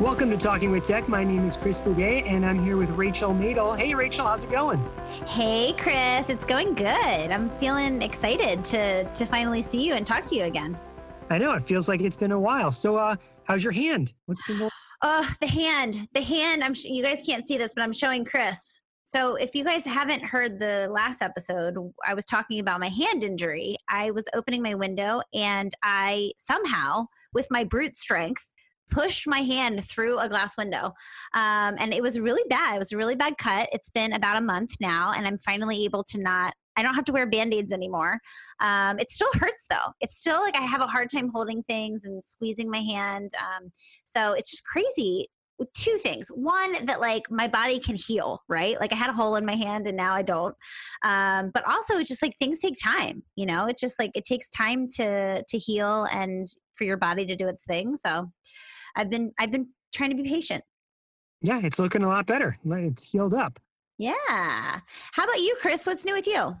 Welcome 0.00 0.28
to 0.28 0.36
Talking 0.36 0.70
with 0.72 0.84
Tech. 0.84 1.08
My 1.08 1.24
name 1.24 1.46
is 1.46 1.56
Chris 1.56 1.80
Bugaj, 1.80 2.26
and 2.26 2.44
I'm 2.44 2.62
here 2.62 2.76
with 2.76 2.90
Rachel 2.90 3.32
Madel. 3.32 3.78
Hey, 3.78 3.94
Rachel, 3.94 4.26
how's 4.26 4.44
it 4.44 4.50
going? 4.50 4.78
Hey, 5.26 5.72
Chris, 5.78 6.28
it's 6.28 6.44
going 6.44 6.74
good. 6.74 6.86
I'm 6.86 7.48
feeling 7.48 8.02
excited 8.02 8.62
to 8.66 9.04
to 9.04 9.24
finally 9.24 9.62
see 9.62 9.82
you 9.82 9.94
and 9.94 10.06
talk 10.06 10.26
to 10.26 10.36
you 10.36 10.44
again. 10.44 10.78
I 11.30 11.38
know 11.38 11.52
it 11.52 11.66
feels 11.66 11.88
like 11.88 12.02
it's 12.02 12.16
been 12.16 12.32
a 12.32 12.38
while. 12.38 12.72
So, 12.72 12.96
uh, 12.96 13.16
how's 13.44 13.64
your 13.64 13.72
hand? 13.72 14.12
What's 14.26 14.46
been 14.46 14.58
going? 14.58 14.70
Oh, 15.02 15.30
the 15.40 15.46
hand, 15.46 16.08
the 16.12 16.22
hand. 16.22 16.62
I'm. 16.62 16.74
Sh- 16.74 16.84
you 16.86 17.02
guys 17.02 17.22
can't 17.24 17.46
see 17.46 17.56
this, 17.56 17.74
but 17.74 17.82
I'm 17.82 17.92
showing 17.92 18.24
Chris. 18.24 18.78
So, 19.04 19.36
if 19.36 19.54
you 19.54 19.64
guys 19.64 19.86
haven't 19.86 20.24
heard 20.24 20.58
the 20.58 20.88
last 20.90 21.22
episode, 21.22 21.74
I 22.06 22.12
was 22.12 22.26
talking 22.26 22.60
about 22.60 22.80
my 22.80 22.88
hand 22.88 23.24
injury. 23.24 23.76
I 23.88 24.10
was 24.10 24.28
opening 24.34 24.62
my 24.62 24.74
window, 24.74 25.22
and 25.32 25.72
I 25.82 26.32
somehow, 26.36 27.06
with 27.32 27.46
my 27.50 27.64
brute 27.64 27.96
strength, 27.96 28.52
pushed 28.90 29.26
my 29.26 29.40
hand 29.40 29.84
through 29.84 30.18
a 30.18 30.28
glass 30.28 30.56
window. 30.56 30.92
Um, 31.34 31.76
and 31.78 31.92
it 31.92 32.02
was 32.02 32.20
really 32.20 32.44
bad. 32.48 32.76
It 32.76 32.78
was 32.78 32.92
a 32.92 32.96
really 32.96 33.16
bad 33.16 33.38
cut. 33.38 33.68
It's 33.72 33.90
been 33.90 34.12
about 34.12 34.36
a 34.36 34.40
month 34.40 34.72
now, 34.80 35.12
and 35.14 35.26
I'm 35.26 35.38
finally 35.38 35.84
able 35.84 36.04
to 36.04 36.20
not. 36.20 36.54
I 36.78 36.82
don't 36.82 36.94
have 36.94 37.06
to 37.06 37.12
wear 37.12 37.26
band 37.26 37.54
aids 37.54 37.72
anymore. 37.72 38.18
Um, 38.60 38.98
it 38.98 39.10
still 39.10 39.30
hurts 39.34 39.66
though. 39.70 39.92
It's 40.00 40.18
still 40.18 40.40
like 40.40 40.56
I 40.56 40.62
have 40.62 40.82
a 40.82 40.86
hard 40.86 41.08
time 41.10 41.30
holding 41.34 41.62
things 41.62 42.04
and 42.04 42.22
squeezing 42.22 42.70
my 42.70 42.80
hand. 42.80 43.30
Um, 43.38 43.70
so 44.04 44.32
it's 44.32 44.50
just 44.50 44.64
crazy 44.64 45.26
two 45.74 45.96
things 45.98 46.28
one 46.28 46.84
that 46.84 47.00
like 47.00 47.30
my 47.30 47.48
body 47.48 47.78
can 47.78 47.96
heal 47.96 48.42
right 48.48 48.78
like 48.80 48.92
i 48.92 48.96
had 48.96 49.08
a 49.08 49.12
hole 49.12 49.36
in 49.36 49.46
my 49.46 49.54
hand 49.54 49.86
and 49.86 49.96
now 49.96 50.12
i 50.12 50.22
don't 50.22 50.54
um, 51.02 51.50
but 51.54 51.66
also 51.66 51.96
it's 51.96 52.08
just 52.08 52.22
like 52.22 52.36
things 52.38 52.58
take 52.58 52.76
time 52.82 53.22
you 53.36 53.46
know 53.46 53.66
it 53.66 53.78
just 53.78 53.98
like 53.98 54.10
it 54.14 54.24
takes 54.24 54.50
time 54.50 54.86
to 54.88 55.42
to 55.48 55.58
heal 55.58 56.06
and 56.12 56.46
for 56.74 56.84
your 56.84 56.96
body 56.96 57.26
to 57.26 57.36
do 57.36 57.48
its 57.48 57.64
thing 57.64 57.96
so 57.96 58.30
I've 58.96 59.10
been 59.10 59.32
I've 59.38 59.50
been 59.50 59.68
trying 59.94 60.10
to 60.10 60.16
be 60.16 60.28
patient. 60.28 60.64
Yeah, 61.42 61.60
it's 61.62 61.78
looking 61.78 62.02
a 62.02 62.08
lot 62.08 62.26
better. 62.26 62.56
It's 62.64 63.04
healed 63.04 63.34
up. 63.34 63.60
Yeah. 63.98 64.14
How 65.12 65.24
about 65.24 65.40
you, 65.40 65.56
Chris? 65.60 65.86
What's 65.86 66.04
new 66.04 66.14
with 66.14 66.26
you? 66.26 66.56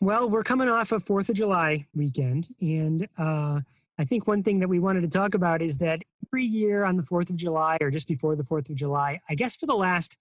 Well, 0.00 0.30
we're 0.30 0.44
coming 0.44 0.68
off 0.68 0.92
of 0.92 1.02
Fourth 1.02 1.28
of 1.28 1.34
July 1.34 1.86
weekend, 1.94 2.48
and 2.60 3.08
uh, 3.18 3.60
I 3.98 4.04
think 4.04 4.26
one 4.26 4.44
thing 4.44 4.60
that 4.60 4.68
we 4.68 4.78
wanted 4.78 5.02
to 5.02 5.08
talk 5.08 5.34
about 5.34 5.62
is 5.62 5.78
that 5.78 6.02
every 6.26 6.44
year 6.44 6.84
on 6.84 6.96
the 6.96 7.02
Fourth 7.02 7.28
of 7.28 7.36
July, 7.36 7.78
or 7.80 7.90
just 7.90 8.06
before 8.06 8.36
the 8.36 8.44
Fourth 8.44 8.68
of 8.70 8.76
July, 8.76 9.20
I 9.28 9.34
guess 9.34 9.56
for 9.56 9.66
the 9.66 9.74
last 9.74 10.16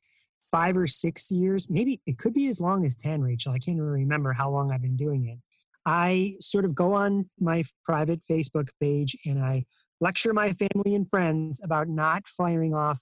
five 0.52 0.76
or 0.76 0.88
six 0.88 1.31
years, 1.31 1.70
maybe 1.70 2.02
it 2.08 2.18
could 2.18 2.34
be 2.34 2.48
as 2.48 2.59
long 2.59 2.84
as 2.86 2.96
ten. 2.96 3.22
Rachel, 3.22 3.54
I 3.54 3.59
can't 3.59 3.78
even 3.78 3.88
remember 3.88 4.34
how 4.34 4.50
long 4.50 4.72
I've 4.72 4.81
been 4.81 4.98
doing 4.98 5.28
it. 5.28 5.38
I 5.86 6.36
sort 6.40 6.66
of 6.66 6.74
go 6.74 6.94
on 6.94 7.30
my 7.40 7.64
private 7.84 8.22
Facebook 8.30 8.70
page 8.80 9.18
and 9.26 9.44
I 9.44 9.66
lecture 10.04 10.34
my 10.34 10.52
family 10.52 10.96
and 10.96 11.09
friends 11.09 11.62
about 11.64 11.88
not 11.88 12.28
firing 12.28 12.73
off 12.73 13.00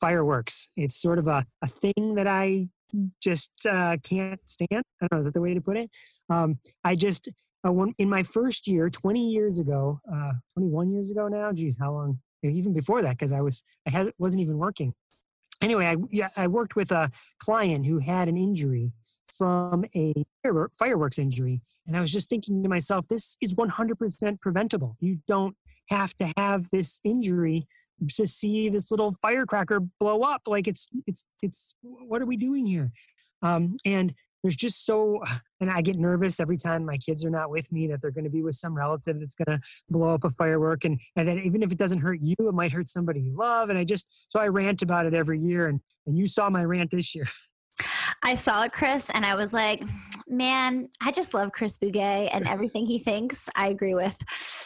fireworks. 0.00 0.68
It's 0.76 0.96
sort 0.96 1.18
of 1.18 1.28
a, 1.28 1.44
a 1.62 1.68
thing 1.68 2.14
that 2.16 2.26
I 2.26 2.68
just 3.20 3.50
uh, 3.66 3.98
can't 4.02 4.40
stand. 4.46 4.68
I 4.72 4.80
don't 5.02 5.12
know, 5.12 5.18
is 5.18 5.26
that 5.26 5.34
the 5.34 5.42
way 5.42 5.52
to 5.52 5.60
put 5.60 5.76
it? 5.76 5.90
Um, 6.30 6.58
I 6.82 6.94
just, 6.94 7.28
uh, 7.66 7.72
in 7.98 8.08
my 8.08 8.22
first 8.22 8.66
year, 8.66 8.88
20 8.88 9.28
years 9.28 9.58
ago, 9.58 10.00
uh, 10.10 10.32
21 10.56 10.90
years 10.92 11.10
ago 11.10 11.28
now, 11.28 11.52
geez, 11.52 11.76
how 11.78 11.92
long? 11.92 12.20
Even 12.42 12.72
before 12.72 13.02
that, 13.02 13.18
because 13.18 13.32
I 13.32 13.42
was, 13.42 13.62
I 13.86 13.90
had, 13.90 14.12
wasn't 14.18 14.40
even 14.40 14.56
working. 14.56 14.94
Anyway, 15.60 15.86
I, 15.86 15.96
yeah, 16.10 16.28
I 16.36 16.46
worked 16.46 16.76
with 16.76 16.92
a 16.92 17.10
client 17.40 17.84
who 17.84 17.98
had 17.98 18.28
an 18.28 18.36
injury 18.36 18.92
from 19.26 19.84
a 19.94 20.14
fireworks 20.78 21.18
injury. 21.18 21.60
And 21.86 21.96
I 21.96 22.00
was 22.00 22.12
just 22.12 22.30
thinking 22.30 22.62
to 22.62 22.68
myself, 22.68 23.08
this 23.08 23.36
is 23.42 23.54
100% 23.54 24.40
preventable. 24.40 24.96
You 25.00 25.18
don't 25.26 25.56
have 25.88 26.14
to 26.16 26.32
have 26.36 26.68
this 26.70 27.00
injury 27.04 27.66
to 28.14 28.26
see 28.26 28.68
this 28.68 28.90
little 28.90 29.16
firecracker 29.22 29.80
blow 30.00 30.22
up. 30.22 30.42
Like 30.46 30.68
it's 30.68 30.88
it's 31.06 31.24
it's 31.42 31.74
what 31.82 32.22
are 32.22 32.26
we 32.26 32.36
doing 32.36 32.66
here? 32.66 32.90
Um, 33.42 33.76
and 33.84 34.14
there's 34.42 34.56
just 34.56 34.86
so 34.86 35.20
and 35.60 35.70
i 35.70 35.80
get 35.80 35.96
nervous 35.96 36.40
every 36.40 36.56
time 36.56 36.84
my 36.84 36.96
kids 36.96 37.24
are 37.24 37.30
not 37.30 37.50
with 37.50 37.70
me 37.72 37.86
that 37.86 38.00
they're 38.00 38.10
going 38.10 38.24
to 38.24 38.30
be 38.30 38.42
with 38.42 38.54
some 38.54 38.74
relative 38.74 39.18
that's 39.18 39.34
going 39.34 39.58
to 39.58 39.60
blow 39.90 40.14
up 40.14 40.24
a 40.24 40.30
firework 40.30 40.84
and 40.84 41.00
and 41.16 41.26
then 41.26 41.38
even 41.40 41.62
if 41.62 41.72
it 41.72 41.78
doesn't 41.78 42.00
hurt 42.00 42.20
you 42.20 42.34
it 42.38 42.54
might 42.54 42.72
hurt 42.72 42.88
somebody 42.88 43.20
you 43.20 43.36
love 43.36 43.68
and 43.70 43.78
i 43.78 43.84
just 43.84 44.30
so 44.30 44.38
i 44.38 44.46
rant 44.46 44.82
about 44.82 45.06
it 45.06 45.14
every 45.14 45.40
year 45.40 45.68
and 45.68 45.80
and 46.06 46.16
you 46.16 46.26
saw 46.26 46.48
my 46.48 46.64
rant 46.64 46.90
this 46.90 47.14
year 47.14 47.26
I 48.24 48.34
saw 48.34 48.64
it, 48.64 48.72
Chris, 48.72 49.10
and 49.10 49.24
I 49.24 49.34
was 49.34 49.52
like, 49.52 49.82
man, 50.26 50.88
I 51.00 51.10
just 51.10 51.34
love 51.34 51.52
Chris 51.52 51.78
Bugaj 51.78 52.30
and 52.32 52.46
everything 52.48 52.86
he 52.86 52.98
thinks 52.98 53.48
I 53.56 53.68
agree 53.68 53.94
with. 53.94 54.18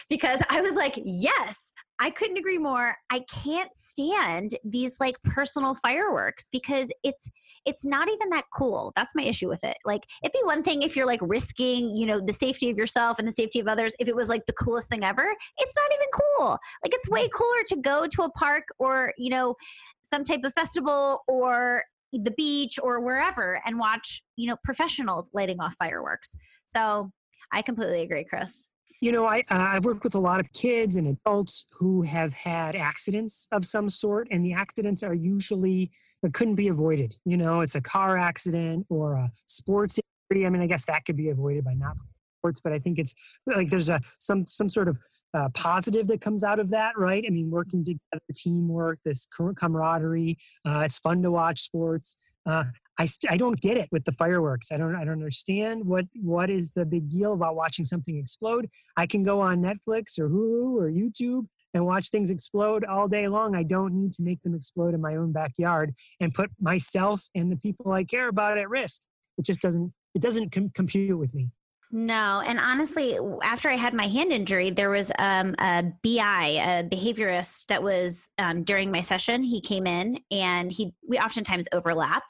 Because 0.08 0.40
I 0.50 0.60
was 0.60 0.74
like, 0.74 0.98
yes, 1.04 1.72
I 2.02 2.10
couldn't 2.10 2.36
agree 2.36 2.58
more. 2.58 2.96
I 3.10 3.20
can't 3.30 3.70
stand 3.76 4.56
these 4.64 4.96
like 4.98 5.14
personal 5.22 5.76
fireworks 5.76 6.48
because 6.50 6.90
it's 7.04 7.30
it's 7.64 7.84
not 7.84 8.10
even 8.10 8.28
that 8.30 8.46
cool. 8.52 8.92
That's 8.96 9.14
my 9.14 9.22
issue 9.22 9.48
with 9.48 9.62
it. 9.62 9.76
Like 9.84 10.02
it'd 10.24 10.32
be 10.32 10.40
one 10.42 10.64
thing 10.64 10.82
if 10.82 10.96
you're 10.96 11.06
like 11.06 11.20
risking, 11.22 11.94
you 11.96 12.06
know, 12.06 12.20
the 12.20 12.32
safety 12.32 12.70
of 12.70 12.76
yourself 12.76 13.20
and 13.20 13.28
the 13.28 13.32
safety 13.32 13.60
of 13.60 13.68
others 13.68 13.94
if 14.00 14.08
it 14.08 14.16
was 14.16 14.28
like 14.28 14.44
the 14.46 14.52
coolest 14.54 14.88
thing 14.88 15.04
ever. 15.04 15.32
It's 15.58 15.76
not 15.76 15.92
even 15.94 16.06
cool. 16.12 16.58
Like 16.82 16.92
it's 16.92 17.08
way 17.08 17.28
cooler 17.28 17.62
to 17.68 17.76
go 17.76 18.08
to 18.08 18.22
a 18.22 18.30
park 18.32 18.64
or, 18.80 19.12
you 19.16 19.30
know, 19.30 19.54
some 20.02 20.24
type 20.24 20.40
of 20.42 20.52
festival 20.54 21.20
or 21.28 21.84
the 22.12 22.30
beach 22.32 22.78
or 22.82 23.00
wherever 23.00 23.60
and 23.64 23.78
watch 23.78 24.22
you 24.36 24.46
know 24.46 24.56
professionals 24.64 25.30
lighting 25.32 25.60
off 25.60 25.74
fireworks. 25.78 26.36
So 26.66 27.10
i 27.52 27.62
completely 27.62 28.02
agree 28.02 28.24
chris. 28.24 28.68
You 29.00 29.12
know 29.12 29.26
I, 29.26 29.40
uh, 29.50 29.68
i've 29.72 29.84
worked 29.84 30.04
with 30.04 30.14
a 30.14 30.20
lot 30.20 30.40
of 30.40 30.52
kids 30.52 30.96
and 30.96 31.08
adults 31.08 31.66
who 31.72 32.02
have 32.02 32.32
had 32.32 32.76
accidents 32.76 33.48
of 33.52 33.64
some 33.64 33.88
sort 33.88 34.28
and 34.30 34.44
the 34.44 34.52
accidents 34.52 35.02
are 35.02 35.14
usually 35.14 35.90
couldn't 36.32 36.54
be 36.56 36.68
avoided. 36.68 37.16
You 37.24 37.36
know 37.36 37.60
it's 37.60 37.74
a 37.74 37.80
car 37.80 38.16
accident 38.16 38.86
or 38.88 39.14
a 39.14 39.30
sports 39.46 39.98
injury. 40.30 40.46
I 40.46 40.50
mean 40.50 40.62
i 40.62 40.66
guess 40.66 40.84
that 40.86 41.04
could 41.04 41.16
be 41.16 41.30
avoided 41.30 41.64
by 41.64 41.74
not 41.74 41.96
sports 42.38 42.60
but 42.60 42.72
i 42.72 42.78
think 42.78 42.98
it's 42.98 43.14
like 43.46 43.70
there's 43.70 43.90
a 43.90 44.00
some 44.18 44.46
some 44.46 44.68
sort 44.68 44.88
of 44.88 44.98
uh, 45.34 45.48
positive 45.54 46.06
that 46.08 46.20
comes 46.20 46.44
out 46.44 46.58
of 46.58 46.70
that, 46.70 46.96
right? 46.96 47.24
I 47.26 47.30
mean, 47.30 47.50
working 47.50 47.84
together, 47.84 48.22
teamwork, 48.34 48.98
this 49.04 49.26
camaraderie. 49.26 50.38
Uh, 50.66 50.80
it's 50.80 50.98
fun 50.98 51.22
to 51.22 51.30
watch 51.30 51.60
sports. 51.60 52.16
Uh, 52.44 52.64
I 52.98 53.06
st- 53.06 53.32
I 53.32 53.36
don't 53.36 53.60
get 53.60 53.76
it 53.76 53.88
with 53.90 54.04
the 54.04 54.12
fireworks. 54.12 54.70
I 54.70 54.76
don't 54.76 54.94
I 54.94 55.04
don't 55.04 55.14
understand 55.14 55.84
what 55.84 56.04
what 56.14 56.50
is 56.50 56.72
the 56.72 56.84
big 56.84 57.08
deal 57.08 57.32
about 57.32 57.56
watching 57.56 57.84
something 57.84 58.18
explode. 58.18 58.68
I 58.96 59.06
can 59.06 59.22
go 59.22 59.40
on 59.40 59.62
Netflix 59.62 60.18
or 60.18 60.28
Hulu 60.28 60.76
or 60.76 60.90
YouTube 60.90 61.46
and 61.74 61.86
watch 61.86 62.10
things 62.10 62.30
explode 62.30 62.84
all 62.84 63.08
day 63.08 63.28
long. 63.28 63.56
I 63.56 63.62
don't 63.62 63.94
need 63.94 64.12
to 64.14 64.22
make 64.22 64.42
them 64.42 64.54
explode 64.54 64.94
in 64.94 65.00
my 65.00 65.16
own 65.16 65.32
backyard 65.32 65.94
and 66.20 66.34
put 66.34 66.50
myself 66.60 67.22
and 67.34 67.50
the 67.50 67.56
people 67.56 67.92
I 67.92 68.04
care 68.04 68.28
about 68.28 68.58
at 68.58 68.68
risk. 68.68 69.02
It 69.38 69.46
just 69.46 69.60
doesn't 69.60 69.92
it 70.14 70.20
doesn't 70.20 70.52
com- 70.52 70.70
compute 70.74 71.18
with 71.18 71.34
me. 71.34 71.48
No, 71.94 72.42
and 72.46 72.58
honestly, 72.58 73.18
after 73.42 73.68
I 73.68 73.76
had 73.76 73.92
my 73.92 74.06
hand 74.06 74.32
injury, 74.32 74.70
there 74.70 74.88
was 74.88 75.12
um, 75.18 75.54
a 75.58 75.84
BI, 76.02 76.46
a 76.46 76.84
behaviorist 76.84 77.66
that 77.66 77.82
was 77.82 78.30
um, 78.38 78.64
during 78.64 78.90
my 78.90 79.02
session. 79.02 79.42
He 79.42 79.60
came 79.60 79.86
in, 79.86 80.18
and 80.30 80.72
he 80.72 80.94
we 81.06 81.18
oftentimes 81.18 81.68
overlap, 81.70 82.22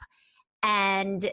and 0.63 1.31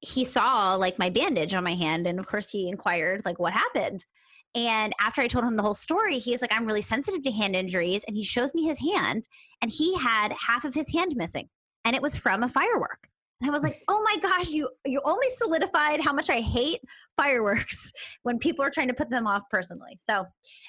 he 0.00 0.24
saw 0.24 0.76
like 0.76 0.96
my 1.00 1.10
bandage 1.10 1.54
on 1.54 1.64
my 1.64 1.74
hand, 1.74 2.06
and 2.06 2.20
of 2.20 2.26
course 2.28 2.48
he 2.48 2.68
inquired 2.68 3.24
like 3.24 3.40
what 3.40 3.52
happened. 3.52 4.06
And 4.54 4.92
after 5.00 5.20
I 5.20 5.26
told 5.26 5.44
him 5.44 5.56
the 5.56 5.62
whole 5.64 5.74
story, 5.74 6.18
he's 6.18 6.40
like, 6.40 6.52
I'm 6.52 6.66
really 6.66 6.82
sensitive 6.82 7.22
to 7.24 7.32
hand 7.32 7.56
injuries, 7.56 8.04
and 8.06 8.16
he 8.16 8.22
shows 8.22 8.54
me 8.54 8.62
his 8.62 8.78
hand, 8.78 9.26
and 9.60 9.72
he 9.72 9.92
had 9.98 10.32
half 10.34 10.64
of 10.64 10.72
his 10.72 10.88
hand 10.92 11.16
missing, 11.16 11.48
and 11.84 11.96
it 11.96 12.02
was 12.02 12.16
from 12.16 12.44
a 12.44 12.48
firework. 12.48 13.08
And 13.40 13.50
I 13.50 13.52
was 13.52 13.62
like, 13.62 13.76
"Oh 13.88 14.02
my 14.02 14.16
gosh, 14.20 14.50
you 14.50 14.68
you 14.84 15.00
only 15.04 15.28
solidified 15.30 16.00
how 16.00 16.12
much 16.12 16.30
I 16.30 16.40
hate 16.40 16.80
fireworks 17.16 17.92
when 18.22 18.38
people 18.38 18.64
are 18.64 18.70
trying 18.70 18.88
to 18.88 18.94
put 18.94 19.10
them 19.10 19.26
off 19.26 19.42
personally." 19.50 19.96
So, 19.98 20.24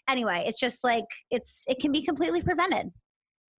anyway, 0.09 0.43
it's 0.45 0.59
just 0.59 0.83
like 0.83 1.05
it's 1.31 1.63
it 1.67 1.79
can 1.79 1.91
be 1.91 2.03
completely 2.03 2.41
prevented. 2.41 2.91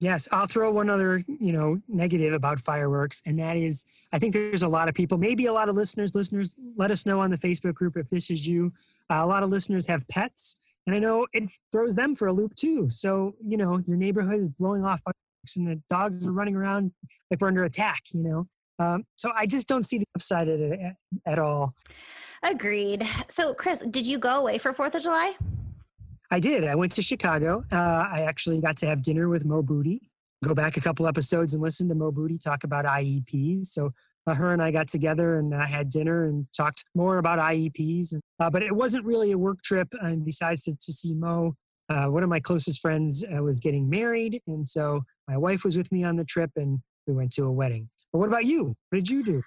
Yes, 0.01 0.29
I'll 0.31 0.47
throw 0.47 0.71
one 0.71 0.89
other, 0.91 1.25
you 1.27 1.53
know, 1.53 1.81
negative 1.89 2.33
about 2.33 2.61
fireworks, 2.61 3.21
and 3.27 3.37
that 3.41 3.57
is, 3.57 3.85
I 4.13 4.21
think 4.21 4.33
there's 4.33 4.63
a 4.63 4.69
lot 4.69 4.89
of 4.89 4.95
people, 4.95 5.19
maybe 5.19 5.47
a 5.47 5.53
lot 5.53 5.69
of 5.69 5.75
listeners. 5.75 6.15
Listeners, 6.15 6.53
let 6.77 6.93
us 6.93 7.05
know 7.05 7.19
on 7.19 7.31
the 7.31 7.39
Facebook 7.39 7.75
group 7.75 7.97
if 7.97 8.09
this 8.09 8.31
is 8.31 8.47
you. 8.47 8.73
Uh, 9.11 9.25
a 9.25 9.27
lot 9.27 9.43
of 9.43 9.51
listeners 9.51 9.87
have 9.89 10.07
pets, 10.07 10.59
and 10.87 10.95
I 10.95 11.01
know 11.01 11.27
it 11.33 11.51
throws 11.73 11.97
them 11.97 12.15
for 12.15 12.29
a 12.29 12.33
loop 12.33 12.55
too. 12.55 12.89
So, 12.89 13.35
you 13.45 13.57
know, 13.57 13.79
your 13.87 13.97
neighborhood 13.97 14.39
is 14.39 14.49
blowing 14.49 14.85
off 14.85 15.01
fireworks, 15.01 15.57
and 15.57 15.67
the 15.67 15.83
dogs 15.89 16.25
are 16.25 16.33
running 16.33 16.55
around 16.55 16.93
like 17.31 17.41
we're 17.41 17.49
under 17.49 17.65
attack. 17.65 18.03
You 18.13 18.23
know, 18.23 18.49
um, 18.79 19.05
so 19.17 19.31
I 19.35 19.47
just 19.47 19.69
don't 19.69 19.85
see 19.85 19.99
the 19.99 20.07
upside 20.15 20.49
of 20.49 20.61
it 20.61 20.81
at 21.27 21.39
all. 21.39 21.75
Agreed. 22.43 23.07
So, 23.29 23.55
Chris, 23.55 23.81
did 23.91 24.07
you 24.07 24.19
go 24.19 24.37
away 24.37 24.59
for 24.59 24.73
Fourth 24.73 24.95
of 24.95 25.03
July? 25.03 25.35
I 26.31 26.41
did. 26.41 26.65
I 26.65 26.75
went 26.75 26.93
to 26.93 27.03
Chicago. 27.03 27.65
Uh, 27.73 27.77
I 27.77 28.25
actually 28.29 28.61
got 28.61 28.77
to 28.79 28.87
have 28.87 29.03
dinner 29.03 29.29
with 29.29 29.45
Mo 29.45 29.63
Booty. 29.63 30.11
Go 30.45 30.55
back 30.55 30.77
a 30.77 30.81
couple 30.81 31.09
episodes 31.09 31.55
and 31.55 31.63
listen 31.63 31.89
to 31.89 31.95
Mo 31.95 32.13
Booty 32.13 32.39
talk 32.39 32.63
about 32.65 32.85
IEPs. 32.85 33.67
So 33.67 33.91
uh, 34.27 34.35
her 34.35 34.53
and 34.53 34.63
I 34.63 34.71
got 34.71 34.87
together 34.87 35.39
and 35.39 35.53
uh, 35.53 35.67
had 35.67 35.91
dinner 35.91 36.25
and 36.25 36.47
talked 36.57 36.85
more 36.95 37.19
about 37.19 37.39
IEPs. 37.39 38.13
And, 38.13 38.23
uh, 38.39 38.51
but 38.51 38.63
it 38.63 38.75
wasn't 38.75 39.05
really 39.05 39.33
a 39.33 39.39
work 39.39 39.63
trip. 39.63 39.89
And 40.01 40.25
besides 40.25 40.63
to, 40.65 40.77
to 40.77 40.93
see 40.93 41.15
Mo, 41.15 41.55
uh, 41.89 42.07
one 42.07 42.23
of 42.23 42.29
my 42.29 42.39
closest 42.39 42.81
friends 42.81 43.25
uh, 43.25 43.43
was 43.43 43.61
getting 43.61 43.89
married, 43.89 44.43
and 44.47 44.67
so 44.67 45.03
My 45.29 45.37
wife 45.37 45.63
was 45.63 45.77
with 45.77 45.93
me 45.93 46.05
on 46.05 46.17
the 46.17 46.25
trip, 46.25 46.51
and 46.57 46.81
we 47.07 47.15
went 47.15 47.33
to 47.33 47.45
a 47.45 47.53
wedding. 47.53 47.89
But 48.13 48.21
what 48.21 48.29
about 48.29 48.47
you? 48.47 48.75
What 48.89 48.97
did 48.97 49.11
you 49.11 49.23
do? 49.23 49.43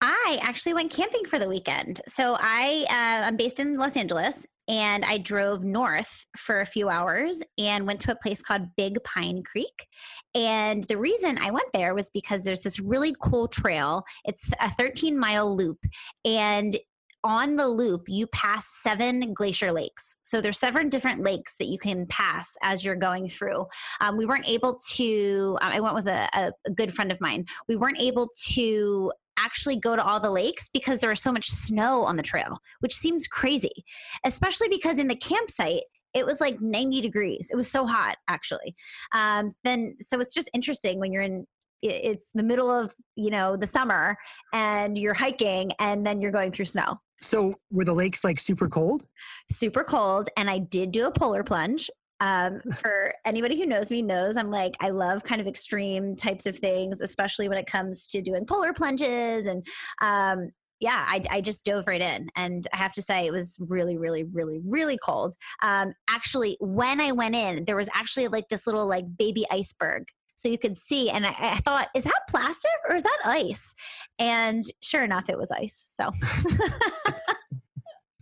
I 0.00 0.38
actually 0.40 0.74
went 0.74 0.92
camping 0.92 1.24
for 1.24 1.38
the 1.38 1.48
weekend. 1.48 2.00
So 2.06 2.36
I 2.38 2.86
uh, 2.88 3.26
I'm 3.26 3.36
based 3.36 3.58
in 3.58 3.74
Los 3.74 3.96
Angeles, 3.96 4.46
and 4.68 5.04
I 5.04 5.18
drove 5.18 5.64
north 5.64 6.24
for 6.36 6.60
a 6.60 6.66
few 6.66 6.88
hours 6.88 7.42
and 7.58 7.86
went 7.86 8.00
to 8.00 8.12
a 8.12 8.16
place 8.16 8.42
called 8.42 8.62
Big 8.76 9.02
Pine 9.04 9.42
Creek. 9.42 9.86
And 10.34 10.84
the 10.84 10.96
reason 10.96 11.38
I 11.38 11.50
went 11.50 11.68
there 11.72 11.94
was 11.94 12.10
because 12.10 12.44
there's 12.44 12.60
this 12.60 12.78
really 12.78 13.14
cool 13.20 13.48
trail. 13.48 14.04
It's 14.24 14.48
a 14.60 14.70
13 14.70 15.18
mile 15.18 15.54
loop, 15.54 15.78
and 16.24 16.76
on 17.24 17.56
the 17.56 17.66
loop 17.66 18.04
you 18.06 18.26
pass 18.28 18.66
seven 18.82 19.32
glacier 19.32 19.72
lakes. 19.72 20.18
So 20.22 20.40
there's 20.40 20.58
seven 20.58 20.88
different 20.88 21.24
lakes 21.24 21.56
that 21.56 21.66
you 21.66 21.78
can 21.78 22.06
pass 22.06 22.56
as 22.62 22.84
you're 22.84 22.94
going 22.94 23.28
through. 23.28 23.66
Um, 24.00 24.16
we 24.16 24.26
weren't 24.26 24.48
able 24.48 24.78
to 24.92 25.58
um, 25.62 25.72
i 25.72 25.80
went 25.80 25.94
with 25.94 26.06
a, 26.06 26.28
a, 26.34 26.70
good 26.70 26.94
friend 26.94 27.10
of 27.10 27.20
mine. 27.20 27.46
We 27.68 27.76
weren't 27.76 28.00
able 28.00 28.30
to 28.50 29.12
actually 29.38 29.76
go 29.76 29.96
to 29.96 30.04
all 30.04 30.20
the 30.20 30.30
lakes 30.30 30.68
because 30.72 31.00
there 31.00 31.10
was 31.10 31.20
so 31.20 31.32
much 31.32 31.48
snow 31.48 32.04
on 32.04 32.14
the 32.14 32.22
trail 32.22 32.56
which 32.78 32.94
seems 32.94 33.26
crazy 33.26 33.84
especially 34.24 34.68
because 34.68 34.96
in 34.96 35.08
the 35.08 35.16
campsite 35.16 35.82
it 36.14 36.24
was 36.24 36.40
like 36.40 36.60
90 36.60 37.00
degrees. 37.00 37.48
It 37.50 37.56
was 37.56 37.70
so 37.70 37.86
hot 37.86 38.16
actually. 38.28 38.74
Um, 39.12 39.52
then 39.64 39.96
so 40.00 40.20
it's 40.20 40.34
just 40.34 40.48
interesting 40.54 41.00
when 41.00 41.12
you're 41.12 41.22
in 41.22 41.46
it's 41.90 42.30
the 42.34 42.42
middle 42.42 42.70
of 42.70 42.94
you 43.16 43.30
know 43.30 43.56
the 43.56 43.66
summer 43.66 44.16
and 44.52 44.98
you're 44.98 45.14
hiking 45.14 45.72
and 45.78 46.06
then 46.06 46.20
you're 46.20 46.32
going 46.32 46.50
through 46.50 46.64
snow 46.64 46.98
so 47.24 47.54
were 47.70 47.84
the 47.84 47.94
lakes 47.94 48.22
like 48.22 48.38
super 48.38 48.68
cold? 48.68 49.04
Super 49.50 49.82
cold. 49.82 50.28
And 50.36 50.50
I 50.50 50.58
did 50.58 50.92
do 50.92 51.06
a 51.06 51.10
polar 51.10 51.42
plunge. 51.42 51.90
Um, 52.20 52.60
for 52.78 53.12
anybody 53.24 53.58
who 53.58 53.66
knows 53.66 53.90
me 53.90 54.00
knows 54.00 54.36
I'm 54.36 54.50
like 54.50 54.76
I 54.80 54.90
love 54.90 55.24
kind 55.24 55.40
of 55.40 55.46
extreme 55.46 56.14
types 56.14 56.46
of 56.46 56.56
things, 56.56 57.00
especially 57.00 57.48
when 57.48 57.58
it 57.58 57.66
comes 57.66 58.06
to 58.08 58.22
doing 58.22 58.46
polar 58.46 58.72
plunges 58.72 59.46
and 59.46 59.66
um, 60.00 60.50
yeah, 60.80 61.04
I, 61.08 61.24
I, 61.30 61.40
just 61.40 61.64
dove 61.64 61.86
right 61.86 62.00
in. 62.00 62.28
And 62.36 62.66
I 62.74 62.76
have 62.76 62.92
to 62.94 63.00
say, 63.00 63.24
it 63.24 63.30
was 63.30 63.56
really, 63.60 63.96
really, 63.96 64.24
really, 64.24 64.60
really 64.66 64.98
cold. 64.98 65.32
Um, 65.62 65.94
actually, 66.10 66.58
when 66.60 67.00
I 67.00 67.12
went 67.12 67.36
in, 67.36 67.64
there 67.64 67.76
was 67.76 67.88
actually 67.94 68.28
like 68.28 68.48
this 68.48 68.66
little 68.66 68.84
like 68.86 69.04
baby 69.16 69.46
iceberg 69.50 70.04
so 70.34 70.48
you 70.48 70.58
could 70.58 70.76
see. 70.76 71.10
And 71.10 71.26
I, 71.26 71.34
I, 71.38 71.56
thought, 71.58 71.88
is 71.94 72.04
that 72.04 72.20
plastic 72.28 72.70
or 72.88 72.94
is 72.94 73.02
that 73.02 73.18
ice? 73.24 73.74
And 74.18 74.62
sure 74.80 75.04
enough, 75.04 75.28
it 75.28 75.38
was 75.38 75.50
ice. 75.50 75.92
So. 75.94 76.10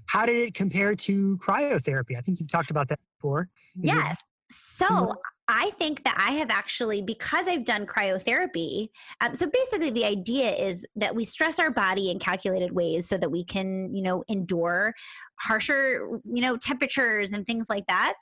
How 0.09 0.27
did 0.27 0.49
it 0.49 0.55
compare 0.55 0.95
to 0.95 1.39
cryotherapy? 1.39 2.19
I 2.19 2.21
think 2.21 2.39
you've 2.39 2.51
talked 2.51 2.71
about 2.71 2.89
that 2.89 2.99
before. 3.19 3.49
Is 3.77 3.85
yes. 3.85 4.13
It- 4.13 4.19
so 4.55 5.15
I 5.49 5.71
think 5.79 6.05
that 6.05 6.17
I 6.19 6.33
have 6.33 6.51
actually, 6.51 7.03
because 7.03 7.49
I've 7.49 7.65
done 7.65 7.85
cryotherapy. 7.85 8.89
Um, 9.21 9.35
so 9.35 9.49
basically, 9.53 9.91
the 9.91 10.05
idea 10.05 10.55
is 10.55 10.87
that 10.97 11.15
we 11.15 11.25
stress 11.25 11.59
our 11.59 11.71
body 11.71 12.11
in 12.11 12.19
calculated 12.19 12.73
ways 12.73 13.09
so 13.09 13.19
that 13.19 13.31
we 13.31 13.45
can, 13.45 13.95
you 13.95 14.03
know, 14.03 14.23
endure 14.29 14.95
harsher, 15.41 16.21
you 16.25 16.41
know, 16.41 16.57
temperatures 16.57 17.33
and 17.33 17.45
things 17.47 17.69
like 17.69 17.85
that. 17.89 18.15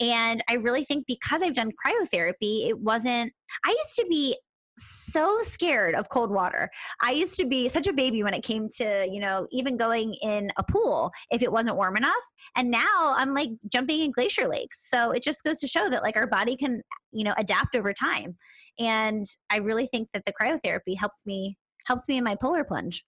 And 0.00 0.42
I 0.48 0.54
really 0.54 0.84
think 0.84 1.06
because 1.06 1.42
I've 1.42 1.54
done 1.54 1.70
cryotherapy, 1.70 2.68
it 2.68 2.78
wasn't. 2.78 3.32
I 3.64 3.70
used 3.70 3.96
to 3.96 4.06
be 4.08 4.36
so 4.78 5.40
scared 5.40 5.94
of 5.94 6.08
cold 6.08 6.30
water. 6.30 6.70
I 7.02 7.12
used 7.12 7.36
to 7.36 7.46
be 7.46 7.68
such 7.68 7.86
a 7.86 7.92
baby 7.92 8.22
when 8.22 8.34
it 8.34 8.42
came 8.42 8.68
to, 8.76 9.08
you 9.10 9.20
know, 9.20 9.46
even 9.50 9.76
going 9.76 10.14
in 10.22 10.50
a 10.58 10.64
pool 10.64 11.10
if 11.30 11.42
it 11.42 11.50
wasn't 11.50 11.76
warm 11.76 11.96
enough. 11.96 12.12
And 12.56 12.70
now 12.70 13.14
I'm 13.16 13.34
like 13.34 13.50
jumping 13.72 14.00
in 14.00 14.10
glacier 14.10 14.46
lakes. 14.46 14.88
So 14.88 15.12
it 15.12 15.22
just 15.22 15.44
goes 15.44 15.60
to 15.60 15.66
show 15.66 15.88
that 15.90 16.02
like 16.02 16.16
our 16.16 16.26
body 16.26 16.56
can, 16.56 16.82
you 17.12 17.24
know, 17.24 17.34
adapt 17.38 17.74
over 17.74 17.92
time. 17.92 18.36
And 18.78 19.24
I 19.50 19.56
really 19.56 19.86
think 19.86 20.08
that 20.12 20.24
the 20.24 20.32
cryotherapy 20.32 20.98
helps 20.98 21.24
me 21.24 21.56
helps 21.86 22.08
me 22.08 22.18
in 22.18 22.24
my 22.24 22.34
polar 22.34 22.64
plunge. 22.64 23.04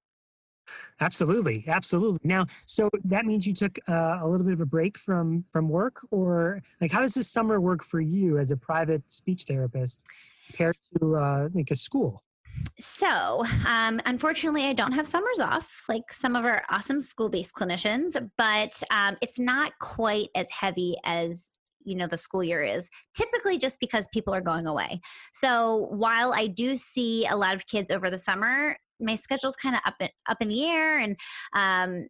Absolutely, 1.00 1.64
absolutely. 1.66 2.20
Now, 2.24 2.46
so 2.66 2.90
that 3.04 3.24
means 3.24 3.46
you 3.46 3.54
took 3.54 3.78
uh, 3.88 4.18
a 4.20 4.28
little 4.28 4.44
bit 4.44 4.52
of 4.52 4.60
a 4.60 4.66
break 4.66 4.98
from 4.98 5.44
from 5.50 5.68
work, 5.68 6.00
or 6.10 6.62
like, 6.80 6.92
how 6.92 7.00
does 7.00 7.14
this 7.14 7.30
summer 7.30 7.60
work 7.60 7.82
for 7.82 8.00
you 8.00 8.38
as 8.38 8.50
a 8.50 8.56
private 8.56 9.10
speech 9.10 9.44
therapist? 9.44 10.04
Compared 10.48 10.76
to 10.96 11.16
uh, 11.16 11.48
like 11.54 11.70
a 11.70 11.76
school? 11.76 12.22
So, 12.78 13.44
um, 13.66 14.00
unfortunately, 14.06 14.64
I 14.64 14.72
don't 14.72 14.92
have 14.92 15.06
summers 15.06 15.40
off 15.40 15.84
like 15.88 16.12
some 16.12 16.34
of 16.34 16.44
our 16.44 16.64
awesome 16.70 17.00
school 17.00 17.28
based 17.28 17.54
clinicians, 17.54 18.16
but 18.36 18.82
um, 18.90 19.16
it's 19.20 19.38
not 19.38 19.72
quite 19.80 20.28
as 20.34 20.48
heavy 20.50 20.96
as 21.04 21.52
you 21.84 21.96
know 21.96 22.06
the 22.06 22.16
school 22.16 22.42
year 22.42 22.62
is 22.62 22.90
typically 23.14 23.56
just 23.56 23.80
because 23.80 24.06
people 24.12 24.34
are 24.34 24.40
going 24.40 24.66
away 24.66 25.00
so 25.32 25.86
while 25.90 26.34
i 26.34 26.46
do 26.46 26.76
see 26.76 27.26
a 27.26 27.36
lot 27.36 27.54
of 27.54 27.66
kids 27.66 27.90
over 27.90 28.10
the 28.10 28.18
summer 28.18 28.76
my 29.00 29.14
schedule's 29.14 29.56
kind 29.56 29.74
of 29.74 29.80
up 29.84 29.94
in, 30.00 30.08
up 30.28 30.38
in 30.40 30.48
the 30.48 30.64
air 30.64 30.98
and 30.98 31.16
um, 31.54 32.06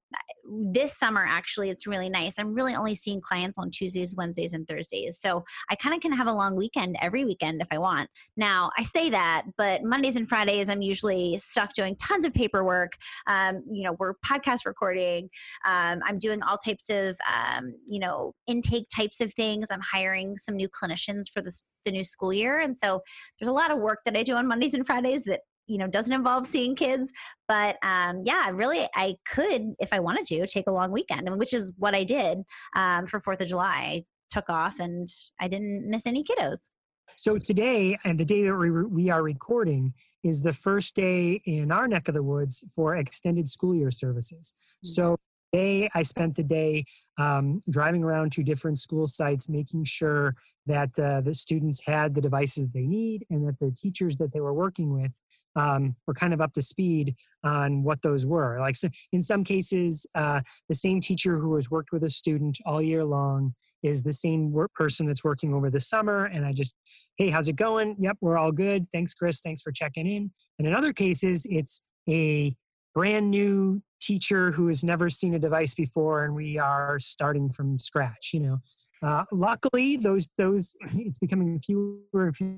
this 0.73 0.99
summer 0.99 1.25
actually 1.26 1.70
it's 1.70 1.87
really 1.87 2.08
nice. 2.08 2.38
I'm 2.38 2.55
really 2.55 2.75
only 2.75 2.94
seeing 2.94 3.20
clients 3.20 3.58
on 3.58 3.70
tuesdays 3.70 4.14
wednesdays 4.17 4.52
and 4.52 4.67
thursdays 4.67 5.19
so 5.19 5.44
i 5.70 5.75
kind 5.75 5.94
of 5.94 6.00
can 6.00 6.12
have 6.12 6.26
a 6.26 6.32
long 6.32 6.56
weekend 6.56 6.96
every 7.00 7.25
weekend 7.25 7.61
if 7.61 7.69
i 7.70 7.79
want. 7.79 8.08
Now 8.37 8.70
i 8.79 8.82
say 8.82 9.11
that 9.11 9.44
but 9.56 9.82
mondays 9.82 10.17
and 10.17 10.29
fridays 10.29 10.69
i'm 10.69 10.82
usually 10.82 11.37
stuck 11.38 11.73
doing 11.75 11.96
tons 11.96 12.25
of 12.25 12.32
paperwork 12.35 12.93
um, 13.26 13.62
you 13.70 13.85
know 13.85 13.96
we're 13.99 14.14
podcast 14.25 14.67
recording 14.67 15.29
um, 15.67 16.00
i'm 16.05 16.19
doing 16.19 16.43
all 16.43 16.58
types 16.58 16.88
of 16.90 17.17
um, 17.26 17.75
you 17.87 17.99
know 17.99 18.35
intake 18.46 18.87
types 18.94 19.20
of 19.20 19.32
things 19.35 19.69
i'm 19.70 19.81
hiring 19.81 20.37
some 20.37 20.56
new 20.56 20.69
clinicians 20.69 21.25
for 21.32 21.43
the, 21.43 21.52
the 21.85 21.90
new 21.90 22.05
school 22.05 22.32
year 22.32 22.61
and 22.61 22.76
so 22.76 23.00
there's 23.38 23.49
a 23.49 23.52
lot 23.52 23.70
of 23.70 23.79
work 23.79 24.00
that 24.05 24.17
i 24.17 24.23
do 24.23 24.35
on 24.35 24.46
mondays 24.46 24.75
and 24.75 24.87
fridays 24.87 25.25
that 25.25 25.40
you 25.68 25.78
know 25.78 25.86
doesn't 25.86 26.12
involve 26.12 26.46
seeing 26.46 26.74
kids 26.74 27.12
but 27.46 27.76
um, 27.82 28.22
yeah 28.24 28.50
really 28.52 28.88
i 28.94 29.14
could 29.32 29.74
if 29.78 29.92
i 29.92 30.00
wanted 30.00 30.24
to 30.24 30.46
take 30.46 30.66
a 30.66 30.72
long 30.72 30.90
weekend 30.90 31.30
which 31.38 31.54
is 31.54 31.72
what 31.78 31.94
i 31.94 32.02
did 32.02 32.38
um, 32.74 33.06
for 33.06 33.20
fourth 33.20 33.40
of 33.40 33.48
july. 33.48 33.68
I 33.68 34.04
took 34.30 34.50
off 34.50 34.80
and 34.80 35.06
i 35.40 35.46
didn't 35.46 35.88
miss 35.88 36.06
any 36.06 36.24
kiddos. 36.24 36.70
So 37.16 37.36
today 37.38 37.98
and 38.04 38.18
the 38.18 38.24
day 38.24 38.44
that 38.44 38.54
we, 38.54 38.70
we 38.70 39.10
are 39.10 39.22
recording 39.22 39.94
is 40.22 40.42
the 40.42 40.52
first 40.52 40.94
day 40.94 41.40
in 41.46 41.72
our 41.72 41.88
neck 41.88 42.08
of 42.08 42.14
the 42.14 42.22
woods 42.22 42.62
for 42.74 42.96
extended 42.96 43.48
school 43.48 43.74
year 43.74 43.90
services. 43.90 44.52
Mm-hmm. 44.52 44.88
so 44.88 45.16
today 45.52 45.88
i 45.94 46.02
spent 46.02 46.34
the 46.36 46.42
day 46.42 46.84
um, 47.18 47.62
driving 47.70 48.02
around 48.02 48.32
to 48.32 48.42
different 48.42 48.78
school 48.78 49.06
sites 49.06 49.48
making 49.48 49.84
sure 49.84 50.34
that 50.66 50.96
uh, 50.98 51.22
the 51.22 51.34
students 51.34 51.80
had 51.84 52.14
the 52.14 52.20
devices 52.20 52.64
that 52.64 52.72
they 52.75 52.87
need 52.87 53.26
and 53.30 53.48
that 53.48 53.58
the 53.58 53.70
teachers 53.70 54.18
that 54.18 54.32
they 54.32 54.40
were 54.40 54.52
working 54.52 54.92
with 54.92 55.10
um, 55.57 55.97
were 56.07 56.14
kind 56.14 56.33
of 56.33 56.40
up 56.40 56.52
to 56.55 56.62
speed 56.62 57.14
on 57.45 57.83
what 57.83 58.02
those 58.02 58.26
were. 58.26 58.59
Like 58.61 58.76
so 58.76 58.88
in 59.12 59.23
some 59.23 59.45
cases, 59.45 60.07
uh, 60.14 60.40
the 60.69 60.75
same 60.75 61.00
teacher 61.00 61.38
who 61.38 61.55
has 61.57 61.71
worked 61.71 61.93
with 61.93 62.05
a 62.05 62.11
student 62.11 62.59
all 62.64 62.83
year 62.83 63.05
long 63.05 63.55
is 63.83 64.02
the 64.02 64.12
same 64.12 64.55
person 64.75 65.07
that's 65.07 65.23
working 65.23 65.55
over 65.55 65.71
the 65.71 65.81
summer. 65.81 66.25
And 66.25 66.45
I 66.45 66.52
just, 66.52 66.75
hey, 67.17 67.31
how's 67.31 67.49
it 67.49 67.57
going? 67.57 67.97
Yep, 68.00 68.19
we're 68.21 68.37
all 68.37 68.52
good. 68.52 68.87
Thanks, 68.93 69.14
Chris. 69.14 69.40
Thanks 69.40 69.62
for 69.62 69.71
checking 69.73 70.07
in. 70.07 70.33
And 70.59 70.67
in 70.67 70.75
other 70.75 70.93
cases, 70.93 71.47
it's 71.49 71.81
a 72.09 72.57
brand 72.95 73.31
new 73.31 73.83
teacher 74.00 74.50
who 74.52 74.67
has 74.69 74.83
never 74.83 75.11
seen 75.11 75.35
a 75.35 75.38
device 75.38 75.75
before, 75.75 76.25
and 76.25 76.35
we 76.35 76.59
are 76.59 76.99
starting 76.99 77.50
from 77.50 77.78
scratch. 77.78 78.31
You 78.33 78.40
know, 78.40 78.59
uh, 79.02 79.25
luckily, 79.31 79.97
those 79.97 80.28
those 80.37 80.75
it's 80.95 81.19
becoming 81.19 81.61
fewer 81.61 81.99
and 82.14 82.37
fewer 82.37 82.57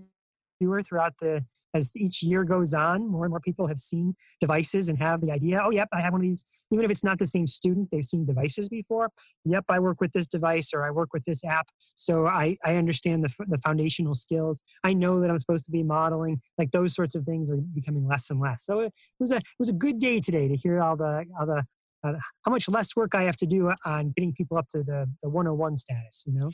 throughout 0.83 1.15
the 1.21 1.45
as 1.75 1.97
each 1.97 2.23
year 2.23 2.45
goes 2.45 2.75
on, 2.75 3.07
more 3.07 3.25
and 3.25 3.31
more 3.31 3.41
people 3.41 3.67
have 3.67 3.79
seen 3.79 4.15
devices 4.41 4.89
and 4.89 4.99
have 4.99 5.21
the 5.21 5.31
idea, 5.31 5.61
oh, 5.65 5.71
yep, 5.71 5.89
I 5.93 6.01
have 6.01 6.13
one 6.13 6.21
of 6.21 6.27
these. 6.27 6.45
Even 6.73 6.85
if 6.85 6.91
it's 6.91 7.05
not 7.05 7.19
the 7.19 7.27
same 7.27 7.47
student, 7.47 7.91
they've 7.91 8.05
seen 8.05 8.25
devices 8.25 8.69
before. 8.69 9.11
Yep, 9.45 9.65
I 9.69 9.79
work 9.79 10.01
with 10.01 10.13
this 10.13 10.27
device 10.27 10.73
or 10.75 10.85
I 10.85 10.91
work 10.91 11.13
with 11.13 11.25
this 11.25 11.45
app. 11.45 11.69
So 11.95 12.27
I, 12.27 12.57
I 12.65 12.77
understand 12.77 13.25
the, 13.25 13.33
the 13.47 13.59
foundational 13.59 14.15
skills. 14.15 14.63
I 14.85 14.93
know 14.93 15.21
that 15.21 15.31
I'm 15.31 15.39
supposed 15.39 15.65
to 15.67 15.71
be 15.71 15.83
modeling. 15.83 16.41
Like 16.59 16.73
those 16.73 16.95
sorts 16.95 17.15
of 17.15 17.25
things 17.25 17.51
are 17.51 17.57
becoming 17.57 18.07
less 18.07 18.31
and 18.31 18.41
less. 18.41 18.65
So 18.65 18.81
it 18.81 18.93
was 19.19 19.33
a, 19.33 19.37
it 19.37 19.45
was 19.59 19.69
a 19.69 19.75
good 19.75 19.99
day 19.99 20.21
today 20.21 20.49
to 20.49 20.57
hear 20.57 20.83
all 20.83 20.97
the, 20.97 21.25
all 21.39 21.47
the 21.47 21.65
uh, 22.03 22.15
how 22.43 22.51
much 22.51 22.69
less 22.69 22.97
work 22.97 23.15
I 23.15 23.23
have 23.23 23.37
to 23.39 23.47
do 23.47 23.73
on 23.85 24.13
getting 24.17 24.33
people 24.33 24.57
up 24.57 24.69
to 24.69 24.83
the, 24.83 25.07
the 25.23 25.29
101 25.29 25.77
status, 25.77 26.25
you 26.27 26.33
know? 26.33 26.51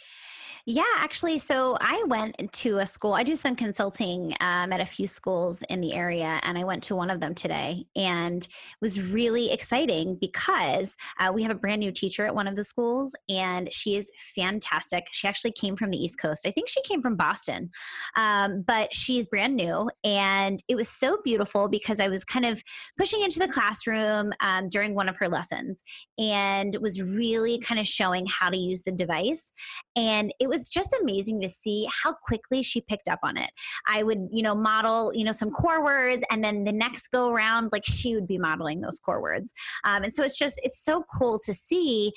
Yeah, 0.68 0.82
actually, 0.96 1.38
so 1.38 1.78
I 1.80 2.02
went 2.08 2.34
to 2.54 2.78
a 2.78 2.86
school. 2.86 3.14
I 3.14 3.22
do 3.22 3.36
some 3.36 3.54
consulting 3.54 4.34
um, 4.40 4.72
at 4.72 4.80
a 4.80 4.84
few 4.84 5.06
schools 5.06 5.62
in 5.68 5.80
the 5.80 5.94
area, 5.94 6.40
and 6.42 6.58
I 6.58 6.64
went 6.64 6.82
to 6.84 6.96
one 6.96 7.08
of 7.08 7.20
them 7.20 7.36
today, 7.36 7.84
and 7.94 8.42
it 8.42 8.48
was 8.80 9.00
really 9.00 9.52
exciting 9.52 10.18
because 10.20 10.96
uh, 11.20 11.30
we 11.32 11.44
have 11.44 11.52
a 11.52 11.56
brand 11.56 11.78
new 11.78 11.92
teacher 11.92 12.26
at 12.26 12.34
one 12.34 12.48
of 12.48 12.56
the 12.56 12.64
schools, 12.64 13.14
and 13.28 13.72
she 13.72 13.94
is 13.94 14.10
fantastic. 14.34 15.06
She 15.12 15.28
actually 15.28 15.52
came 15.52 15.76
from 15.76 15.90
the 15.90 15.98
East 15.98 16.18
Coast. 16.20 16.44
I 16.44 16.50
think 16.50 16.68
she 16.68 16.82
came 16.82 17.00
from 17.00 17.14
Boston, 17.14 17.70
um, 18.16 18.64
but 18.66 18.92
she's 18.92 19.28
brand 19.28 19.54
new, 19.54 19.88
and 20.02 20.60
it 20.66 20.74
was 20.74 20.88
so 20.88 21.18
beautiful 21.22 21.68
because 21.68 22.00
I 22.00 22.08
was 22.08 22.24
kind 22.24 22.44
of 22.44 22.60
pushing 22.98 23.22
into 23.22 23.38
the 23.38 23.46
classroom 23.46 24.32
um, 24.40 24.68
during 24.68 24.96
one 24.96 25.08
of 25.08 25.16
her 25.18 25.28
lessons 25.37 25.85
and 26.19 26.76
was 26.81 27.02
really 27.02 27.59
kind 27.59 27.78
of 27.78 27.87
showing 27.87 28.26
how 28.26 28.49
to 28.49 28.57
use 28.57 28.83
the 28.83 28.93
device. 28.93 29.52
And 29.95 30.33
it 30.40 30.49
was 30.49 30.69
just 30.69 30.97
amazing 31.02 31.40
to 31.43 31.49
see 31.49 31.87
how 32.02 32.14
quickly 32.28 32.62
she 32.62 32.81
picked 32.81 33.09
up 33.09 33.21
on 33.23 33.37
it. 33.37 33.50
I 33.87 34.02
would, 34.02 34.28
you 34.33 34.43
know, 34.43 34.55
model, 34.55 35.12
you 35.14 35.25
know, 35.25 35.33
some 35.33 35.50
core 35.50 35.85
words, 35.85 36.25
and 36.31 36.43
then 36.43 36.64
the 36.64 36.73
next 36.73 37.09
go 37.09 37.31
around, 37.31 37.71
like 37.73 37.85
she 37.85 38.14
would 38.14 38.26
be 38.26 38.38
modeling 38.38 38.81
those 38.81 38.99
core 38.99 39.21
words. 39.21 39.52
Um, 39.85 40.02
and 40.05 40.14
so 40.14 40.25
it's 40.25 40.38
just, 40.38 40.61
it's 40.62 40.83
so 40.85 41.05
cool 41.16 41.38
to 41.45 41.52
see 41.52 42.12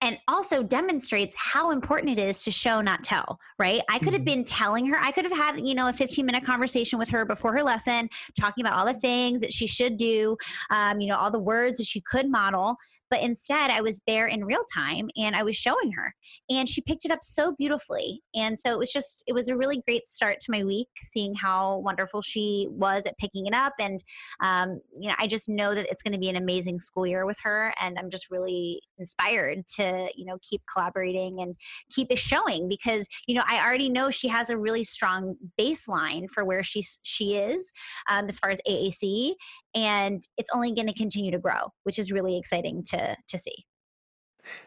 and 0.00 0.18
also 0.28 0.62
demonstrates 0.62 1.34
how 1.36 1.70
important 1.70 2.16
it 2.16 2.22
is 2.22 2.44
to 2.44 2.50
show 2.50 2.80
not 2.80 3.02
tell 3.02 3.38
right 3.58 3.82
i 3.88 3.98
could 3.98 4.12
have 4.12 4.22
mm-hmm. 4.22 4.36
been 4.36 4.44
telling 4.44 4.86
her 4.86 4.98
i 5.00 5.10
could 5.10 5.24
have 5.24 5.32
had 5.32 5.66
you 5.66 5.74
know 5.74 5.88
a 5.88 5.92
15 5.92 6.24
minute 6.24 6.44
conversation 6.44 6.98
with 6.98 7.08
her 7.08 7.24
before 7.24 7.52
her 7.52 7.62
lesson 7.62 8.08
talking 8.38 8.64
about 8.64 8.78
all 8.78 8.86
the 8.86 8.98
things 8.98 9.40
that 9.40 9.52
she 9.52 9.66
should 9.66 9.96
do 9.96 10.36
um, 10.70 11.00
you 11.00 11.08
know 11.08 11.16
all 11.16 11.30
the 11.30 11.38
words 11.38 11.78
that 11.78 11.86
she 11.86 12.00
could 12.00 12.30
model 12.30 12.76
but 13.10 13.20
instead, 13.20 13.70
I 13.70 13.80
was 13.80 14.00
there 14.06 14.26
in 14.26 14.44
real 14.44 14.62
time 14.74 15.08
and 15.16 15.34
I 15.34 15.42
was 15.42 15.56
showing 15.56 15.92
her. 15.92 16.14
And 16.50 16.68
she 16.68 16.80
picked 16.80 17.04
it 17.04 17.10
up 17.10 17.20
so 17.22 17.54
beautifully. 17.56 18.22
And 18.34 18.58
so 18.58 18.72
it 18.72 18.78
was 18.78 18.92
just, 18.92 19.24
it 19.26 19.32
was 19.32 19.48
a 19.48 19.56
really 19.56 19.82
great 19.86 20.06
start 20.08 20.40
to 20.40 20.52
my 20.52 20.64
week, 20.64 20.88
seeing 20.96 21.34
how 21.34 21.78
wonderful 21.78 22.22
she 22.22 22.66
was 22.70 23.06
at 23.06 23.18
picking 23.18 23.46
it 23.46 23.54
up. 23.54 23.74
And, 23.78 24.02
um, 24.40 24.80
you 24.98 25.08
know, 25.08 25.14
I 25.18 25.26
just 25.26 25.48
know 25.48 25.74
that 25.74 25.88
it's 25.90 26.02
going 26.02 26.12
to 26.12 26.18
be 26.18 26.28
an 26.28 26.36
amazing 26.36 26.78
school 26.78 27.06
year 27.06 27.26
with 27.26 27.38
her. 27.42 27.74
And 27.80 27.98
I'm 27.98 28.10
just 28.10 28.30
really 28.30 28.80
inspired 28.98 29.66
to, 29.76 30.08
you 30.14 30.24
know, 30.24 30.38
keep 30.42 30.62
collaborating 30.72 31.40
and 31.40 31.56
keep 31.90 32.08
it 32.10 32.18
showing 32.18 32.68
because, 32.68 33.06
you 33.26 33.34
know, 33.34 33.44
I 33.46 33.64
already 33.64 33.88
know 33.88 34.10
she 34.10 34.28
has 34.28 34.50
a 34.50 34.58
really 34.58 34.84
strong 34.84 35.36
baseline 35.58 36.28
for 36.30 36.44
where 36.44 36.62
she, 36.62 36.82
she 37.02 37.36
is 37.36 37.70
um, 38.08 38.26
as 38.26 38.38
far 38.38 38.50
as 38.50 38.60
AAC 38.68 39.34
and 39.74 40.22
it's 40.36 40.50
only 40.54 40.74
going 40.74 40.86
to 40.88 40.94
continue 40.94 41.30
to 41.30 41.38
grow 41.38 41.72
which 41.84 41.98
is 41.98 42.12
really 42.12 42.38
exciting 42.38 42.82
to 42.84 43.16
to 43.26 43.38
see 43.38 43.64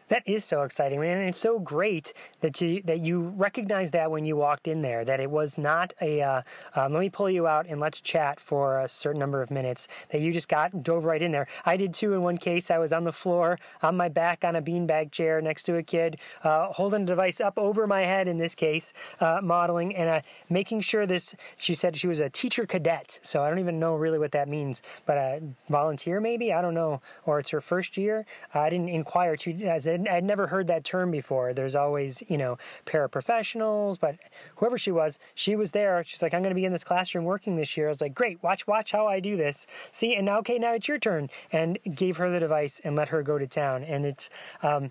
that 0.08 0.22
is 0.26 0.44
so 0.44 0.62
exciting, 0.62 0.98
and 0.98 1.28
it's 1.28 1.38
so 1.38 1.58
great 1.58 2.12
that 2.40 2.60
you 2.60 2.82
that 2.84 3.00
you 3.00 3.20
recognized 3.36 3.92
that 3.92 4.10
when 4.10 4.24
you 4.24 4.36
walked 4.36 4.68
in 4.68 4.82
there. 4.82 5.04
That 5.04 5.20
it 5.20 5.30
was 5.30 5.58
not 5.58 5.92
a 6.00 6.22
uh, 6.22 6.42
um, 6.74 6.92
let 6.92 7.00
me 7.00 7.10
pull 7.10 7.30
you 7.30 7.46
out 7.46 7.66
and 7.66 7.80
let's 7.80 8.00
chat 8.00 8.40
for 8.40 8.80
a 8.80 8.88
certain 8.88 9.20
number 9.20 9.42
of 9.42 9.50
minutes. 9.50 9.88
That 10.10 10.20
you 10.20 10.32
just 10.32 10.48
got 10.48 10.82
dove 10.82 11.04
right 11.04 11.20
in 11.20 11.32
there. 11.32 11.46
I 11.64 11.76
did 11.76 11.94
too. 11.94 12.14
In 12.14 12.22
one 12.22 12.38
case, 12.38 12.70
I 12.70 12.78
was 12.78 12.92
on 12.92 13.04
the 13.04 13.12
floor 13.12 13.58
on 13.82 13.96
my 13.96 14.08
back 14.08 14.44
on 14.44 14.56
a 14.56 14.62
beanbag 14.62 15.12
chair 15.12 15.40
next 15.40 15.64
to 15.64 15.76
a 15.76 15.82
kid, 15.82 16.18
uh, 16.44 16.72
holding 16.72 17.04
the 17.04 17.12
device 17.12 17.40
up 17.40 17.58
over 17.58 17.86
my 17.86 18.02
head. 18.02 18.28
In 18.28 18.38
this 18.38 18.54
case, 18.54 18.92
uh, 19.20 19.40
modeling 19.42 19.94
and 19.96 20.08
uh, 20.08 20.20
making 20.48 20.80
sure 20.80 21.06
this. 21.06 21.34
She 21.56 21.74
said 21.74 21.96
she 21.96 22.06
was 22.06 22.20
a 22.20 22.30
teacher 22.30 22.66
cadet, 22.66 23.20
so 23.22 23.42
I 23.42 23.48
don't 23.48 23.58
even 23.58 23.78
know 23.78 23.94
really 23.94 24.18
what 24.18 24.32
that 24.32 24.48
means, 24.48 24.82
but 25.06 25.16
a 25.16 25.42
volunteer 25.68 26.20
maybe 26.20 26.52
I 26.52 26.62
don't 26.62 26.74
know, 26.74 27.00
or 27.26 27.38
it's 27.38 27.50
her 27.50 27.60
first 27.60 27.96
year. 27.96 28.24
I 28.54 28.70
didn't 28.70 28.88
inquire 28.88 29.36
too 29.36 29.52
in 29.86 30.08
I'd 30.08 30.24
never 30.24 30.46
heard 30.46 30.66
that 30.68 30.84
term 30.84 31.10
before. 31.10 31.52
There's 31.54 31.74
always, 31.74 32.22
you 32.28 32.38
know, 32.38 32.58
paraprofessionals, 32.86 33.98
but 33.98 34.16
whoever 34.56 34.78
she 34.78 34.90
was, 34.90 35.18
she 35.34 35.56
was 35.56 35.72
there. 35.72 36.02
She's 36.06 36.22
like, 36.22 36.34
I'm 36.34 36.42
going 36.42 36.50
to 36.50 36.60
be 36.60 36.64
in 36.64 36.72
this 36.72 36.84
classroom 36.84 37.24
working 37.24 37.56
this 37.56 37.76
year. 37.76 37.86
I 37.86 37.90
was 37.90 38.00
like, 38.00 38.14
great, 38.14 38.42
watch, 38.42 38.66
watch 38.66 38.92
how 38.92 39.06
I 39.06 39.20
do 39.20 39.36
this. 39.36 39.66
See, 39.90 40.14
and 40.14 40.26
now, 40.26 40.38
okay, 40.38 40.58
now 40.58 40.74
it's 40.74 40.88
your 40.88 40.98
turn. 40.98 41.30
And 41.50 41.78
gave 41.94 42.16
her 42.18 42.30
the 42.30 42.40
device 42.40 42.80
and 42.84 42.96
let 42.96 43.08
her 43.08 43.22
go 43.22 43.38
to 43.38 43.46
town. 43.46 43.84
And 43.84 44.04
it's, 44.04 44.30
um, 44.62 44.90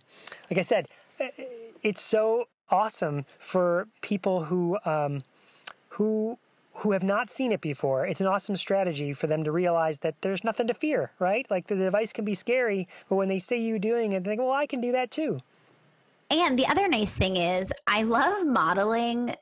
like 0.49 0.57
I 0.57 0.63
said, 0.63 0.87
it's 1.81 2.01
so 2.01 2.47
awesome 2.69 3.25
for 3.39 3.87
people 4.01 4.45
who, 4.45 4.77
um, 4.85 5.23
who 5.89 6.37
who 6.75 6.91
have 6.91 7.03
not 7.03 7.29
seen 7.29 7.51
it 7.51 7.61
before, 7.61 8.05
it's 8.05 8.21
an 8.21 8.27
awesome 8.27 8.55
strategy 8.55 9.13
for 9.13 9.27
them 9.27 9.43
to 9.43 9.51
realize 9.51 9.99
that 9.99 10.15
there's 10.21 10.43
nothing 10.43 10.67
to 10.67 10.73
fear, 10.73 11.11
right? 11.19 11.45
Like 11.49 11.67
the 11.67 11.75
device 11.75 12.13
can 12.13 12.25
be 12.25 12.33
scary, 12.33 12.87
but 13.09 13.15
when 13.15 13.29
they 13.29 13.39
see 13.39 13.57
you 13.57 13.77
doing 13.77 14.13
it, 14.13 14.23
they 14.23 14.31
think, 14.31 14.41
well, 14.41 14.51
I 14.51 14.65
can 14.65 14.81
do 14.81 14.91
that 14.91 15.11
too. 15.11 15.39
And 16.29 16.57
the 16.57 16.67
other 16.67 16.87
nice 16.87 17.17
thing 17.17 17.35
is, 17.35 17.73
I 17.87 18.03
love 18.03 18.45
modeling 18.45 19.35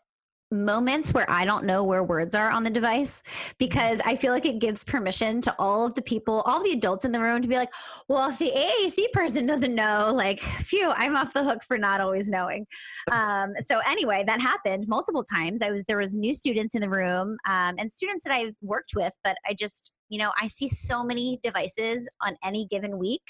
moments 0.51 1.13
where 1.13 1.29
I 1.29 1.45
don't 1.45 1.65
know 1.65 1.83
where 1.83 2.03
words 2.03 2.33
are 2.33 2.49
on 2.49 2.63
the 2.63 2.69
device 2.69 3.21
because 3.57 4.01
I 4.05 4.15
feel 4.15 4.33
like 4.33 4.45
it 4.45 4.59
gives 4.59 4.83
permission 4.83 5.41
to 5.41 5.55
all 5.59 5.85
of 5.85 5.93
the 5.93 6.01
people, 6.01 6.41
all 6.45 6.63
the 6.63 6.71
adults 6.71 7.05
in 7.05 7.11
the 7.11 7.19
room 7.19 7.41
to 7.41 7.47
be 7.47 7.55
like, 7.55 7.71
well, 8.07 8.29
if 8.29 8.39
the 8.39 8.51
AAC 8.51 9.11
person 9.11 9.45
doesn't 9.45 9.73
know, 9.75 10.11
like, 10.13 10.39
phew, 10.39 10.91
I'm 10.95 11.15
off 11.15 11.33
the 11.33 11.43
hook 11.43 11.63
for 11.63 11.77
not 11.77 12.01
always 12.01 12.29
knowing. 12.29 12.65
Um, 13.11 13.53
so 13.61 13.79
anyway, 13.87 14.23
that 14.25 14.41
happened 14.41 14.87
multiple 14.87 15.23
times. 15.23 15.61
I 15.61 15.71
was 15.71 15.83
there 15.85 15.97
was 15.97 16.15
new 16.15 16.33
students 16.33 16.75
in 16.75 16.81
the 16.81 16.89
room 16.89 17.37
um, 17.47 17.75
and 17.77 17.91
students 17.91 18.23
that 18.23 18.33
I've 18.33 18.55
worked 18.61 18.93
with, 18.95 19.13
but 19.23 19.37
I 19.47 19.53
just 19.53 19.91
you 20.09 20.17
know 20.17 20.31
i 20.41 20.47
see 20.47 20.67
so 20.67 21.03
many 21.03 21.39
devices 21.43 22.07
on 22.21 22.35
any 22.43 22.67
given 22.67 22.97
week 22.97 23.23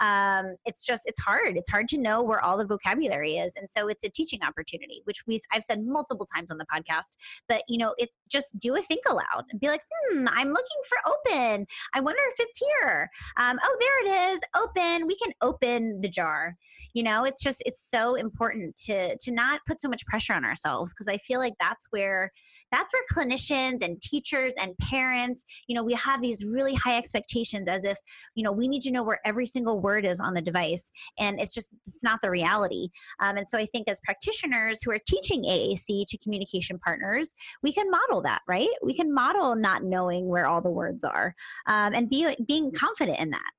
um, 0.00 0.54
it's 0.64 0.86
just 0.86 1.02
it's 1.06 1.20
hard. 1.20 1.56
It's 1.56 1.70
hard 1.70 1.88
to 1.88 1.98
know 1.98 2.22
where 2.22 2.40
all 2.44 2.56
the 2.56 2.66
vocabulary 2.66 3.38
is 3.38 3.54
and 3.56 3.68
so 3.70 3.88
it's 3.88 4.04
a 4.04 4.08
teaching 4.08 4.40
opportunity 4.42 5.02
which 5.04 5.22
we've 5.26 5.40
i've 5.52 5.64
said 5.64 5.84
multiple 5.84 6.26
times 6.34 6.50
on 6.50 6.58
the 6.58 6.66
podcast 6.72 7.16
but 7.48 7.62
you 7.68 7.78
know 7.78 7.94
it 7.98 8.10
just 8.30 8.58
do 8.58 8.76
a 8.76 8.82
think 8.82 9.00
aloud 9.08 9.44
and 9.50 9.60
be 9.60 9.68
like 9.68 9.82
hmm 10.10 10.26
i'm 10.30 10.48
looking 10.48 10.66
for 10.88 10.98
open. 11.08 11.66
I 11.94 12.00
wonder 12.00 12.20
if 12.28 12.36
it's 12.38 12.58
here. 12.58 13.10
Um, 13.38 13.58
oh 13.62 13.76
there 13.78 14.06
it 14.06 14.32
is. 14.32 14.40
Open. 14.56 15.06
We 15.06 15.16
can 15.16 15.32
open 15.40 16.00
the 16.00 16.08
jar. 16.08 16.56
You 16.94 17.02
know 17.02 17.24
it's 17.24 17.42
just 17.42 17.62
it's 17.66 17.88
so 17.88 18.14
important 18.14 18.76
to 18.86 19.16
to 19.16 19.32
not 19.32 19.60
put 19.66 19.80
so 19.80 19.88
much 19.88 20.04
pressure 20.06 20.34
on 20.34 20.44
ourselves 20.44 20.92
because 20.92 21.08
i 21.08 21.16
feel 21.16 21.38
like 21.38 21.54
that's 21.60 21.86
where 21.90 22.32
that's 22.70 22.92
where 22.92 23.02
clinicians 23.12 23.82
and 23.82 24.00
teachers 24.00 24.54
and 24.60 24.76
parents 24.78 25.44
you 25.66 25.74
know 25.74 25.82
we 25.82 25.94
have 25.94 26.17
have 26.18 26.22
these 26.22 26.44
really 26.44 26.74
high 26.74 26.96
expectations 26.96 27.68
as 27.68 27.84
if 27.84 27.98
you 28.34 28.42
know 28.42 28.52
we 28.52 28.68
need 28.68 28.82
to 28.82 28.90
know 28.90 29.02
where 29.02 29.20
every 29.24 29.46
single 29.46 29.80
word 29.80 30.04
is 30.04 30.20
on 30.20 30.34
the 30.34 30.42
device 30.42 30.90
and 31.18 31.40
it's 31.40 31.54
just 31.54 31.74
it's 31.86 32.02
not 32.02 32.20
the 32.20 32.30
reality 32.30 32.88
um, 33.20 33.36
and 33.36 33.48
so 33.48 33.58
i 33.58 33.66
think 33.66 33.88
as 33.88 34.00
practitioners 34.04 34.82
who 34.82 34.90
are 34.90 35.00
teaching 35.06 35.42
aac 35.44 36.04
to 36.06 36.18
communication 36.18 36.78
partners 36.78 37.34
we 37.62 37.72
can 37.72 37.90
model 37.90 38.20
that 38.20 38.40
right 38.48 38.68
we 38.82 38.94
can 38.94 39.12
model 39.12 39.54
not 39.54 39.84
knowing 39.84 40.26
where 40.28 40.46
all 40.46 40.60
the 40.60 40.70
words 40.70 41.04
are 41.04 41.34
um, 41.66 41.94
and 41.94 42.10
be 42.10 42.34
being 42.46 42.72
confident 42.72 43.18
in 43.18 43.30
that 43.30 43.50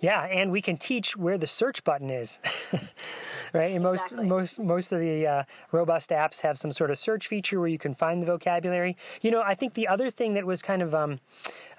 yeah, 0.00 0.22
and 0.22 0.52
we 0.52 0.62
can 0.62 0.76
teach 0.76 1.16
where 1.16 1.38
the 1.38 1.46
search 1.48 1.82
button 1.82 2.08
is. 2.08 2.38
right? 3.52 3.74
And 3.74 3.82
most 3.82 4.04
exactly. 4.04 4.26
most 4.26 4.58
most 4.58 4.92
of 4.92 5.00
the 5.00 5.26
uh, 5.26 5.42
robust 5.72 6.10
apps 6.10 6.40
have 6.40 6.56
some 6.58 6.72
sort 6.72 6.90
of 6.90 6.98
search 6.98 7.26
feature 7.26 7.58
where 7.58 7.68
you 7.68 7.78
can 7.78 7.94
find 7.94 8.22
the 8.22 8.26
vocabulary. 8.26 8.96
You 9.22 9.30
know, 9.30 9.42
I 9.42 9.54
think 9.54 9.74
the 9.74 9.88
other 9.88 10.10
thing 10.10 10.34
that 10.34 10.46
was 10.46 10.62
kind 10.62 10.82
of 10.82 10.94
um, 10.94 11.18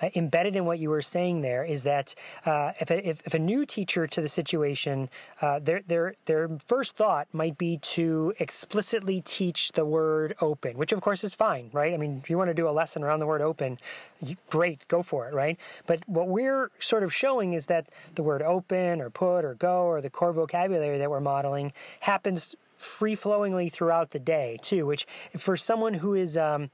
uh, 0.01 0.10
embedded 0.15 0.56
in 0.56 0.65
what 0.65 0.79
you 0.79 0.89
were 0.89 1.01
saying 1.01 1.41
there 1.41 1.63
is 1.63 1.84
that 1.84 2.15
uh, 2.46 2.72
if, 2.79 2.89
a, 2.89 3.08
if, 3.08 3.22
if 3.25 3.34
a 3.34 3.39
new 3.39 3.65
teacher 3.65 4.08
to 4.08 4.22
the 4.22 4.29
situation, 4.29 5.10
uh, 5.41 5.60
their 5.60 5.82
their 5.88 6.15
their 6.25 6.50
first 6.65 6.96
thought 6.96 7.27
might 7.34 7.58
be 7.58 7.77
to 7.77 8.34
explicitly 8.39 9.22
teach 9.22 9.72
the 9.74 9.86
word 9.86 10.36
open, 10.41 10.77
which 10.77 10.91
of 10.91 11.01
course 11.01 11.24
is 11.24 11.36
fine, 11.36 11.70
right? 11.74 11.94
I 11.94 11.98
mean, 11.98 12.20
if 12.24 12.29
you 12.29 12.38
want 12.38 12.50
to 12.50 12.53
do 12.53 12.68
a 12.68 12.72
lesson 12.72 13.03
around 13.03 13.20
the 13.20 13.27
word 13.27 13.41
open, 13.41 13.77
great, 14.50 14.88
go 14.88 15.03
for 15.03 15.27
it, 15.27 15.34
right? 15.34 15.58
But 15.88 16.08
what 16.08 16.27
we're 16.27 16.72
sort 16.79 17.03
of 17.03 17.13
showing 17.13 17.53
is 17.53 17.65
that 17.68 17.89
the 18.15 18.24
word 18.24 18.41
open 18.41 19.01
or 19.01 19.10
put 19.10 19.46
or 19.46 19.56
go 19.56 19.84
or 19.84 20.01
the 20.01 20.10
core 20.10 20.34
vocabulary 20.34 20.98
that 20.98 21.10
we're 21.10 21.20
modeling 21.20 21.74
happens 22.01 22.56
free 22.79 23.15
flowingly 23.15 23.69
throughout 23.69 24.12
the 24.12 24.19
day 24.19 24.57
too 24.62 24.86
which 24.86 25.05
for 25.38 25.57
someone 25.57 25.95
who 25.95 26.13
is 26.13 26.38
um, 26.38 26.69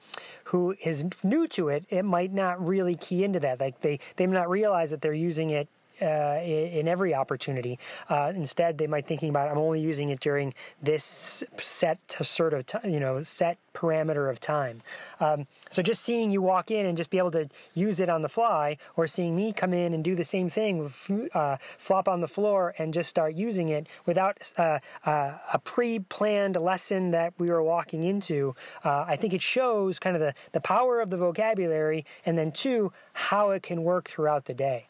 who 0.46 0.76
is 0.84 1.06
new 1.24 1.48
to 1.48 1.70
it 1.70 1.86
it 1.90 2.04
might 2.04 2.34
not 2.34 2.64
really 2.66 2.96
key 2.96 3.24
into 3.24 3.40
that. 3.40 3.60
Like 3.60 3.82
they 3.82 4.00
they 4.16 4.28
may 4.28 4.34
not 4.34 4.50
realize 4.50 4.92
that 4.92 5.02
they're 5.02 5.14
using 5.14 5.50
it 5.50 5.68
uh, 6.02 6.40
in 6.42 6.88
every 6.88 7.14
opportunity. 7.14 7.80
Uh, 8.10 8.32
instead, 8.36 8.78
they 8.78 8.88
might 8.88 9.08
thinking 9.08 9.30
about 9.30 9.50
I'm 9.50 9.58
only 9.58 9.82
using 9.82 10.10
it 10.10 10.20
during 10.20 10.54
this 10.82 11.44
set 11.60 12.00
sort 12.22 12.54
of 12.54 12.66
t- 12.66 12.78
you 12.86 13.00
know 13.00 13.22
set 13.24 13.58
parameter 13.74 14.30
of 14.30 14.40
time. 14.40 14.82
Um, 15.20 15.48
so 15.70 15.82
just 15.82 16.04
seeing 16.04 16.32
you 16.32 16.42
walk 16.42 16.72
in 16.72 16.86
and 16.86 16.98
just 16.98 17.10
be 17.10 17.18
able 17.18 17.32
to 17.32 17.50
use 17.74 18.00
it 18.00 18.10
on 18.10 18.22
the 18.22 18.30
fly, 18.30 18.78
or 18.96 19.06
seeing 19.06 19.36
me 19.36 19.54
come 19.54 19.74
in 19.74 19.94
and 19.94 20.04
do 20.04 20.16
the 20.16 20.24
same 20.24 20.50
thing, 20.50 20.94
uh, 21.34 21.58
flop 21.78 22.08
on 22.08 22.22
the 22.22 22.28
floor 22.28 22.74
and 22.78 22.94
just 22.94 23.10
start 23.10 23.36
using 23.36 23.70
it 23.70 23.88
without 24.06 24.52
uh, 24.58 24.80
uh, 25.06 25.34
a 25.54 25.60
pre-planned 25.60 26.56
lesson 26.56 27.12
that 27.12 27.34
we 27.38 27.48
were 27.48 27.64
walking 27.64 28.04
into, 28.04 28.56
uh, 28.84 29.06
I 29.08 29.16
think 29.18 29.34
it 29.34 29.42
shows 29.42 30.00
kind 30.00 30.16
of 30.16 30.22
the 30.22 30.34
the 30.54 30.62
power 30.62 31.02
of 31.02 31.10
the 31.10 31.18
vocabulary, 31.18 32.06
and 32.26 32.38
then 32.38 32.52
two 32.52 32.94
how 33.14 33.50
it 33.52 33.64
can 33.64 33.84
work 33.84 34.10
throughout 34.10 34.46
the 34.46 34.54
day. 34.54 34.88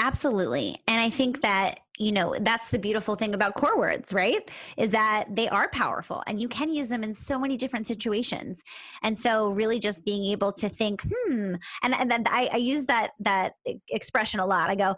Absolutely. 0.00 0.76
And 0.88 1.00
I 1.00 1.08
think 1.08 1.40
that, 1.42 1.80
you 1.98 2.10
know, 2.10 2.34
that's 2.40 2.70
the 2.70 2.78
beautiful 2.78 3.14
thing 3.14 3.34
about 3.34 3.54
core 3.54 3.78
words, 3.78 4.12
right? 4.12 4.50
Is 4.76 4.90
that 4.90 5.26
they 5.30 5.48
are 5.48 5.68
powerful 5.68 6.24
and 6.26 6.40
you 6.40 6.48
can 6.48 6.72
use 6.74 6.88
them 6.88 7.04
in 7.04 7.14
so 7.14 7.38
many 7.38 7.56
different 7.56 7.86
situations. 7.86 8.64
And 9.04 9.16
so 9.16 9.50
really 9.50 9.78
just 9.78 10.04
being 10.04 10.24
able 10.32 10.52
to 10.54 10.68
think, 10.68 11.02
hmm, 11.02 11.54
and, 11.84 11.94
and 11.94 12.10
then 12.10 12.24
I, 12.26 12.50
I 12.52 12.56
use 12.56 12.86
that 12.86 13.12
that 13.20 13.54
expression 13.88 14.40
a 14.40 14.46
lot. 14.46 14.68
I 14.70 14.74
go, 14.74 14.96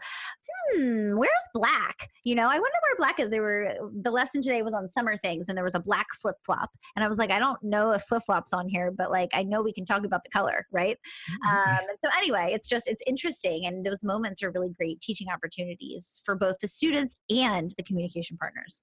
hmm, 0.74 1.16
where's 1.16 1.30
black? 1.54 2.10
You 2.24 2.34
know, 2.34 2.48
I 2.48 2.54
wonder 2.54 2.78
where 2.82 2.96
black 2.98 3.20
is 3.20 3.30
they 3.30 3.40
were 3.40 3.74
the 4.02 4.10
lesson 4.10 4.42
today 4.42 4.62
was 4.62 4.74
on 4.74 4.90
summer 4.90 5.16
things 5.16 5.48
and 5.48 5.56
there 5.56 5.64
was 5.64 5.74
a 5.74 5.80
black 5.80 6.06
flip 6.20 6.36
flop 6.44 6.70
and 6.94 7.04
I 7.04 7.08
was 7.08 7.18
like 7.18 7.30
I 7.30 7.38
don't 7.38 7.62
know 7.62 7.92
if 7.92 8.02
flip 8.02 8.22
flops 8.24 8.52
on 8.52 8.68
here 8.68 8.90
but 8.90 9.10
like 9.10 9.30
I 9.32 9.42
know 9.42 9.62
we 9.62 9.72
can 9.72 9.84
talk 9.84 10.04
about 10.04 10.22
the 10.22 10.30
color 10.30 10.66
right 10.72 10.98
mm-hmm. 11.30 11.70
um, 11.70 11.84
so 12.00 12.08
anyway 12.16 12.50
it's 12.52 12.68
just 12.68 12.84
it's 12.86 13.02
interesting 13.06 13.66
and 13.66 13.84
those 13.84 14.02
moments 14.02 14.42
are 14.42 14.50
really 14.50 14.70
great 14.76 15.00
teaching 15.00 15.28
opportunities 15.32 16.20
for 16.24 16.34
both 16.34 16.56
the 16.60 16.68
students 16.68 17.16
and 17.30 17.72
the 17.76 17.82
communication 17.82 18.36
partners. 18.36 18.82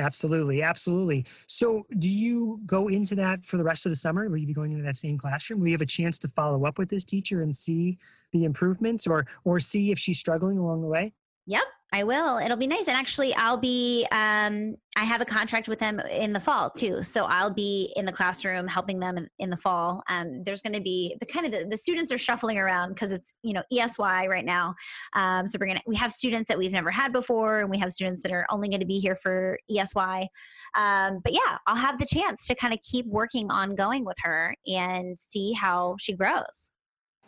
Absolutely, 0.00 0.62
absolutely. 0.62 1.26
So, 1.46 1.86
do 1.98 2.08
you 2.08 2.60
go 2.64 2.88
into 2.88 3.14
that 3.16 3.44
for 3.44 3.58
the 3.58 3.62
rest 3.62 3.84
of 3.84 3.92
the 3.92 3.96
summer? 3.96 4.28
Will 4.28 4.38
you 4.38 4.46
be 4.46 4.54
going 4.54 4.72
into 4.72 4.82
that 4.84 4.96
same 4.96 5.18
classroom? 5.18 5.60
Will 5.60 5.68
you 5.68 5.74
have 5.74 5.82
a 5.82 5.86
chance 5.86 6.18
to 6.20 6.28
follow 6.28 6.64
up 6.64 6.78
with 6.78 6.88
this 6.88 7.04
teacher 7.04 7.42
and 7.42 7.54
see 7.54 7.98
the 8.32 8.44
improvements, 8.44 9.06
or 9.06 9.26
or 9.44 9.60
see 9.60 9.90
if 9.90 9.98
she's 9.98 10.18
struggling 10.18 10.56
along 10.56 10.80
the 10.80 10.88
way? 10.88 11.12
Yep, 11.46 11.62
I 11.92 12.04
will. 12.04 12.38
It'll 12.38 12.56
be 12.56 12.68
nice. 12.68 12.86
And 12.86 12.96
actually, 12.96 13.34
I'll 13.34 13.56
be, 13.56 14.06
um, 14.12 14.76
I 14.96 15.02
have 15.02 15.20
a 15.20 15.24
contract 15.24 15.68
with 15.68 15.80
them 15.80 15.98
in 15.98 16.32
the 16.32 16.38
fall 16.38 16.70
too. 16.70 17.02
So 17.02 17.24
I'll 17.24 17.52
be 17.52 17.92
in 17.96 18.04
the 18.04 18.12
classroom 18.12 18.68
helping 18.68 19.00
them 19.00 19.26
in, 19.40 19.50
the 19.50 19.56
fall. 19.56 20.02
Um, 20.08 20.44
there's 20.44 20.62
going 20.62 20.74
to 20.74 20.80
be 20.80 21.16
the 21.18 21.26
kind 21.26 21.46
of 21.46 21.52
the, 21.52 21.66
the, 21.68 21.76
students 21.76 22.12
are 22.12 22.18
shuffling 22.18 22.58
around 22.58 22.90
because 22.90 23.10
it's, 23.10 23.34
you 23.42 23.52
know, 23.52 23.62
ESY 23.72 24.28
right 24.28 24.44
now. 24.44 24.74
Um, 25.14 25.48
so 25.48 25.58
we're 25.60 25.66
going 25.66 25.78
to, 25.78 25.82
we 25.86 25.96
have 25.96 26.12
students 26.12 26.46
that 26.46 26.58
we've 26.58 26.72
never 26.72 26.92
had 26.92 27.12
before 27.12 27.60
and 27.60 27.70
we 27.70 27.78
have 27.78 27.92
students 27.92 28.22
that 28.22 28.30
are 28.30 28.46
only 28.50 28.68
going 28.68 28.80
to 28.80 28.86
be 28.86 29.00
here 29.00 29.16
for 29.16 29.58
ESY. 29.68 30.28
Um, 30.76 31.20
but 31.24 31.32
yeah, 31.32 31.58
I'll 31.66 31.76
have 31.76 31.98
the 31.98 32.06
chance 32.06 32.46
to 32.46 32.54
kind 32.54 32.72
of 32.72 32.80
keep 32.82 33.06
working 33.06 33.50
on 33.50 33.74
going 33.74 34.04
with 34.04 34.16
her 34.22 34.54
and 34.68 35.18
see 35.18 35.52
how 35.54 35.96
she 35.98 36.12
grows. 36.12 36.70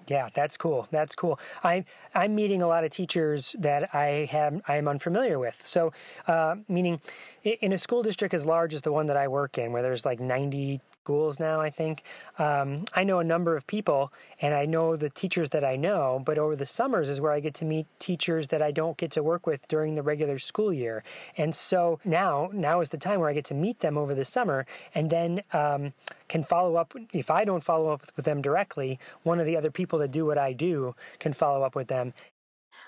Yeah, 0.09 0.29
that's 0.35 0.57
cool. 0.57 0.89
That's 0.91 1.15
cool. 1.15 1.39
I 1.63 1.85
I'm 2.15 2.35
meeting 2.35 2.63
a 2.63 2.67
lot 2.67 2.85
of 2.85 2.91
teachers 2.91 3.55
that 3.59 3.95
I 3.95 4.29
have 4.31 4.61
I 4.67 4.77
am 4.77 4.89
unfamiliar 4.89 5.39
with. 5.39 5.61
So, 5.63 5.93
uh, 6.27 6.57
meaning 6.69 7.01
in 7.45 7.73
a 7.73 7.79
school 7.79 8.03
district 8.03 8.35
as 8.35 8.45
large 8.45 8.75
as 8.75 8.83
the 8.83 8.93
one 8.93 9.07
that 9.07 9.17
I 9.17 9.29
work 9.29 9.59
in, 9.59 9.73
where 9.73 9.83
there's 9.83 10.05
like 10.05 10.21
90 10.21 10.81
schools 11.03 11.41
now, 11.41 11.61
I 11.61 11.69
think. 11.69 12.05
Um, 12.39 12.85
I 12.95 13.03
know 13.03 13.19
a 13.19 13.25
number 13.25 13.57
of 13.57 13.67
people 13.67 14.13
and 14.41 14.55
I 14.55 14.67
know 14.67 14.95
the 14.95 15.11
teachers 15.11 15.49
that 15.51 15.65
I 15.65 15.75
know, 15.75 16.23
but 16.25 16.39
over 16.39 16.55
the 16.55 16.65
summers 16.65 17.09
is 17.09 17.21
where 17.21 17.33
I 17.33 17.41
get 17.41 17.55
to 17.55 17.65
meet 17.65 17.87
teachers 17.99 18.49
that 18.49 18.63
I 18.63 18.71
don't 18.71 18.97
get 18.97 19.11
to 19.13 19.23
work 19.23 19.45
with 19.45 19.67
during 19.67 19.97
the 19.97 20.03
regular 20.03 20.39
school 20.39 20.73
year. 20.73 21.03
And 21.37 21.57
so 21.57 21.99
now, 22.05 22.51
now 22.53 22.81
is 22.83 22.91
the 22.91 22.99
time 22.99 23.19
where 23.19 23.29
I 23.29 23.33
get 23.33 23.47
to 23.47 23.55
meet 23.55 23.81
them 23.81 23.99
over 23.99 24.15
the 24.15 24.25
summer 24.25 24.65
and 24.95 25.11
then 25.11 25.43
um, 25.53 25.93
can 26.29 26.45
follow 26.45 26.77
up. 26.77 26.95
If 27.13 27.33
I 27.33 27.45
don't 27.45 27.65
follow 27.65 27.91
up 27.91 28.03
with 28.15 28.25
them 28.25 28.41
directly, 28.41 29.01
one 29.25 29.41
of 29.41 29.47
the 29.47 29.57
other 29.57 29.73
people 29.73 29.99
that 29.99 30.13
do 30.13 30.25
what 30.25 30.39
I 30.39 30.53
do 30.53 30.95
can 31.19 31.33
follow 31.33 31.65
up 31.65 31.75
with 31.75 31.89
them 31.89 32.15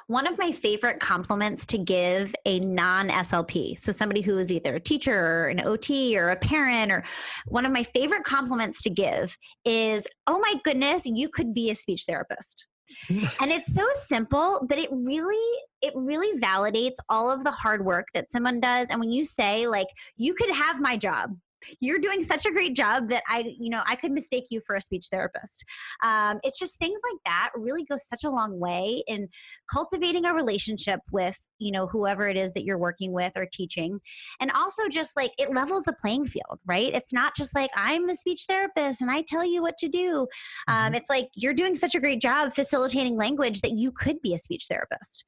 one 0.07 0.27
of 0.27 0.39
my 0.39 0.53
favorite 0.53 1.01
compliments 1.01 1.67
to 1.67 1.79
give 1.79 2.35
a 2.45 2.61
non 2.61 3.09
SLP, 3.09 3.79
so 3.79 3.93
somebody 3.93 4.21
who 4.21 4.39
is 4.39 4.53
either 4.53 4.77
a 4.77 4.81
teacher 4.81 5.19
or 5.19 5.47
an 5.49 5.61
OT 5.61 6.19
or 6.19 6.31
a 6.31 6.37
parent, 6.37 6.93
or 6.93 7.05
one 7.47 7.65
of 7.65 7.73
my 7.73 7.83
favorite 7.83 8.25
compliments 8.25 8.83
to 8.83 8.91
give 8.91 9.37
is, 9.65 10.07
oh 10.27 10.39
my 10.39 10.55
goodness, 10.65 11.03
you 11.07 11.29
could 11.29 11.55
be 11.55 11.71
a 11.71 11.75
speech 11.75 12.05
therapist. 12.07 12.67
and 13.09 13.51
it's 13.51 13.75
so 13.75 13.87
simple 13.95 14.61
but 14.69 14.79
it 14.79 14.91
really 14.93 15.59
it 15.81 15.95
really 15.97 16.39
validates 16.39 16.97
all 17.09 17.31
of 17.31 17.43
the 17.43 17.51
hard 17.51 17.83
work 17.83 18.07
that 18.13 18.31
someone 18.31 18.61
does 18.61 18.91
and 18.91 19.01
when 19.01 19.11
you 19.11 19.25
say 19.25 19.67
like 19.67 19.87
you 20.19 20.35
could 20.35 20.51
have 20.51 20.83
my 20.83 20.95
job 20.95 21.35
you're 21.81 21.99
doing 21.99 22.23
such 22.23 22.47
a 22.47 22.51
great 22.51 22.75
job 22.75 23.09
that 23.11 23.23
I, 23.29 23.55
you 23.59 23.71
know, 23.71 23.83
I 23.87 23.97
could 23.97 24.13
mistake 24.13 24.45
you 24.51 24.61
for 24.67 24.77
a 24.77 24.81
speech 24.81 25.07
therapist. 25.11 25.65
Um, 26.03 26.41
it's 26.43 26.59
just 26.59 26.79
things 26.79 27.01
like 27.11 27.21
that 27.25 27.51
really 27.55 27.85
go 27.85 27.97
such 27.97 28.25
a 28.25 28.31
long 28.31 28.59
way 28.59 29.03
in 29.07 29.29
cultivating 29.71 30.25
a 30.25 30.35
relationship 30.35 31.01
with, 31.13 31.37
you 31.59 31.73
know, 31.73 31.87
whoever 31.87 32.29
it 32.29 32.37
is 32.37 32.53
that 32.53 32.65
you're 32.65 32.79
working 32.79 33.13
with 33.13 33.33
or 33.37 33.47
teaching. 33.53 34.01
And 34.41 34.51
also 34.53 34.89
just 34.89 35.17
like 35.17 35.33
it 35.39 35.55
levels 35.55 35.85
the 35.85 35.93
playing 35.93 36.27
field, 36.27 36.61
right? 36.67 36.93
It's 36.95 37.13
not 37.13 37.35
just 37.37 37.55
like 37.55 37.71
I'm 37.77 38.07
the 38.07 38.15
speech 38.15 38.45
therapist 38.49 39.01
and 39.01 39.11
I 39.11 39.23
tell 39.27 39.45
you 39.45 39.63
what 39.63 39.79
to 39.79 39.89
do. 39.89 40.27
Um, 40.69 40.77
mm-hmm. 40.77 40.95
It's 40.95 41.11
like 41.11 41.29
you're 41.35 41.55
doing 41.55 41.77
such 41.77 41.95
a 41.95 42.01
great 42.01 42.21
job 42.21 42.53
facilitating 42.53 43.17
language 43.17 43.61
that 43.63 43.73
you 43.73 43.93
could 43.93 44.21
be 44.23 44.35
a 44.35 44.39
speech 44.39 44.67
therapist. 44.69 45.25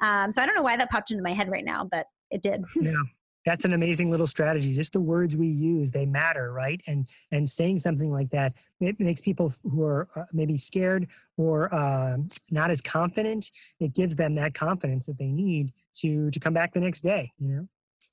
Um, 0.00 0.30
so 0.30 0.40
I 0.42 0.46
don't 0.46 0.54
know 0.54 0.62
why 0.62 0.76
that 0.76 0.90
popped 0.90 1.10
into 1.10 1.22
my 1.22 1.32
head 1.32 1.50
right 1.50 1.64
now, 1.64 1.88
but 1.90 2.06
it 2.30 2.42
did. 2.42 2.64
Yeah 2.80 2.92
that's 3.44 3.64
an 3.64 3.72
amazing 3.72 4.10
little 4.10 4.26
strategy 4.26 4.72
just 4.72 4.92
the 4.92 5.00
words 5.00 5.36
we 5.36 5.46
use 5.46 5.90
they 5.90 6.06
matter 6.06 6.52
right? 6.52 6.80
And 6.86 7.08
and 7.32 7.48
saying 7.48 7.78
something 7.80 8.10
like 8.10 8.30
that 8.30 8.52
it 8.80 8.98
makes 9.00 9.20
people 9.20 9.52
who 9.62 9.82
are 9.84 10.08
uh, 10.16 10.24
maybe 10.32 10.56
scared 10.56 11.08
or 11.36 11.72
uh, 11.74 12.16
not 12.50 12.70
as 12.70 12.80
confident 12.80 13.50
it 13.80 13.94
gives 13.94 14.16
them 14.16 14.34
that 14.36 14.54
confidence 14.54 15.06
that 15.06 15.18
they 15.18 15.30
need 15.30 15.72
to 15.94 16.30
to 16.30 16.40
come 16.40 16.54
back 16.54 16.72
the 16.72 16.80
next 16.80 17.00
day 17.00 17.32
you 17.38 17.48
know? 17.48 17.68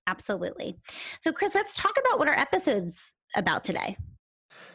Absolutely. 0.08 0.76
So 1.20 1.32
chris 1.32 1.56
let's 1.56 1.78
talk 1.78 1.98
about 2.00 2.20
what 2.20 2.28
our 2.28 2.38
episodes 2.38 3.14
about 3.36 3.64
today 3.64 3.98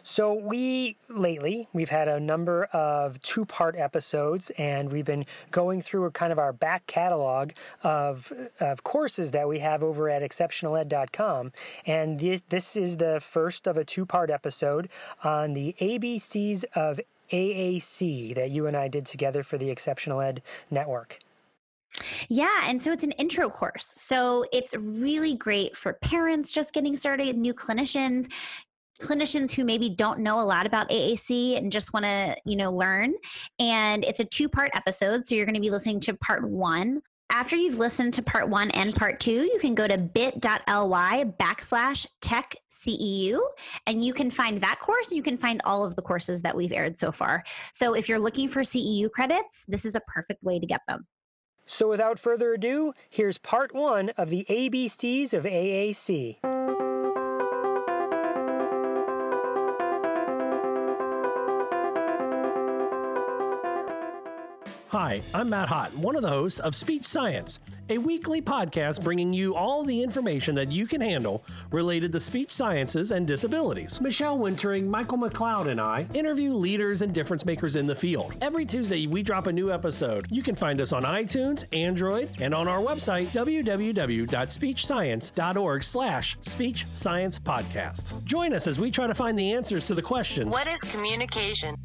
so 0.03 0.35
we 0.35 0.97
lately 1.09 1.69
we've 1.73 1.91
had 1.91 2.09
a 2.09 2.21
number 2.21 2.65
of 2.67 3.21
two-part 3.23 3.77
episodes, 3.77 4.51
and 4.59 4.93
we've 4.93 5.05
been 5.05 5.27
going 5.51 5.83
through 5.83 6.05
a 6.07 6.11
kind 6.11 6.33
of 6.33 6.39
our 6.39 6.53
back 6.53 6.87
catalog 6.87 7.51
of 7.83 8.33
of 8.61 8.85
courses 8.85 9.31
that 9.31 9.49
we 9.49 9.59
have 9.59 9.83
over 9.83 10.09
at 10.09 10.23
exceptionaled.com, 10.23 11.53
and 11.87 12.21
this, 12.21 12.43
this 12.49 12.77
is 12.77 12.97
the 12.97 13.21
first 13.21 13.67
of 13.67 13.77
a 13.77 13.85
two-part 13.85 14.31
episode 14.31 14.89
on 15.23 15.55
the 15.55 15.75
ABCs 15.81 16.65
of 16.75 17.01
AAC 17.33 18.35
that 18.35 18.51
you 18.51 18.67
and 18.67 18.77
I 18.77 18.89
did 18.89 19.07
together 19.07 19.43
for 19.43 19.59
the 19.59 19.71
Exceptional 19.71 20.21
Ed 20.21 20.43
Network. 20.71 21.19
Yeah, 22.29 22.65
and 22.67 22.83
so 22.83 22.93
it's 22.93 23.05
an 23.05 23.13
intro 23.13 23.49
course. 23.51 23.87
So 23.87 24.45
it's 24.53 24.75
really 24.77 25.35
great 25.35 25.77
for 25.77 25.93
parents 25.95 26.53
just 26.53 26.73
getting 26.73 26.97
started, 26.97 27.37
new 27.37 27.53
clinicians, 27.53 28.29
clinicians 29.01 29.51
who 29.51 29.65
maybe 29.65 29.91
don't 29.91 30.21
know 30.21 30.41
a 30.41 30.45
lot 30.45 30.67
about 30.67 30.91
AAC 30.91 31.57
and 31.57 31.73
just 31.73 31.93
want 31.93 32.05
to, 32.05 32.37
you 32.45 32.57
know, 32.57 32.73
learn. 32.73 33.15
And 33.59 34.05
it's 34.05 34.21
a 34.21 34.25
two 34.25 34.49
part 34.49 34.71
episode. 34.75 35.25
So 35.25 35.35
you're 35.35 35.47
going 35.47 35.55
to 35.55 35.61
be 35.61 35.71
listening 35.71 36.01
to 36.01 36.15
part 36.15 36.49
one. 36.49 37.03
After 37.33 37.55
you've 37.57 37.79
listened 37.79 38.15
to 38.15 38.23
part 38.23 38.49
one 38.49 38.73
and 38.73 38.93
part 38.93 39.21
two, 39.21 39.45
you 39.45 39.59
can 39.61 39.77
go 39.77 39.87
to 39.87 39.97
bit.ly 39.97 41.25
backslash 41.39 42.07
tech 42.21 42.57
CEU 42.69 43.39
and 43.87 44.05
you 44.05 44.13
can 44.13 44.33
find 44.33 44.59
that 44.59 44.81
course 44.81 45.11
and 45.11 45.17
you 45.17 45.23
can 45.23 45.39
find 45.39 45.61
all 45.65 45.85
of 45.85 45.95
the 45.95 46.03
courses 46.03 46.43
that 46.43 46.57
we've 46.57 46.73
aired 46.73 46.99
so 46.99 47.13
far. 47.13 47.45
So 47.73 47.95
if 47.95 48.09
you're 48.09 48.19
looking 48.19 48.49
for 48.49 48.63
CEU 48.63 49.11
credits, 49.13 49.65
this 49.69 49.85
is 49.85 49.95
a 49.95 50.01
perfect 50.01 50.43
way 50.43 50.59
to 50.59 50.67
get 50.67 50.81
them. 50.89 51.07
So 51.67 51.89
without 51.89 52.19
further 52.19 52.53
ado, 52.55 52.95
here's 53.09 53.39
part 53.39 53.73
one 53.73 54.11
of 54.11 54.29
the 54.29 54.45
ABCs 54.51 55.33
of 55.33 55.45
AAC. 55.45 56.90
Hi, 64.91 65.23
I'm 65.33 65.49
Matt 65.51 65.69
Hott, 65.69 65.95
one 65.95 66.17
of 66.17 66.23
the 66.23 66.29
hosts 66.29 66.59
of 66.59 66.75
Speech 66.75 67.05
Science, 67.05 67.61
a 67.91 67.99
weekly 67.99 68.43
podcast 68.43 69.05
bringing 69.05 69.33
you 69.33 69.55
all 69.55 69.85
the 69.85 70.03
information 70.03 70.57
that 70.57 70.73
you 70.73 70.85
can 70.85 71.01
handle 71.01 71.45
related 71.71 72.11
to 72.11 72.19
speech 72.19 72.51
sciences 72.51 73.13
and 73.13 73.25
disabilities. 73.25 74.01
Michelle 74.01 74.37
Wintering, 74.37 74.91
Michael 74.91 75.19
McLeod, 75.19 75.69
and 75.69 75.81
I 75.81 76.09
interview 76.13 76.53
leaders 76.53 77.03
and 77.03 77.15
difference 77.15 77.45
makers 77.45 77.77
in 77.77 77.87
the 77.87 77.95
field. 77.95 78.35
Every 78.43 78.67
Tuesday, 78.67 79.07
we 79.07 79.23
drop 79.23 79.47
a 79.47 79.53
new 79.53 79.71
episode. 79.71 80.27
You 80.29 80.43
can 80.43 80.57
find 80.57 80.81
us 80.81 80.93
on 80.93 81.03
iTunes, 81.03 81.67
Android, 81.73 82.29
and 82.41 82.53
on 82.53 82.67
our 82.67 82.81
website, 82.81 83.29
www.speechscience.org 83.29 85.85
slash 85.85 86.37
speech 86.43 86.85
science 86.97 87.39
podcast. 87.39 88.25
Join 88.25 88.53
us 88.53 88.67
as 88.67 88.81
we 88.81 88.91
try 88.91 89.07
to 89.07 89.15
find 89.15 89.39
the 89.39 89.53
answers 89.53 89.87
to 89.87 89.95
the 89.95 90.03
question, 90.03 90.51
What 90.51 90.67
is 90.67 90.81
communication? 90.81 91.77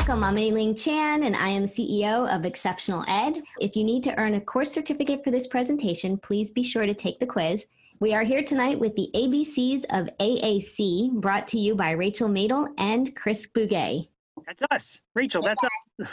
Welcome. 0.00 0.24
I'm 0.24 0.38
Aileen 0.38 0.74
Chan, 0.74 1.24
and 1.24 1.36
I 1.36 1.50
am 1.50 1.64
CEO 1.64 2.26
of 2.34 2.46
Exceptional 2.46 3.04
Ed. 3.06 3.42
If 3.60 3.76
you 3.76 3.84
need 3.84 4.02
to 4.04 4.18
earn 4.18 4.32
a 4.32 4.40
course 4.40 4.72
certificate 4.72 5.22
for 5.22 5.30
this 5.30 5.46
presentation, 5.46 6.16
please 6.16 6.50
be 6.50 6.62
sure 6.62 6.86
to 6.86 6.94
take 6.94 7.20
the 7.20 7.26
quiz. 7.26 7.66
We 8.00 8.14
are 8.14 8.22
here 8.22 8.42
tonight 8.42 8.80
with 8.80 8.96
the 8.96 9.10
ABCs 9.14 9.84
of 9.90 10.08
AAC, 10.18 11.12
brought 11.20 11.46
to 11.48 11.58
you 11.58 11.74
by 11.74 11.90
Rachel 11.90 12.30
Madel 12.30 12.68
and 12.78 13.14
Chris 13.14 13.46
Bugaj. 13.46 14.08
That's 14.46 14.62
us. 14.70 15.02
Rachel, 15.14 15.42
that's 15.42 15.62
us. 15.62 16.10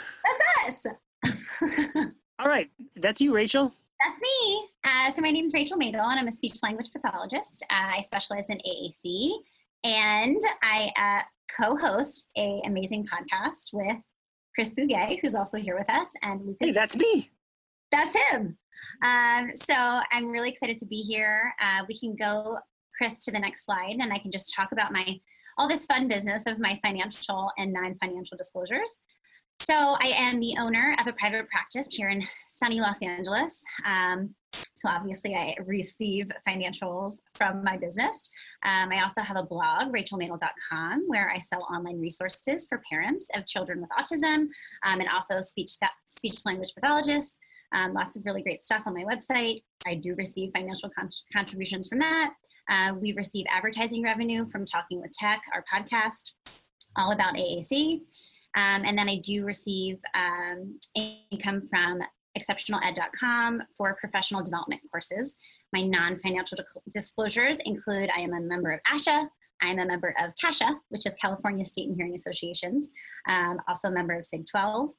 That's 0.66 0.86
us. 1.24 1.96
All 2.38 2.46
right. 2.46 2.70
That's 2.94 3.22
you, 3.22 3.34
Rachel. 3.34 3.72
That's 4.04 4.20
me. 4.20 4.68
Uh, 4.84 5.10
so 5.10 5.22
my 5.22 5.30
name 5.30 5.46
is 5.46 5.54
Rachel 5.54 5.78
Madel, 5.78 6.10
and 6.10 6.20
I'm 6.20 6.28
a 6.28 6.30
speech 6.30 6.62
language 6.62 6.90
pathologist. 6.92 7.64
Uh, 7.70 7.96
I 7.96 8.02
specialize 8.02 8.44
in 8.50 8.58
AAC, 8.58 9.30
and 9.82 10.40
I 10.62 10.90
uh, 10.98 11.22
co-host 11.56 12.28
a 12.36 12.60
amazing 12.64 13.06
podcast 13.06 13.68
with 13.72 13.98
Chris 14.54 14.74
Bugaj, 14.74 15.20
who's 15.20 15.34
also 15.34 15.58
here 15.58 15.76
with 15.76 15.88
us, 15.88 16.10
and 16.22 16.40
Lucas. 16.40 16.56
Hey, 16.60 16.72
that's 16.72 16.96
me. 16.96 17.30
That's 17.90 18.16
him. 18.30 18.58
Um, 19.02 19.50
so 19.54 19.74
I'm 19.74 20.30
really 20.30 20.50
excited 20.50 20.78
to 20.78 20.86
be 20.86 21.02
here. 21.02 21.52
Uh, 21.60 21.84
we 21.88 21.98
can 21.98 22.16
go, 22.16 22.58
Chris, 22.96 23.24
to 23.24 23.30
the 23.30 23.38
next 23.38 23.64
slide, 23.64 23.96
and 24.00 24.12
I 24.12 24.18
can 24.18 24.30
just 24.30 24.52
talk 24.54 24.72
about 24.72 24.92
my 24.92 25.20
all 25.56 25.68
this 25.68 25.86
fun 25.86 26.06
business 26.06 26.46
of 26.46 26.60
my 26.60 26.78
financial 26.84 27.50
and 27.58 27.72
non-financial 27.72 28.36
disclosures. 28.36 29.00
So 29.60 29.74
I 29.74 30.12
am 30.16 30.38
the 30.38 30.56
owner 30.60 30.94
of 31.00 31.08
a 31.08 31.12
private 31.12 31.48
practice 31.48 31.88
here 31.92 32.08
in 32.10 32.22
sunny 32.46 32.80
Los 32.80 33.02
Angeles. 33.02 33.60
Um, 33.84 34.34
so 34.52 34.88
obviously, 34.88 35.34
I 35.34 35.56
receive 35.66 36.30
financials 36.46 37.14
from 37.34 37.64
my 37.64 37.76
business. 37.76 38.30
Um, 38.64 38.90
I 38.92 39.02
also 39.02 39.22
have 39.22 39.36
a 39.36 39.42
blog, 39.42 39.92
rachelmadel.com, 39.92 41.04
where 41.08 41.30
I 41.30 41.40
sell 41.40 41.66
online 41.72 42.00
resources 42.00 42.66
for 42.68 42.80
parents 42.88 43.28
of 43.34 43.44
children 43.46 43.80
with 43.80 43.90
autism 43.90 44.46
um, 44.84 45.00
and 45.00 45.08
also 45.08 45.40
speech 45.40 45.70
speech 46.06 46.46
language 46.46 46.72
pathologists. 46.74 47.38
Um, 47.72 47.92
lots 47.92 48.16
of 48.16 48.24
really 48.24 48.42
great 48.42 48.62
stuff 48.62 48.84
on 48.86 48.94
my 48.94 49.04
website. 49.04 49.58
I 49.86 49.96
do 49.96 50.14
receive 50.16 50.50
financial 50.54 50.90
con- 50.96 51.10
contributions 51.34 51.88
from 51.88 51.98
that. 51.98 52.34
Uh, 52.70 52.94
we 53.00 53.12
receive 53.14 53.46
advertising 53.50 54.02
revenue 54.02 54.48
from 54.48 54.64
Talking 54.64 55.00
with 55.00 55.12
Tech, 55.12 55.42
our 55.54 55.64
podcast, 55.72 56.32
all 56.96 57.12
about 57.12 57.34
AAC. 57.34 58.00
Um, 58.54 58.82
and 58.84 58.96
then 58.96 59.08
I 59.08 59.16
do 59.16 59.44
receive 59.44 59.98
um, 60.14 60.78
income 60.94 61.60
from 61.68 62.00
exceptionaled.com 62.36 63.62
for 63.76 63.94
professional 63.94 64.42
development 64.42 64.82
courses. 64.90 65.36
My 65.72 65.82
non 65.82 66.16
financial 66.16 66.58
disclosures 66.92 67.58
include 67.64 68.10
I 68.16 68.20
am 68.20 68.32
a 68.32 68.40
member 68.40 68.70
of 68.70 68.80
ASHA, 68.92 69.28
I 69.62 69.68
am 69.70 69.78
a 69.78 69.86
member 69.86 70.14
of 70.20 70.32
CASHA, 70.42 70.76
which 70.88 71.06
is 71.06 71.14
California 71.14 71.64
State 71.64 71.88
and 71.88 71.96
Hearing 71.96 72.14
Associations, 72.14 72.92
um, 73.28 73.58
also 73.66 73.88
a 73.88 73.90
member 73.90 74.14
of 74.14 74.24
SIG 74.24 74.46
12. 74.46 74.90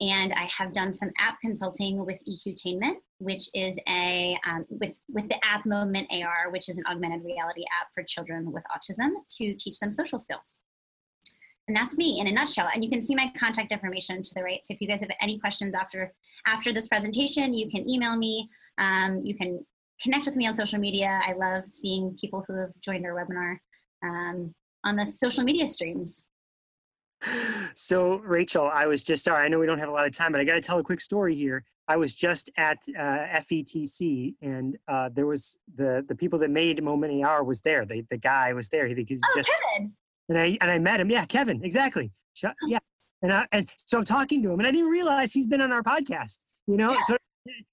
And 0.00 0.32
I 0.32 0.48
have 0.56 0.72
done 0.72 0.94
some 0.94 1.10
app 1.18 1.40
consulting 1.40 2.04
with 2.04 2.22
EQtainment, 2.28 2.96
which 3.18 3.48
is 3.52 3.76
a 3.88 4.38
um, 4.46 4.64
with 4.68 5.00
with 5.08 5.28
the 5.28 5.44
app 5.44 5.66
Moment 5.66 6.06
AR, 6.12 6.50
which 6.52 6.68
is 6.68 6.78
an 6.78 6.84
augmented 6.86 7.24
reality 7.24 7.64
app 7.80 7.88
for 7.92 8.04
children 8.04 8.52
with 8.52 8.62
autism 8.74 9.10
to 9.38 9.54
teach 9.54 9.80
them 9.80 9.90
social 9.90 10.20
skills. 10.20 10.56
And 11.68 11.76
that's 11.76 11.98
me 11.98 12.18
in 12.18 12.26
a 12.26 12.32
nutshell. 12.32 12.68
And 12.74 12.82
you 12.82 12.90
can 12.90 13.02
see 13.02 13.14
my 13.14 13.30
contact 13.38 13.72
information 13.72 14.22
to 14.22 14.34
the 14.34 14.42
right. 14.42 14.60
So 14.64 14.72
if 14.72 14.80
you 14.80 14.88
guys 14.88 15.00
have 15.02 15.10
any 15.20 15.38
questions 15.38 15.74
after 15.74 16.12
after 16.46 16.72
this 16.72 16.88
presentation, 16.88 17.54
you 17.54 17.68
can 17.68 17.88
email 17.88 18.16
me. 18.16 18.48
Um, 18.78 19.20
you 19.22 19.36
can 19.36 19.64
connect 20.00 20.24
with 20.26 20.34
me 20.34 20.46
on 20.46 20.54
social 20.54 20.78
media. 20.78 21.20
I 21.26 21.34
love 21.34 21.64
seeing 21.68 22.16
people 22.18 22.42
who 22.48 22.58
have 22.58 22.72
joined 22.80 23.04
our 23.04 23.12
webinar 23.12 23.56
um, 24.02 24.54
on 24.84 24.96
the 24.96 25.04
social 25.04 25.44
media 25.44 25.66
streams. 25.66 26.24
So, 27.74 28.16
Rachel, 28.16 28.68
I 28.72 28.86
was 28.86 29.02
just 29.04 29.22
sorry. 29.22 29.44
I 29.44 29.48
know 29.48 29.58
we 29.58 29.66
don't 29.66 29.78
have 29.78 29.88
a 29.88 29.92
lot 29.92 30.06
of 30.06 30.12
time, 30.12 30.32
but 30.32 30.40
I 30.40 30.44
got 30.44 30.54
to 30.54 30.60
tell 30.60 30.78
a 30.78 30.82
quick 30.82 31.00
story 31.00 31.36
here. 31.36 31.64
I 31.86 31.96
was 31.96 32.14
just 32.14 32.50
at 32.56 32.78
uh, 32.98 33.40
FETC, 33.40 34.34
and 34.42 34.76
uh, 34.88 35.10
there 35.12 35.26
was 35.26 35.58
the 35.76 36.04
the 36.08 36.14
people 36.14 36.38
that 36.40 36.50
made 36.50 36.82
Moment 36.82 37.24
AR 37.24 37.44
was 37.44 37.60
there. 37.62 37.84
The 37.84 38.04
the 38.10 38.16
guy 38.16 38.52
was 38.52 38.68
there. 38.68 38.86
He, 38.88 38.94
he's 39.06 39.20
oh, 39.24 39.32
just, 39.36 39.48
Kevin 39.48 39.92
and 40.28 40.38
I 40.38 40.58
and 40.60 40.70
I 40.70 40.78
met 40.78 41.00
him. 41.00 41.10
Yeah, 41.10 41.24
Kevin, 41.24 41.64
exactly. 41.64 42.12
Yeah, 42.66 42.78
and 43.22 43.32
I, 43.32 43.46
and 43.50 43.68
so 43.86 43.98
I'm 43.98 44.04
talking 44.04 44.42
to 44.42 44.52
him, 44.52 44.60
and 44.60 44.66
I 44.66 44.70
didn't 44.70 44.90
realize 44.90 45.32
he's 45.32 45.46
been 45.46 45.60
on 45.60 45.72
our 45.72 45.82
podcast. 45.82 46.38
You 46.66 46.76
know, 46.76 46.92
yeah. 46.92 47.00
so 47.06 47.16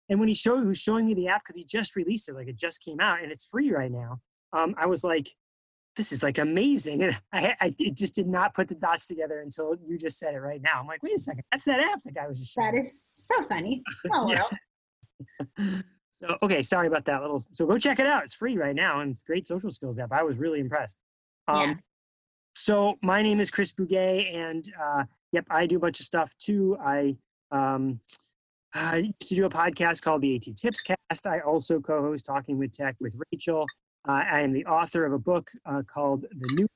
and 0.10 0.20
when 0.20 0.28
he 0.28 0.34
showed 0.34 0.62
he 0.62 0.68
was 0.68 0.80
showing 0.80 1.06
me 1.06 1.14
the 1.14 1.28
app 1.28 1.42
because 1.44 1.56
he 1.56 1.64
just 1.64 1.96
released 1.96 2.30
it, 2.30 2.36
like 2.36 2.48
it 2.48 2.58
just 2.58 2.82
came 2.84 3.00
out 3.00 3.22
and 3.22 3.32
it's 3.32 3.44
free 3.44 3.72
right 3.72 3.92
now. 3.92 4.20
Um, 4.54 4.76
I 4.78 4.86
was 4.86 5.04
like, 5.04 5.30
this 5.96 6.12
is 6.12 6.24
like 6.24 6.38
amazing, 6.38 7.04
and 7.04 7.18
I, 7.32 7.56
I 7.62 7.76
just 7.94 8.16
did 8.16 8.28
not 8.28 8.54
put 8.54 8.68
the 8.68 8.76
dots 8.76 9.08
together 9.08 9.40
until 9.40 9.76
you 9.86 9.98
just 9.98 10.20
said 10.20 10.34
it 10.34 10.40
right 10.40 10.62
now. 10.62 10.80
I'm 10.80 10.88
like, 10.88 11.02
wait 11.04 11.16
a 11.16 11.20
second, 11.20 11.44
that's 11.52 11.66
that 11.66 11.80
app 11.80 12.04
the 12.04 12.12
guy 12.12 12.28
was 12.28 12.40
just 12.40 12.54
showing. 12.54 12.76
That 12.76 12.82
is 12.82 13.02
so 13.02 13.44
funny. 13.44 13.84
Small 14.02 14.28
world. 14.28 15.84
so 16.12 16.38
okay, 16.42 16.62
sorry 16.62 16.88
about 16.88 17.06
that 17.06 17.22
little. 17.22 17.44
So 17.54 17.66
go 17.66 17.78
check 17.78 18.00
it 18.00 18.08
out. 18.08 18.24
It's 18.24 18.34
free 18.34 18.58
right 18.58 18.76
now, 18.76 19.00
and 19.02 19.12
it's 19.12 19.24
great 19.24 19.48
social 19.48 19.72
skills 19.72 20.00
app. 20.00 20.12
I 20.12 20.24
was 20.24 20.38
really 20.38 20.60
impressed. 20.60 21.00
Um, 21.48 21.62
yeah. 21.62 21.76
So 22.56 22.98
my 23.02 23.22
name 23.22 23.42
is 23.42 23.52
Chris 23.52 23.74
Bugaj, 23.74 24.34
and 24.34 24.66
uh, 24.82 25.04
yep, 25.34 25.46
I 25.50 25.66
do 25.66 25.76
a 25.76 25.80
bunch 25.80 26.00
of 26.00 26.06
stuff 26.06 26.34
too. 26.40 26.78
I 26.82 27.18
um, 27.52 28.00
I 28.74 28.98
used 28.98 29.28
to 29.28 29.36
do 29.36 29.46
a 29.46 29.50
podcast 29.50 30.02
called 30.02 30.22
the 30.22 30.36
AT 30.36 30.56
Tips 30.56 30.82
Cast. 30.82 31.28
I 31.28 31.42
also 31.42 31.82
co-host 31.82 32.26
Talking 32.26 32.58
with 32.58 32.72
Tech 32.72 32.96
with 33.02 33.14
Rachel. 33.32 33.66
Uh, 34.08 34.24
I 34.32 34.40
am 34.42 34.54
the 34.54 34.66
author 34.66 35.06
of 35.06 35.12
a 35.12 35.20
book 35.20 35.52
uh, 35.66 35.82
called 35.86 36.22
The 36.32 36.48
New 36.54 36.68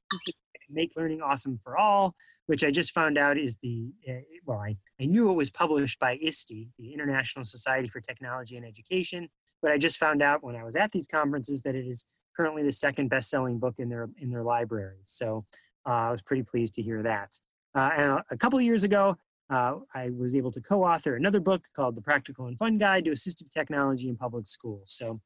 Make 0.69 0.97
Learning 0.97 1.21
Awesome 1.21 1.55
for 1.55 1.77
All, 1.77 2.13
which 2.47 2.65
I 2.65 2.71
just 2.71 2.91
found 2.91 3.17
out 3.17 3.37
is 3.37 3.55
the 3.57 3.93
uh, 4.07 4.19
well, 4.45 4.59
I, 4.59 4.75
I 4.99 5.05
knew 5.05 5.29
it 5.29 5.35
was 5.35 5.49
published 5.49 5.97
by 5.97 6.17
ISTE, 6.21 6.67
the 6.77 6.93
International 6.93 7.45
Society 7.45 7.87
for 7.87 8.01
Technology 8.01 8.57
and 8.57 8.65
Education, 8.65 9.29
but 9.61 9.71
I 9.71 9.77
just 9.77 9.97
found 9.97 10.21
out 10.21 10.43
when 10.43 10.57
I 10.57 10.65
was 10.65 10.75
at 10.75 10.91
these 10.91 11.07
conferences 11.07 11.61
that 11.61 11.75
it 11.75 11.87
is 11.87 12.03
currently 12.35 12.63
the 12.63 12.71
second 12.71 13.09
best-selling 13.09 13.59
book 13.59 13.75
in 13.79 13.87
their 13.87 14.09
in 14.17 14.29
their 14.29 14.43
library. 14.43 14.99
So 15.05 15.41
I 15.91 16.11
was 16.11 16.21
pretty 16.21 16.43
pleased 16.43 16.75
to 16.75 16.81
hear 16.81 17.03
that. 17.03 17.39
Uh, 17.75 17.89
and 17.95 18.19
a 18.31 18.37
couple 18.37 18.57
of 18.59 18.65
years 18.65 18.83
ago, 18.83 19.17
uh, 19.49 19.75
I 19.93 20.09
was 20.09 20.35
able 20.35 20.51
to 20.51 20.61
co-author 20.61 21.15
another 21.15 21.39
book 21.39 21.63
called 21.75 21.95
The 21.95 22.01
Practical 22.01 22.45
and 22.45 22.57
Fun 22.57 22.77
Guide 22.77 23.05
to 23.05 23.11
Assistive 23.11 23.49
Technology 23.49 24.09
in 24.09 24.15
Public 24.15 24.47
Schools. 24.47 24.91
So 24.91 25.19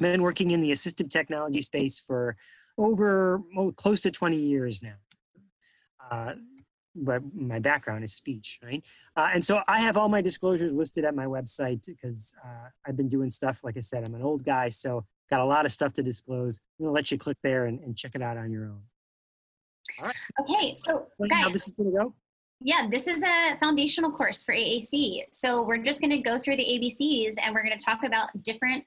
I've 0.00 0.12
been 0.12 0.22
working 0.22 0.52
in 0.52 0.60
the 0.60 0.70
assistive 0.70 1.10
technology 1.10 1.62
space 1.62 1.98
for 1.98 2.36
over 2.76 3.42
close 3.76 4.00
to 4.02 4.10
20 4.10 4.36
years 4.36 4.82
now. 4.82 4.94
Uh, 6.10 6.34
but 6.94 7.22
my 7.34 7.58
background 7.58 8.04
is 8.04 8.12
speech, 8.12 8.58
right? 8.62 8.82
Uh, 9.16 9.28
and 9.34 9.44
so 9.44 9.60
I 9.68 9.80
have 9.80 9.96
all 9.96 10.08
my 10.08 10.20
disclosures 10.20 10.72
listed 10.72 11.04
at 11.04 11.14
my 11.14 11.26
website 11.26 11.84
because 11.86 12.34
uh, 12.44 12.68
I've 12.86 12.96
been 12.96 13.08
doing 13.08 13.30
stuff. 13.30 13.62
Like 13.62 13.76
I 13.76 13.80
said, 13.80 14.06
I'm 14.06 14.14
an 14.14 14.22
old 14.22 14.44
guy, 14.44 14.68
so 14.68 15.04
got 15.30 15.40
a 15.40 15.44
lot 15.44 15.66
of 15.66 15.72
stuff 15.72 15.92
to 15.94 16.02
disclose. 16.02 16.60
I'm 16.78 16.86
gonna 16.86 16.94
let 16.94 17.10
you 17.10 17.18
click 17.18 17.36
there 17.42 17.66
and, 17.66 17.80
and 17.80 17.96
check 17.96 18.14
it 18.14 18.22
out 18.22 18.36
on 18.36 18.50
your 18.50 18.66
own. 18.66 18.82
Okay, 20.40 20.76
so 20.76 21.08
guys, 21.28 21.42
how 21.42 21.48
this 21.50 21.68
is 21.68 21.74
to 21.74 21.84
go? 21.84 22.14
Yeah, 22.60 22.88
this 22.90 23.06
is 23.06 23.22
a 23.22 23.56
foundational 23.60 24.10
course 24.10 24.42
for 24.42 24.52
AAC. 24.54 25.22
So 25.32 25.64
we're 25.64 25.78
just 25.78 26.00
going 26.00 26.10
to 26.10 26.18
go 26.18 26.38
through 26.38 26.56
the 26.56 26.64
ABCs 26.64 27.34
and 27.42 27.54
we're 27.54 27.62
going 27.62 27.78
to 27.78 27.84
talk 27.84 28.02
about 28.04 28.30
different 28.42 28.84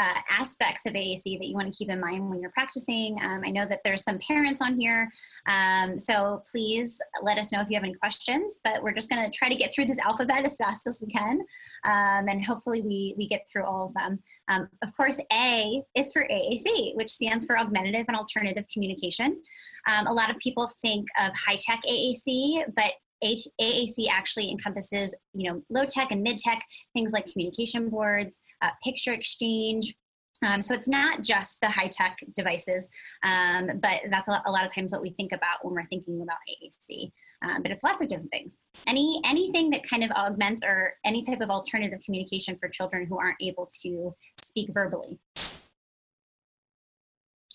uh, 0.00 0.14
aspects 0.30 0.86
of 0.86 0.94
AAC 0.94 1.38
that 1.38 1.46
you 1.46 1.54
want 1.54 1.72
to 1.72 1.76
keep 1.76 1.90
in 1.90 2.00
mind 2.00 2.28
when 2.28 2.40
you're 2.40 2.50
practicing. 2.50 3.18
Um, 3.22 3.42
I 3.44 3.50
know 3.50 3.66
that 3.66 3.80
there's 3.84 4.02
some 4.02 4.18
parents 4.18 4.62
on 4.62 4.76
here, 4.76 5.10
um, 5.46 5.98
so 5.98 6.42
please 6.50 7.00
let 7.22 7.36
us 7.36 7.52
know 7.52 7.60
if 7.60 7.68
you 7.68 7.76
have 7.76 7.84
any 7.84 7.94
questions. 7.94 8.60
But 8.64 8.82
we're 8.82 8.94
just 8.94 9.10
going 9.10 9.22
to 9.22 9.36
try 9.36 9.50
to 9.50 9.54
get 9.54 9.74
through 9.74 9.84
this 9.84 9.98
alphabet 9.98 10.44
as 10.44 10.56
fast 10.56 10.86
as 10.86 11.02
we 11.04 11.12
can, 11.12 11.40
um, 11.84 12.28
and 12.28 12.42
hopefully 12.44 12.80
we 12.80 13.14
we 13.18 13.28
get 13.28 13.46
through 13.52 13.64
all 13.64 13.86
of 13.86 13.94
them. 13.94 14.20
Um, 14.48 14.68
of 14.82 14.96
course, 14.96 15.20
A 15.32 15.82
is 15.94 16.12
for 16.12 16.26
AAC, 16.26 16.96
which 16.96 17.10
stands 17.10 17.44
for 17.44 17.58
Augmentative 17.58 18.06
and 18.08 18.16
Alternative 18.16 18.64
Communication. 18.72 19.40
Um, 19.86 20.06
a 20.06 20.12
lot 20.12 20.30
of 20.30 20.38
people 20.38 20.70
think 20.80 21.08
of 21.20 21.32
high 21.34 21.56
tech 21.56 21.80
AAC, 21.86 22.64
but 22.74 22.92
AAC 23.22 24.08
actually 24.10 24.50
encompasses, 24.50 25.14
you 25.32 25.50
know, 25.50 25.62
low 25.70 25.84
tech 25.84 26.10
and 26.10 26.22
mid 26.22 26.38
tech 26.38 26.64
things 26.94 27.12
like 27.12 27.26
communication 27.26 27.88
boards, 27.88 28.42
uh, 28.62 28.70
picture 28.82 29.12
exchange. 29.12 29.94
Um, 30.42 30.62
so 30.62 30.72
it's 30.72 30.88
not 30.88 31.22
just 31.22 31.60
the 31.60 31.68
high 31.68 31.88
tech 31.88 32.18
devices, 32.34 32.88
um, 33.22 33.66
but 33.82 34.00
that's 34.10 34.26
a 34.26 34.30
lot, 34.30 34.42
a 34.46 34.50
lot, 34.50 34.64
of 34.64 34.74
times 34.74 34.90
what 34.90 35.02
we 35.02 35.10
think 35.10 35.32
about 35.32 35.62
when 35.62 35.74
we're 35.74 35.86
thinking 35.88 36.22
about 36.22 36.38
AAC. 36.48 37.12
Um, 37.42 37.62
but 37.62 37.70
it's 37.70 37.84
lots 37.84 38.00
of 38.00 38.08
different 38.08 38.30
things. 38.30 38.66
Any 38.86 39.20
anything 39.26 39.68
that 39.70 39.86
kind 39.86 40.02
of 40.02 40.10
augments 40.12 40.64
or 40.64 40.94
any 41.04 41.22
type 41.22 41.42
of 41.42 41.50
alternative 41.50 42.00
communication 42.02 42.56
for 42.58 42.68
children 42.68 43.06
who 43.06 43.18
aren't 43.18 43.36
able 43.42 43.68
to 43.82 44.14
speak 44.42 44.70
verbally. 44.72 45.18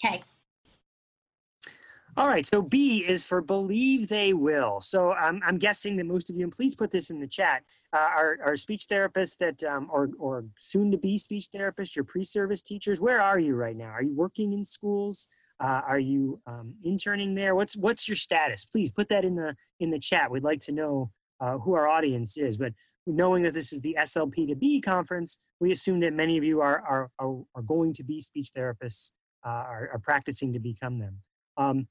Okay, 0.03 0.23
all 2.17 2.29
right, 2.29 2.45
so 2.45 2.61
B 2.61 2.99
is 2.99 3.25
for 3.25 3.41
believe 3.41 4.07
they 4.07 4.33
will. 4.33 4.79
So 4.79 5.11
I'm, 5.11 5.41
I'm 5.45 5.57
guessing 5.57 5.97
that 5.97 6.05
most 6.05 6.29
of 6.29 6.37
you, 6.37 6.43
and 6.43 6.51
please 6.51 6.73
put 6.73 6.89
this 6.89 7.09
in 7.09 7.19
the 7.19 7.27
chat, 7.27 7.63
uh, 7.91 7.97
are, 7.97 8.37
are 8.43 8.55
speech 8.55 8.85
therapists 8.89 9.37
that, 9.39 9.61
um, 9.65 9.89
or, 9.91 10.09
or 10.17 10.45
soon 10.57 10.91
to 10.91 10.97
be 10.97 11.17
speech 11.17 11.49
therapists, 11.53 11.93
your 11.93 12.05
pre-service 12.05 12.61
teachers, 12.61 13.01
where 13.01 13.21
are 13.21 13.37
you 13.37 13.55
right 13.55 13.75
now? 13.75 13.89
Are 13.89 14.01
you 14.01 14.15
working 14.15 14.53
in 14.53 14.63
schools? 14.63 15.27
Uh, 15.61 15.81
are 15.85 15.99
you 15.99 16.39
um, 16.47 16.75
interning 16.85 17.35
there? 17.35 17.53
What's, 17.53 17.75
what's 17.75 18.07
your 18.07 18.15
status? 18.15 18.63
Please 18.63 18.91
put 18.91 19.09
that 19.09 19.25
in 19.25 19.35
the, 19.35 19.53
in 19.81 19.89
the 19.89 19.99
chat. 19.99 20.31
We'd 20.31 20.43
like 20.43 20.61
to 20.61 20.71
know 20.71 21.11
uh, 21.41 21.57
who 21.57 21.73
our 21.73 21.87
audience 21.87 22.37
is, 22.37 22.55
but 22.55 22.71
knowing 23.05 23.43
that 23.43 23.53
this 23.53 23.73
is 23.73 23.81
the 23.81 23.97
SLP 23.99 24.47
to 24.47 24.55
B 24.55 24.79
conference, 24.79 25.37
we 25.59 25.71
assume 25.71 25.99
that 25.99 26.13
many 26.13 26.37
of 26.37 26.45
you 26.45 26.61
are, 26.61 26.79
are, 26.79 27.11
are, 27.19 27.41
are 27.55 27.61
going 27.61 27.93
to 27.95 28.03
be 28.03 28.21
speech 28.21 28.51
therapists, 28.55 29.11
uh, 29.45 29.49
are, 29.49 29.89
are 29.93 29.99
practicing 29.99 30.53
to 30.53 30.59
become 30.59 30.99
them. 30.99 31.17
Um, 31.57 31.87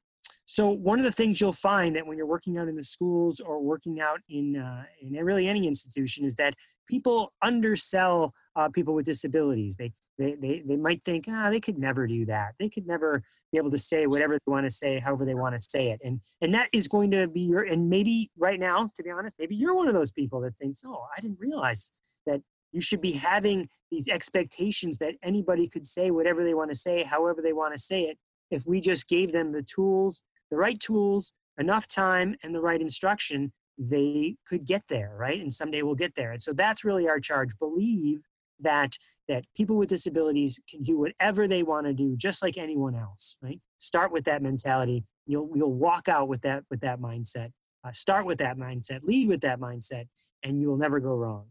so 0.46 0.68
one 0.68 0.98
of 0.98 1.04
the 1.04 1.12
things 1.12 1.40
you'll 1.40 1.52
find 1.52 1.96
that 1.96 2.07
when 2.07 2.18
you're 2.18 2.26
working 2.26 2.59
out 2.59 2.68
in 2.68 2.76
the 2.76 2.85
schools 2.85 3.40
or 3.40 3.62
working 3.62 4.00
out 4.00 4.20
in 4.28 4.57
uh, 4.57 4.85
in 5.00 5.12
really 5.24 5.48
any 5.48 5.66
institution 5.66 6.24
is 6.24 6.37
that 6.37 6.54
people 6.87 7.33
undersell 7.40 8.35
uh, 8.57 8.68
people 8.68 8.94
with 8.94 9.07
disabilities. 9.07 9.76
They, 9.76 9.92
they 10.18 10.35
they 10.35 10.62
they 10.66 10.76
might 10.76 11.02
think 11.04 11.24
ah 11.28 11.50
they 11.50 11.61
could 11.61 11.78
never 11.78 12.07
do 12.07 12.26
that. 12.26 12.54
They 12.59 12.68
could 12.68 12.87
never 12.87 13.22
be 13.52 13.59
able 13.59 13.70
to 13.70 13.78
say 13.78 14.07
whatever 14.07 14.35
they 14.35 14.50
want 14.50 14.66
to 14.66 14.70
say, 14.70 14.98
however 14.98 15.24
they 15.24 15.35
want 15.35 15.54
to 15.54 15.61
say 15.61 15.90
it, 15.90 16.00
and 16.04 16.20
and 16.42 16.52
that 16.54 16.68
is 16.72 16.88
going 16.88 17.11
to 17.12 17.26
be 17.26 17.40
your 17.40 17.62
and 17.62 17.88
maybe 17.88 18.30
right 18.37 18.61
now, 18.61 18.90
to 18.96 19.02
be 19.02 19.11
honest, 19.11 19.37
maybe 19.38 19.57
you're 19.57 19.74
one 19.74 19.88
of 19.88 19.94
those 19.94 20.11
people 20.11 20.40
that 20.42 20.57
thinks 20.59 20.85
oh 20.87 21.07
I 21.16 21.20
didn't 21.20 21.40
realize 21.40 21.90
that 22.26 22.42
you 22.70 22.80
should 22.80 23.00
be 23.00 23.12
having 23.12 23.68
these 23.90 24.09
expectations 24.09 24.98
that 24.98 25.14
anybody 25.22 25.68
could 25.68 25.87
say 25.87 26.11
whatever 26.11 26.44
they 26.44 26.54
want 26.54 26.70
to 26.70 26.76
say, 26.76 27.02
however 27.02 27.40
they 27.40 27.52
want 27.52 27.72
to 27.72 27.78
say 27.80 28.02
it. 28.02 28.18
If 28.50 28.66
we 28.66 28.80
just 28.80 29.09
gave 29.09 29.33
them 29.33 29.52
the 29.52 29.62
tools 29.62 30.22
the 30.55 30.59
right 30.59 30.79
tools, 30.79 31.33
enough 31.59 31.88
time, 31.88 32.37
and 32.45 32.55
the 32.55 32.61
right 32.61 32.81
instruction, 32.81 33.53
they 33.77 34.37
could 34.47 34.64
get 34.64 34.83
there, 34.88 35.12
right? 35.19 35.40
And 35.40 35.53
someday 35.53 35.83
we'll 35.83 35.97
get 35.97 36.14
there. 36.14 36.31
And 36.31 36.40
so 36.40 36.53
that's 36.53 36.85
really 36.85 37.09
our 37.09 37.19
charge. 37.19 37.51
Believe 37.59 38.21
that 38.61 38.97
that 39.27 39.45
people 39.57 39.77
with 39.77 39.88
disabilities 39.88 40.61
can 40.71 40.85
do 40.85 40.97
whatever 40.97 41.49
they 41.49 41.64
want 41.64 41.87
to 41.87 41.93
do, 41.93 42.14
just 42.17 42.40
like 42.40 42.57
anyone 42.57 42.95
else, 42.95 43.37
right? 43.43 43.61
Start 43.79 44.12
with 44.12 44.25
that 44.27 44.43
mentality. 44.43 45.05
You'll 45.27 45.51
you'll 45.57 45.73
walk 45.73 46.09
out 46.09 46.29
with 46.29 46.43
that 46.43 46.62
with 46.71 46.81
that 46.81 47.01
mindset. 47.01 47.51
Uh, 47.83 47.90
start 47.90 48.27
with 48.27 48.38
that 48.38 48.57
mindset. 48.57 49.03
Lead 49.03 49.29
with 49.29 49.40
that 49.40 49.59
mindset, 49.59 50.05
and 50.45 50.61
you 50.61 50.69
will 50.69 50.77
never 50.77 51.01
go 51.01 51.17
wrong. 51.17 51.47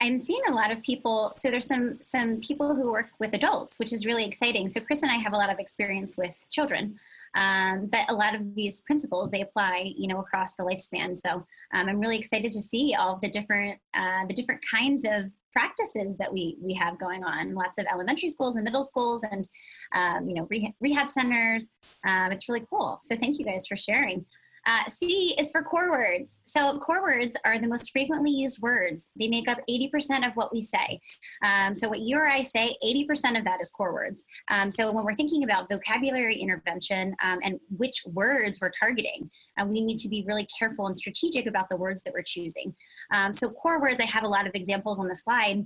I'm 0.00 0.16
seeing 0.16 0.40
a 0.48 0.52
lot 0.52 0.70
of 0.70 0.82
people. 0.82 1.32
So 1.36 1.50
there's 1.50 1.66
some 1.66 1.98
some 2.00 2.40
people 2.40 2.74
who 2.74 2.90
work 2.90 3.10
with 3.18 3.34
adults, 3.34 3.78
which 3.78 3.92
is 3.92 4.06
really 4.06 4.24
exciting. 4.24 4.68
So 4.68 4.80
Chris 4.80 5.02
and 5.02 5.10
I 5.10 5.16
have 5.16 5.34
a 5.34 5.36
lot 5.36 5.50
of 5.50 5.58
experience 5.58 6.16
with 6.16 6.46
children, 6.50 6.98
um, 7.34 7.86
but 7.86 8.10
a 8.10 8.14
lot 8.14 8.34
of 8.34 8.54
these 8.54 8.80
principles 8.80 9.30
they 9.30 9.42
apply, 9.42 9.92
you 9.96 10.08
know, 10.08 10.18
across 10.18 10.54
the 10.54 10.64
lifespan. 10.64 11.18
So 11.18 11.46
um, 11.74 11.88
I'm 11.88 12.00
really 12.00 12.18
excited 12.18 12.50
to 12.52 12.60
see 12.60 12.94
all 12.98 13.18
the 13.20 13.28
different 13.28 13.78
uh, 13.94 14.24
the 14.26 14.34
different 14.34 14.62
kinds 14.68 15.04
of 15.04 15.30
practices 15.52 16.16
that 16.16 16.32
we 16.32 16.56
we 16.62 16.72
have 16.74 16.98
going 16.98 17.22
on. 17.22 17.54
Lots 17.54 17.78
of 17.78 17.86
elementary 17.92 18.28
schools 18.28 18.56
and 18.56 18.64
middle 18.64 18.82
schools, 18.82 19.22
and 19.30 19.46
um, 19.94 20.26
you 20.26 20.34
know, 20.34 20.48
rehab, 20.80 21.10
centers. 21.10 21.70
Um, 22.06 22.32
it's 22.32 22.48
really 22.48 22.64
cool. 22.70 22.98
So 23.02 23.16
thank 23.16 23.38
you 23.38 23.44
guys 23.44 23.66
for 23.66 23.76
sharing. 23.76 24.24
Uh, 24.70 24.84
C 24.86 25.34
is 25.36 25.50
for 25.50 25.64
core 25.64 25.90
words. 25.90 26.42
So 26.44 26.78
core 26.78 27.02
words 27.02 27.36
are 27.44 27.58
the 27.58 27.66
most 27.66 27.90
frequently 27.90 28.30
used 28.30 28.62
words. 28.62 29.10
They 29.18 29.26
make 29.26 29.48
up 29.48 29.58
80% 29.68 30.24
of 30.24 30.34
what 30.34 30.52
we 30.52 30.60
say. 30.60 31.00
Um, 31.44 31.74
so 31.74 31.88
what 31.88 31.98
you 31.98 32.16
or 32.16 32.28
I 32.28 32.42
say, 32.42 32.76
80% 32.84 33.36
of 33.36 33.44
that 33.46 33.60
is 33.60 33.68
core 33.70 33.92
words. 33.92 34.24
Um, 34.46 34.70
so 34.70 34.92
when 34.92 35.04
we're 35.04 35.16
thinking 35.16 35.42
about 35.42 35.68
vocabulary 35.68 36.36
intervention 36.36 37.16
um, 37.20 37.40
and 37.42 37.58
which 37.76 38.00
words 38.06 38.60
we're 38.60 38.70
targeting, 38.70 39.28
uh, 39.58 39.66
we 39.66 39.80
need 39.80 39.96
to 39.96 40.08
be 40.08 40.24
really 40.24 40.46
careful 40.56 40.86
and 40.86 40.96
strategic 40.96 41.46
about 41.46 41.68
the 41.68 41.76
words 41.76 42.04
that 42.04 42.12
we're 42.14 42.22
choosing. 42.22 42.72
Um, 43.12 43.34
so 43.34 43.50
core 43.50 43.80
words, 43.80 43.98
I 43.98 44.06
have 44.06 44.22
a 44.22 44.28
lot 44.28 44.46
of 44.46 44.52
examples 44.54 45.00
on 45.00 45.08
the 45.08 45.16
slide. 45.16 45.64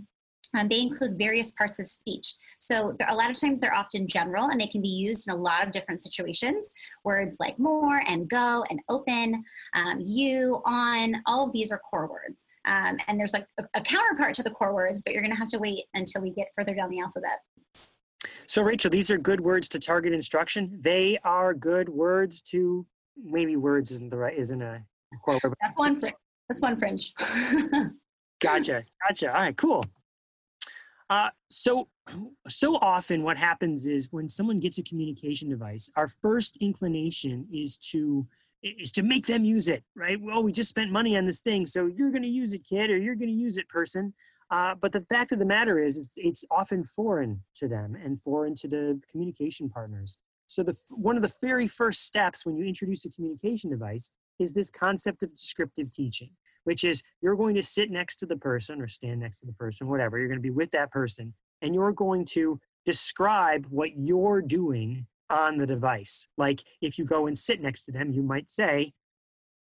Um, 0.55 0.69
they 0.69 0.81
include 0.81 1.19
various 1.19 1.51
parts 1.53 1.79
of 1.79 1.87
speech. 1.87 2.35
So 2.59 2.97
a 3.09 3.15
lot 3.15 3.31
of 3.31 3.39
times 3.39 3.61
they're 3.61 3.75
often 3.75 4.07
general 4.07 4.49
and 4.49 4.61
they 4.61 4.67
can 4.67 4.81
be 4.81 4.89
used 4.89 5.29
in 5.29 5.35
a 5.35 5.37
lot 5.37 5.67
of 5.67 5.73
different 5.73 6.01
situations. 6.01 6.71
Words 7.05 7.37
like 7.41 7.59
more 7.59 8.03
and 8.07 8.29
go 8.29 8.65
and 8.71 8.81
open, 8.89 9.45
um, 9.75 10.01
you, 10.05 10.63
on, 10.65 11.23
all 11.27 11.47
of 11.47 11.53
these 11.53 11.73
are 11.73 11.79
core 11.79 12.09
words. 12.09 12.47
Um, 12.65 12.99
and 13.09 13.19
there's 13.19 13.35
like 13.35 13.47
a, 13.59 13.65
a 13.75 13.81
counterpart 13.81 14.35
to 14.35 14.43
the 14.43 14.51
core 14.51 14.75
words, 14.75 15.03
but 15.03 15.13
you're 15.13 15.23
going 15.23 15.35
to 15.35 15.39
have 15.39 15.49
to 15.49 15.59
wait 15.59 15.85
until 15.95 16.23
we 16.23 16.31
get 16.31 16.49
further 16.57 16.75
down 16.75 16.91
the 16.91 17.01
alphabet. 17.01 17.41
So 18.47 18.63
Rachel, 18.63 18.91
these 18.91 19.11
are 19.11 19.19
good 19.19 19.41
words 19.41 19.69
to 19.71 19.79
target 19.79 20.13
instruction. 20.13 20.79
They 20.81 21.19
are 21.25 21.55
good 21.55 21.89
words 21.89 22.41
to 22.43 22.87
maybe 23.23 23.57
words 23.57 23.91
isn't 23.91 24.11
the 24.11 24.17
right 24.17 24.37
isn't 24.37 24.63
a 24.63 24.83
core 25.25 25.39
word. 25.43 25.55
That's 25.61 25.77
one. 25.77 26.01
That's 26.49 26.61
one 26.61 26.77
fringe. 26.77 27.15
gotcha. 28.41 28.85
Gotcha. 29.07 29.35
All 29.35 29.41
right. 29.41 29.57
Cool. 29.57 29.85
Uh, 31.11 31.31
so, 31.51 31.89
so 32.49 32.77
often 32.77 33.23
what 33.23 33.37
happens 33.37 33.87
is 33.87 34.13
when 34.13 34.29
someone 34.29 34.61
gets 34.61 34.79
a 34.79 34.83
communication 34.83 35.49
device, 35.49 35.91
our 35.97 36.09
first 36.09 36.57
inclination 36.59 37.47
is 37.53 37.77
to 37.77 38.27
is 38.63 38.91
to 38.93 39.03
make 39.03 39.27
them 39.27 39.45
use 39.45 39.69
it, 39.69 39.85
right? 39.95 40.19
Well, 40.19 40.43
we 40.43 40.51
just 40.51 40.71
spent 40.71 40.91
money 40.91 41.19
on 41.19 41.27
this 41.27 41.43
thing, 41.43 41.67
so 41.67 41.85
you're 41.85 42.11
going 42.11 42.23
to 42.23 42.29
use 42.29 42.55
it, 42.55 42.65
kid, 42.65 42.89
or 42.89 42.97
you're 42.97 43.15
going 43.15 43.29
to 43.29 43.35
use 43.35 43.59
it, 43.59 43.69
person. 43.69 44.15
Uh, 44.51 44.75
but 44.75 44.91
the 44.91 45.03
fact 45.03 45.33
of 45.33 45.39
the 45.39 45.45
matter 45.45 45.79
is, 45.79 45.99
it's, 45.99 46.15
it's 46.17 46.45
often 46.51 46.83
foreign 46.83 47.43
to 47.57 47.69
them 47.69 47.95
and 47.95 48.23
foreign 48.23 48.55
to 48.55 48.69
the 48.69 48.99
communication 49.11 49.69
partners. 49.69 50.17
So 50.47 50.63
the 50.63 50.77
one 50.91 51.17
of 51.17 51.23
the 51.23 51.33
very 51.43 51.69
first 51.69 52.07
steps 52.07 52.47
when 52.47 52.57
you 52.57 52.65
introduce 52.65 53.05
a 53.05 53.11
communication 53.11 53.71
device 53.71 54.13
is 54.39 54.53
this 54.53 54.71
concept 54.71 55.23
of 55.23 55.35
descriptive 55.35 55.91
teaching 55.91 56.31
which 56.65 56.85
is 56.85 57.03
you're 57.23 57.37
going 57.37 57.55
to 57.55 57.63
sit 57.63 57.91
next 57.91 58.17
to 58.17 58.27
the 58.27 58.37
person 58.37 58.81
or 58.81 58.89
stand 58.89 59.21
next 59.21 59.41
to 59.41 59.47
the 59.47 59.53
person, 59.53 59.87
whatever. 59.87 60.19
You're 60.19 60.29
going 60.29 60.39
to 60.39 60.43
be 60.43 60.51
with 60.51 60.71
that 60.73 60.91
person 60.91 61.35
and 61.63 61.75
you're 61.75 61.93
going 61.93 62.25
to 62.27 62.61
describe 62.85 63.67
what 63.71 63.97
you're 63.97 64.43
doing 64.43 65.07
on 65.31 65.59
the 65.59 65.67
device. 65.67 66.29
Like 66.37 66.65
if 66.81 66.99
you 66.99 67.05
go 67.05 67.27
and 67.27 67.39
sit 67.39 67.61
next 67.61 67.85
to 67.87 67.93
them, 67.93 68.13
you 68.13 68.23
might 68.23 68.51
say, 68.51 68.93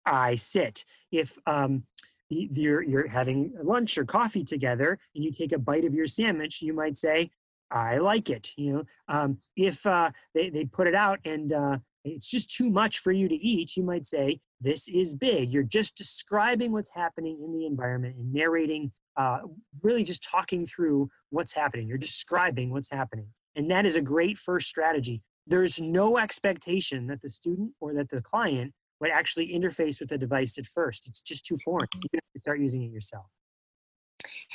I 0.05 0.35
sit. 0.35 0.85
If 1.11 1.37
um, 1.47 1.83
you're, 2.29 2.81
you're 2.81 3.07
having 3.07 3.53
lunch 3.63 3.97
or 3.97 4.05
coffee 4.05 4.43
together 4.43 4.99
and 5.15 5.23
you 5.23 5.31
take 5.31 5.51
a 5.51 5.57
bite 5.57 5.85
of 5.85 5.93
your 5.93 6.07
sandwich, 6.07 6.61
you 6.61 6.73
might 6.73 6.97
say, 6.97 7.31
I 7.71 7.97
like 7.97 8.29
it. 8.29 8.51
You 8.57 8.73
know, 8.73 8.83
um, 9.07 9.37
if 9.55 9.85
uh, 9.85 10.11
they, 10.33 10.49
they 10.49 10.65
put 10.65 10.87
it 10.87 10.95
out 10.95 11.19
and 11.25 11.51
uh, 11.51 11.77
it's 12.05 12.29
just 12.29 12.49
too 12.49 12.69
much 12.69 12.99
for 12.99 13.11
you 13.11 13.27
to 13.27 13.35
eat, 13.35 13.75
you 13.75 13.83
might 13.83 14.05
say, 14.05 14.39
This 14.61 14.87
is 14.87 15.15
big. 15.15 15.49
You're 15.49 15.63
just 15.63 15.97
describing 15.97 16.71
what's 16.71 16.91
happening 16.93 17.41
in 17.43 17.51
the 17.51 17.65
environment 17.65 18.15
and 18.17 18.31
narrating, 18.31 18.91
uh, 19.17 19.39
really 19.81 20.03
just 20.03 20.23
talking 20.23 20.65
through 20.65 21.09
what's 21.31 21.53
happening. 21.53 21.87
You're 21.87 21.97
describing 21.97 22.69
what's 22.69 22.91
happening. 22.91 23.27
And 23.55 23.69
that 23.71 23.85
is 23.85 23.95
a 23.95 24.01
great 24.01 24.37
first 24.37 24.67
strategy. 24.67 25.21
There's 25.47 25.81
no 25.81 26.17
expectation 26.17 27.07
that 27.07 27.21
the 27.21 27.29
student 27.29 27.71
or 27.79 27.93
that 27.93 28.09
the 28.09 28.21
client 28.21 28.73
would 28.99 29.11
actually 29.11 29.49
interface 29.49 29.99
with 29.99 30.09
the 30.09 30.17
device 30.17 30.57
at 30.57 30.65
first. 30.65 31.07
It's 31.07 31.21
just 31.21 31.45
too 31.45 31.57
foreign. 31.63 31.87
You 31.95 32.01
have 32.13 32.21
to 32.33 32.39
start 32.39 32.59
using 32.59 32.83
it 32.83 32.91
yourself. 32.91 33.25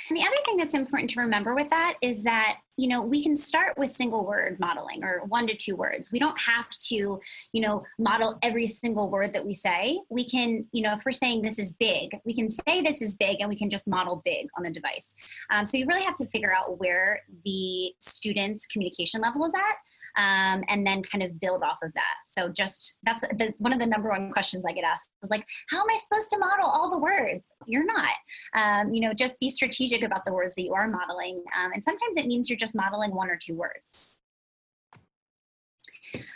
And 0.09 0.17
the 0.17 0.23
other 0.23 0.37
thing 0.45 0.57
that's 0.57 0.75
important 0.75 1.11
to 1.11 1.21
remember 1.21 1.55
with 1.55 1.71
that 1.71 1.95
is 2.01 2.23
that 2.25 2.59
you 2.81 2.89
know 2.89 3.03
we 3.03 3.23
can 3.23 3.37
start 3.37 3.75
with 3.77 3.91
single 3.91 4.27
word 4.27 4.59
modeling 4.59 5.05
or 5.05 5.23
one 5.27 5.47
to 5.47 5.55
two 5.55 5.77
words. 5.77 6.11
We 6.11 6.19
don't 6.19 6.39
have 6.41 6.69
to 6.89 7.21
you 7.53 7.61
know 7.61 7.85
model 7.99 8.39
every 8.43 8.67
single 8.67 9.11
word 9.11 9.33
that 9.35 9.45
we 9.45 9.55
say. 9.55 10.01
We 10.09 10.25
can 10.25 10.67
you 10.73 10.83
know 10.83 10.95
if 10.95 11.03
we're 11.05 11.13
saying 11.13 11.43
this 11.43 11.59
is 11.59 11.73
big 11.73 12.19
we 12.25 12.35
can 12.35 12.49
say 12.49 12.81
this 12.81 13.03
is 13.03 13.15
big 13.15 13.39
and 13.41 13.49
we 13.49 13.57
can 13.57 13.71
just 13.71 13.89
model 13.89 14.23
big 14.25 14.49
on 14.57 14.65
the 14.65 14.71
device. 14.71 15.15
Um, 15.51 15.67
so 15.67 15.77
you 15.77 15.87
really 15.87 16.03
have 16.03 16.17
to 16.17 16.27
figure 16.27 16.55
out 16.55 16.79
where 16.79 17.21
the 17.45 17.93
student's 18.01 18.67
communication 18.67 19.21
level 19.21 19.45
is 19.45 19.55
at 19.55 19.77
um, 20.17 20.63
and 20.69 20.87
then 20.87 21.03
kind 21.03 21.23
of 21.23 21.41
build 21.41 21.63
off 21.63 21.79
of 21.83 21.93
that. 21.95 22.15
So 22.27 22.49
just 22.49 22.99
that's 23.03 23.23
the, 23.23 23.53
one 23.59 23.73
of 23.73 23.79
the 23.79 23.87
number 23.87 24.09
one 24.09 24.31
questions 24.33 24.65
i 24.67 24.73
get 24.73 24.85
asked 24.85 25.11
is 25.23 25.31
like 25.31 25.47
how 25.69 25.81
am 25.81 25.91
i 25.91 25.97
supposed 25.97 26.31
to 26.31 26.39
model 26.39 26.69
all 26.69 26.91
the 26.91 26.99
words? 26.99 27.53
You're 27.67 27.85
not. 27.85 28.15
Um, 28.55 28.93
you 28.93 29.01
know 29.01 29.13
just 29.15 29.39
be 29.41 29.49
strategic 29.49 30.03
about 30.03 30.25
the 30.25 30.33
words 30.33 30.55
that 30.55 30.63
you 30.63 30.75
are 30.75 30.89
modeling. 30.89 31.43
Um, 31.59 31.73
and 31.73 31.83
sometimes 31.83 32.17
it 32.17 32.27
means 32.27 32.49
you're 32.49 32.57
just 32.57 32.70
just 32.71 32.77
modeling 32.77 33.15
one 33.15 33.31
or 33.31 33.37
two 33.37 33.55
words. 33.55 33.97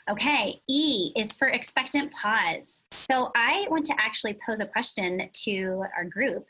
Okay, 0.09 0.61
E 0.69 1.13
is 1.17 1.35
for 1.35 1.49
expectant 1.49 2.13
pause. 2.13 2.81
So 2.93 3.31
I 3.35 3.67
want 3.71 3.85
to 3.87 3.95
actually 3.99 4.39
pose 4.45 4.61
a 4.61 4.67
question 4.67 5.29
to 5.45 5.85
our 5.97 6.05
group, 6.05 6.47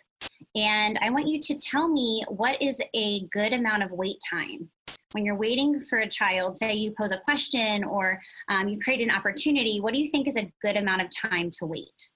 and 0.55 0.99
I 1.01 1.11
want 1.11 1.29
you 1.29 1.41
to 1.41 1.55
tell 1.55 1.89
me 1.89 2.23
what 2.29 2.61
is 2.61 2.81
a 2.95 3.27
good 3.29 3.53
amount 3.53 3.83
of 3.83 3.93
wait 3.93 4.19
time. 4.29 4.69
When 5.13 5.25
you're 5.25 5.39
waiting 5.39 5.79
for 5.81 5.99
a 5.99 6.09
child, 6.09 6.59
say 6.59 6.75
you 6.75 6.93
pose 6.99 7.13
a 7.13 7.19
question 7.19 7.85
or 7.85 8.21
um, 8.49 8.69
you 8.69 8.79
create 8.81 9.01
an 9.01 9.15
opportunity, 9.15 9.81
what 9.81 9.95
do 9.95 10.01
you 10.01 10.11
think 10.11 10.27
is 10.27 10.37
a 10.37 10.53
good 10.61 10.77
amount 10.77 11.03
of 11.03 11.09
time 11.15 11.51
to 11.59 11.67
wait? 11.67 12.11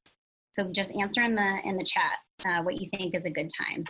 So 0.53 0.65
just 0.73 0.95
answer 0.97 1.23
in 1.23 1.37
the 1.37 1.61
in 1.65 1.77
the 1.77 1.85
chat 1.85 2.17
uh, 2.45 2.63
what 2.63 2.81
you 2.81 2.89
think 2.89 3.15
is 3.15 3.25
a 3.25 3.31
good 3.31 3.49
time 3.49 3.85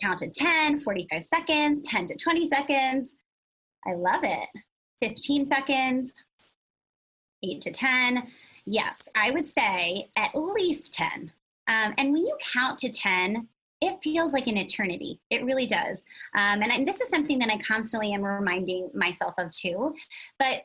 count 0.00 0.18
to 0.20 0.30
10, 0.30 0.78
45 0.80 1.24
seconds, 1.24 1.82
10 1.82 2.06
to 2.06 2.16
20 2.16 2.44
seconds. 2.46 3.16
I 3.86 3.94
love 3.94 4.22
it. 4.24 4.48
15 5.00 5.46
seconds, 5.46 6.14
8 7.42 7.60
to 7.60 7.70
10. 7.70 8.26
Yes, 8.66 9.08
I 9.14 9.30
would 9.30 9.48
say 9.48 10.10
at 10.16 10.34
least 10.34 10.92
10. 10.94 11.32
Um, 11.68 11.94
and 11.98 12.12
when 12.12 12.26
you 12.26 12.36
count 12.52 12.78
to 12.78 12.90
10, 12.90 13.48
it 13.80 14.02
feels 14.02 14.32
like 14.32 14.46
an 14.46 14.56
eternity. 14.56 15.20
It 15.30 15.44
really 15.44 15.66
does. 15.66 16.04
Um, 16.34 16.62
and 16.62 16.72
I, 16.72 16.84
this 16.84 17.00
is 17.00 17.08
something 17.08 17.38
that 17.38 17.50
I 17.50 17.58
constantly 17.58 18.12
am 18.12 18.24
reminding 18.24 18.90
myself 18.92 19.34
of 19.38 19.54
too. 19.54 19.94
But 20.38 20.64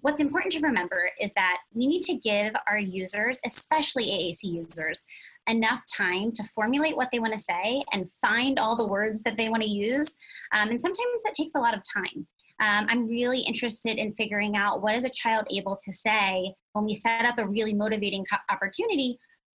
what's 0.00 0.20
important 0.20 0.52
to 0.52 0.60
remember 0.60 1.10
is 1.20 1.32
that 1.34 1.58
we 1.74 1.86
need 1.86 2.02
to 2.02 2.14
give 2.14 2.54
our 2.66 2.78
users, 2.78 3.38
especially 3.44 4.06
AAC 4.06 4.38
users, 4.42 5.04
enough 5.48 5.82
time 5.94 6.32
to 6.32 6.44
formulate 6.44 6.96
what 6.96 7.08
they 7.12 7.18
want 7.18 7.32
to 7.32 7.38
say 7.38 7.82
and 7.92 8.10
find 8.20 8.58
all 8.58 8.76
the 8.76 8.86
words 8.86 9.22
that 9.22 9.36
they 9.36 9.48
want 9.48 9.62
to 9.62 9.68
use. 9.68 10.16
Um, 10.52 10.70
and 10.70 10.80
sometimes 10.80 11.22
that 11.24 11.34
takes 11.34 11.54
a 11.54 11.60
lot 11.60 11.74
of 11.74 11.82
time. 11.82 12.26
Um, 12.60 12.86
I'm 12.88 13.06
really 13.06 13.40
interested 13.40 13.98
in 13.98 14.14
figuring 14.14 14.56
out 14.56 14.82
what 14.82 14.94
is 14.94 15.04
a 15.04 15.10
child 15.10 15.46
able 15.50 15.78
to 15.84 15.92
say 15.92 16.54
when 16.72 16.84
we 16.84 16.94
set 16.94 17.24
up 17.24 17.38
a 17.38 17.46
really 17.46 17.74
motivating 17.74 18.24
co- 18.30 18.38
opportunity. 18.50 19.18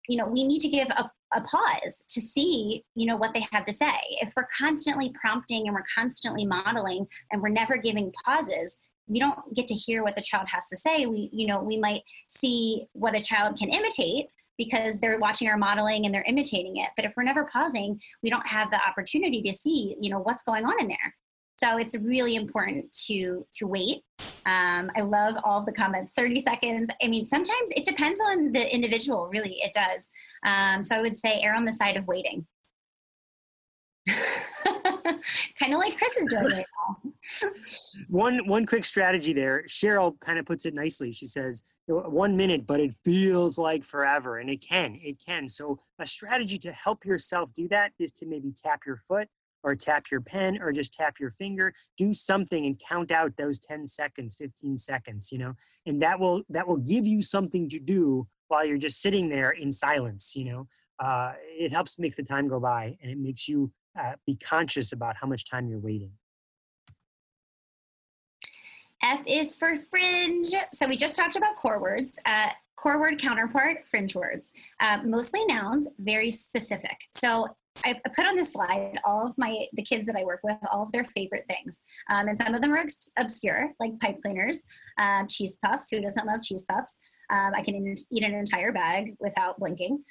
You 0.09 0.17
know, 0.17 0.27
we 0.27 0.43
need 0.45 0.59
to 0.59 0.69
give 0.69 0.87
a, 0.89 1.09
a 1.33 1.41
pause 1.41 2.03
to 2.09 2.21
see, 2.21 2.83
you 2.95 3.05
know, 3.05 3.17
what 3.17 3.33
they 3.33 3.45
have 3.51 3.65
to 3.65 3.73
say. 3.73 3.93
If 4.21 4.33
we're 4.35 4.47
constantly 4.57 5.11
prompting 5.19 5.67
and 5.67 5.75
we're 5.75 5.83
constantly 5.93 6.45
modeling 6.45 7.05
and 7.31 7.41
we're 7.41 7.49
never 7.49 7.77
giving 7.77 8.11
pauses, 8.25 8.79
we 9.07 9.19
don't 9.19 9.37
get 9.53 9.67
to 9.67 9.73
hear 9.73 10.03
what 10.03 10.15
the 10.15 10.21
child 10.21 10.47
has 10.51 10.67
to 10.67 10.77
say. 10.77 11.05
We, 11.05 11.29
you 11.31 11.47
know, 11.47 11.61
we 11.61 11.77
might 11.77 12.01
see 12.27 12.87
what 12.93 13.15
a 13.15 13.21
child 13.21 13.57
can 13.57 13.69
imitate, 13.69 14.27
because 14.57 14.99
they're 14.99 15.19
watching 15.19 15.47
our 15.47 15.57
modeling 15.57 16.05
and 16.05 16.13
they're 16.13 16.25
imitating 16.27 16.77
it 16.77 16.89
but 16.95 17.05
if 17.05 17.13
we're 17.15 17.23
never 17.23 17.45
pausing 17.45 17.99
we 18.23 18.29
don't 18.29 18.47
have 18.47 18.71
the 18.71 18.87
opportunity 18.87 19.41
to 19.41 19.53
see 19.53 19.95
you 20.01 20.09
know 20.09 20.19
what's 20.19 20.43
going 20.43 20.65
on 20.65 20.73
in 20.79 20.87
there 20.87 21.15
So 21.57 21.77
it's 21.77 21.97
really 21.97 22.35
important 22.35 22.91
to 23.07 23.45
to 23.53 23.67
wait. 23.67 24.03
Um, 24.45 24.91
I 24.95 25.01
love 25.01 25.35
all 25.43 25.63
the 25.63 25.71
comments. 25.71 26.11
Thirty 26.11 26.39
seconds. 26.39 26.89
I 27.01 27.07
mean, 27.07 27.25
sometimes 27.25 27.71
it 27.75 27.83
depends 27.83 28.21
on 28.21 28.51
the 28.51 28.73
individual. 28.73 29.27
Really, 29.27 29.55
it 29.61 29.73
does. 29.73 30.09
Um, 30.45 30.81
so 30.81 30.95
I 30.95 31.01
would 31.01 31.17
say 31.17 31.39
err 31.41 31.55
on 31.55 31.65
the 31.65 31.73
side 31.73 31.97
of 31.97 32.07
waiting. 32.07 32.45
kind 35.59 35.73
of 35.73 35.79
like 35.79 35.97
Chris 35.97 36.15
is 36.17 36.27
doing 36.29 36.45
right 36.45 36.65
now. 36.65 37.49
one 38.09 38.47
one 38.47 38.65
quick 38.65 38.85
strategy 38.85 39.33
there. 39.33 39.63
Cheryl 39.67 40.19
kind 40.19 40.37
of 40.37 40.45
puts 40.45 40.65
it 40.65 40.73
nicely. 40.73 41.11
She 41.11 41.25
says 41.25 41.63
one 41.87 42.37
minute, 42.37 42.67
but 42.67 42.79
it 42.79 42.91
feels 43.03 43.57
like 43.57 43.83
forever, 43.83 44.37
and 44.37 44.49
it 44.49 44.61
can. 44.61 44.99
It 45.01 45.17
can. 45.25 45.49
So 45.49 45.79
a 45.99 46.05
strategy 46.05 46.57
to 46.59 46.71
help 46.71 47.03
yourself 47.03 47.51
do 47.53 47.67
that 47.69 47.93
is 47.99 48.11
to 48.13 48.25
maybe 48.25 48.51
tap 48.55 48.81
your 48.85 48.97
foot 49.07 49.27
or 49.67 49.75
tap 49.75 50.05
your 50.09 50.21
pen 50.21 50.57
or 50.61 50.71
just 50.71 50.93
tap 50.93 51.19
your 51.19 51.29
finger 51.29 51.73
do 51.97 52.13
something 52.13 52.65
and 52.65 52.79
count 52.79 53.11
out 53.11 53.35
those 53.35 53.59
10 53.59 53.85
seconds 53.85 54.33
15 54.33 54.77
seconds 54.77 55.29
you 55.29 55.37
know 55.37 55.53
and 55.85 56.01
that 56.01 56.17
will 56.17 56.41
that 56.49 56.65
will 56.65 56.77
give 56.77 57.05
you 57.05 57.21
something 57.21 57.69
to 57.69 57.79
do 57.79 58.25
while 58.47 58.65
you're 58.65 58.77
just 58.77 59.01
sitting 59.01 59.27
there 59.27 59.51
in 59.51 59.69
silence 59.71 60.35
you 60.35 60.45
know 60.45 60.67
uh, 60.99 61.33
it 61.43 61.71
helps 61.71 61.99
make 61.99 62.15
the 62.15 62.23
time 62.23 62.47
go 62.47 62.59
by 62.59 62.95
and 63.01 63.11
it 63.11 63.19
makes 63.19 63.47
you 63.47 63.69
uh, 63.99 64.13
be 64.25 64.35
conscious 64.37 64.93
about 64.93 65.15
how 65.19 65.27
much 65.27 65.49
time 65.49 65.67
you're 65.67 65.79
waiting 65.79 66.11
F 69.03 69.21
is 69.27 69.55
for 69.55 69.75
fringe. 69.75 70.49
So 70.73 70.87
we 70.87 70.95
just 70.97 71.15
talked 71.15 71.35
about 71.35 71.55
core 71.55 71.79
words. 71.79 72.19
Uh, 72.25 72.49
core 72.75 72.99
word 72.99 73.19
counterpart, 73.19 73.87
fringe 73.87 74.15
words. 74.15 74.53
Uh, 74.79 74.99
mostly 75.05 75.45
nouns, 75.45 75.87
very 75.99 76.31
specific. 76.31 76.97
So 77.11 77.55
I 77.83 77.99
put 78.15 78.25
on 78.25 78.35
this 78.35 78.53
slide 78.53 78.99
all 79.05 79.27
of 79.27 79.33
my 79.37 79.65
the 79.73 79.83
kids 79.83 80.07
that 80.07 80.15
I 80.15 80.23
work 80.23 80.41
with, 80.43 80.57
all 80.71 80.83
of 80.83 80.91
their 80.91 81.03
favorite 81.03 81.45
things, 81.47 81.83
um, 82.09 82.27
and 82.27 82.37
some 82.37 82.53
of 82.53 82.61
them 82.61 82.73
are 82.73 82.85
obscure, 83.17 83.71
like 83.79 83.99
pipe 83.99 84.17
cleaners, 84.21 84.63
um, 84.99 85.27
cheese 85.27 85.57
puffs. 85.63 85.89
Who 85.91 86.01
doesn't 86.01 86.25
love 86.25 86.41
cheese 86.41 86.65
puffs? 86.69 86.97
Um, 87.29 87.51
I 87.55 87.61
can 87.61 87.95
eat 88.09 88.23
an 88.23 88.33
entire 88.33 88.71
bag 88.71 89.15
without 89.19 89.59
blinking. 89.59 90.03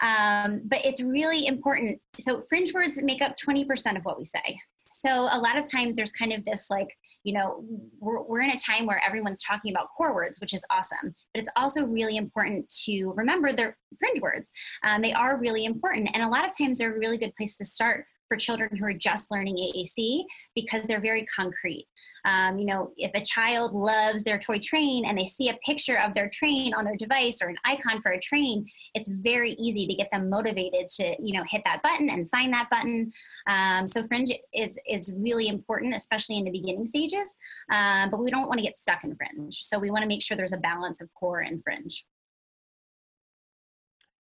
Um, 0.00 0.62
but 0.64 0.84
it's 0.84 1.02
really 1.02 1.46
important. 1.46 2.00
So 2.18 2.42
fringe 2.48 2.72
words 2.72 3.02
make 3.02 3.20
up 3.20 3.36
20% 3.36 3.96
of 3.96 4.04
what 4.04 4.18
we 4.18 4.24
say. 4.24 4.58
So 4.90 5.28
a 5.30 5.38
lot 5.38 5.56
of 5.56 5.70
times 5.70 5.94
there's 5.94 6.12
kind 6.12 6.32
of 6.32 6.44
this 6.44 6.70
like 6.70 6.96
you 7.22 7.32
know, 7.32 7.64
we're, 7.98 8.22
we're 8.22 8.40
in 8.40 8.50
a 8.50 8.58
time 8.58 8.86
where 8.86 9.02
everyone's 9.04 9.42
talking 9.42 9.72
about 9.72 9.88
core 9.96 10.14
words, 10.14 10.40
which 10.40 10.54
is 10.54 10.64
awesome. 10.70 11.14
But 11.34 11.42
it's 11.42 11.50
also 11.56 11.84
really 11.84 12.16
important 12.16 12.72
to 12.84 13.12
remember 13.16 13.52
their 13.52 13.76
fringe 13.98 14.20
words. 14.20 14.52
Um, 14.82 15.02
they 15.02 15.12
are 15.12 15.36
really 15.36 15.64
important. 15.64 16.10
And 16.14 16.22
a 16.22 16.28
lot 16.28 16.44
of 16.44 16.56
times 16.56 16.78
they're 16.78 16.94
a 16.94 16.98
really 16.98 17.18
good 17.18 17.34
place 17.34 17.56
to 17.58 17.64
start 17.64 18.06
for 18.30 18.36
children 18.36 18.76
who 18.76 18.84
are 18.84 18.94
just 18.94 19.30
learning 19.30 19.56
AAC 19.56 20.22
because 20.54 20.84
they're 20.84 21.00
very 21.00 21.26
concrete. 21.26 21.88
Um, 22.24 22.58
you 22.58 22.64
know, 22.64 22.92
if 22.96 23.10
a 23.14 23.20
child 23.20 23.72
loves 23.72 24.22
their 24.22 24.38
toy 24.38 24.58
train 24.62 25.04
and 25.04 25.18
they 25.18 25.26
see 25.26 25.48
a 25.48 25.58
picture 25.66 25.98
of 25.98 26.14
their 26.14 26.30
train 26.32 26.72
on 26.74 26.84
their 26.84 26.96
device 26.96 27.42
or 27.42 27.48
an 27.48 27.56
icon 27.64 28.00
for 28.00 28.12
a 28.12 28.20
train, 28.20 28.66
it's 28.94 29.08
very 29.08 29.52
easy 29.52 29.86
to 29.88 29.94
get 29.94 30.10
them 30.12 30.30
motivated 30.30 30.88
to, 30.88 31.16
you 31.20 31.36
know, 31.36 31.42
hit 31.48 31.62
that 31.64 31.82
button 31.82 32.08
and 32.08 32.30
find 32.30 32.52
that 32.52 32.70
button. 32.70 33.10
Um, 33.48 33.86
so 33.86 34.06
fringe 34.06 34.30
is 34.54 34.78
is 34.88 35.12
really 35.18 35.48
important, 35.48 35.94
especially 35.94 36.38
in 36.38 36.44
the 36.44 36.52
beginning 36.52 36.84
stages. 36.84 37.36
Um, 37.72 38.10
but 38.10 38.22
we 38.22 38.30
don't 38.30 38.46
want 38.46 38.58
to 38.58 38.64
get 38.64 38.78
stuck 38.78 39.02
in 39.02 39.16
fringe. 39.16 39.56
So 39.56 39.78
we 39.78 39.90
want 39.90 40.02
to 40.02 40.08
make 40.08 40.22
sure 40.22 40.36
there's 40.36 40.52
a 40.52 40.58
balance 40.58 41.00
of 41.00 41.12
core 41.14 41.40
and 41.40 41.62
fringe. 41.64 42.04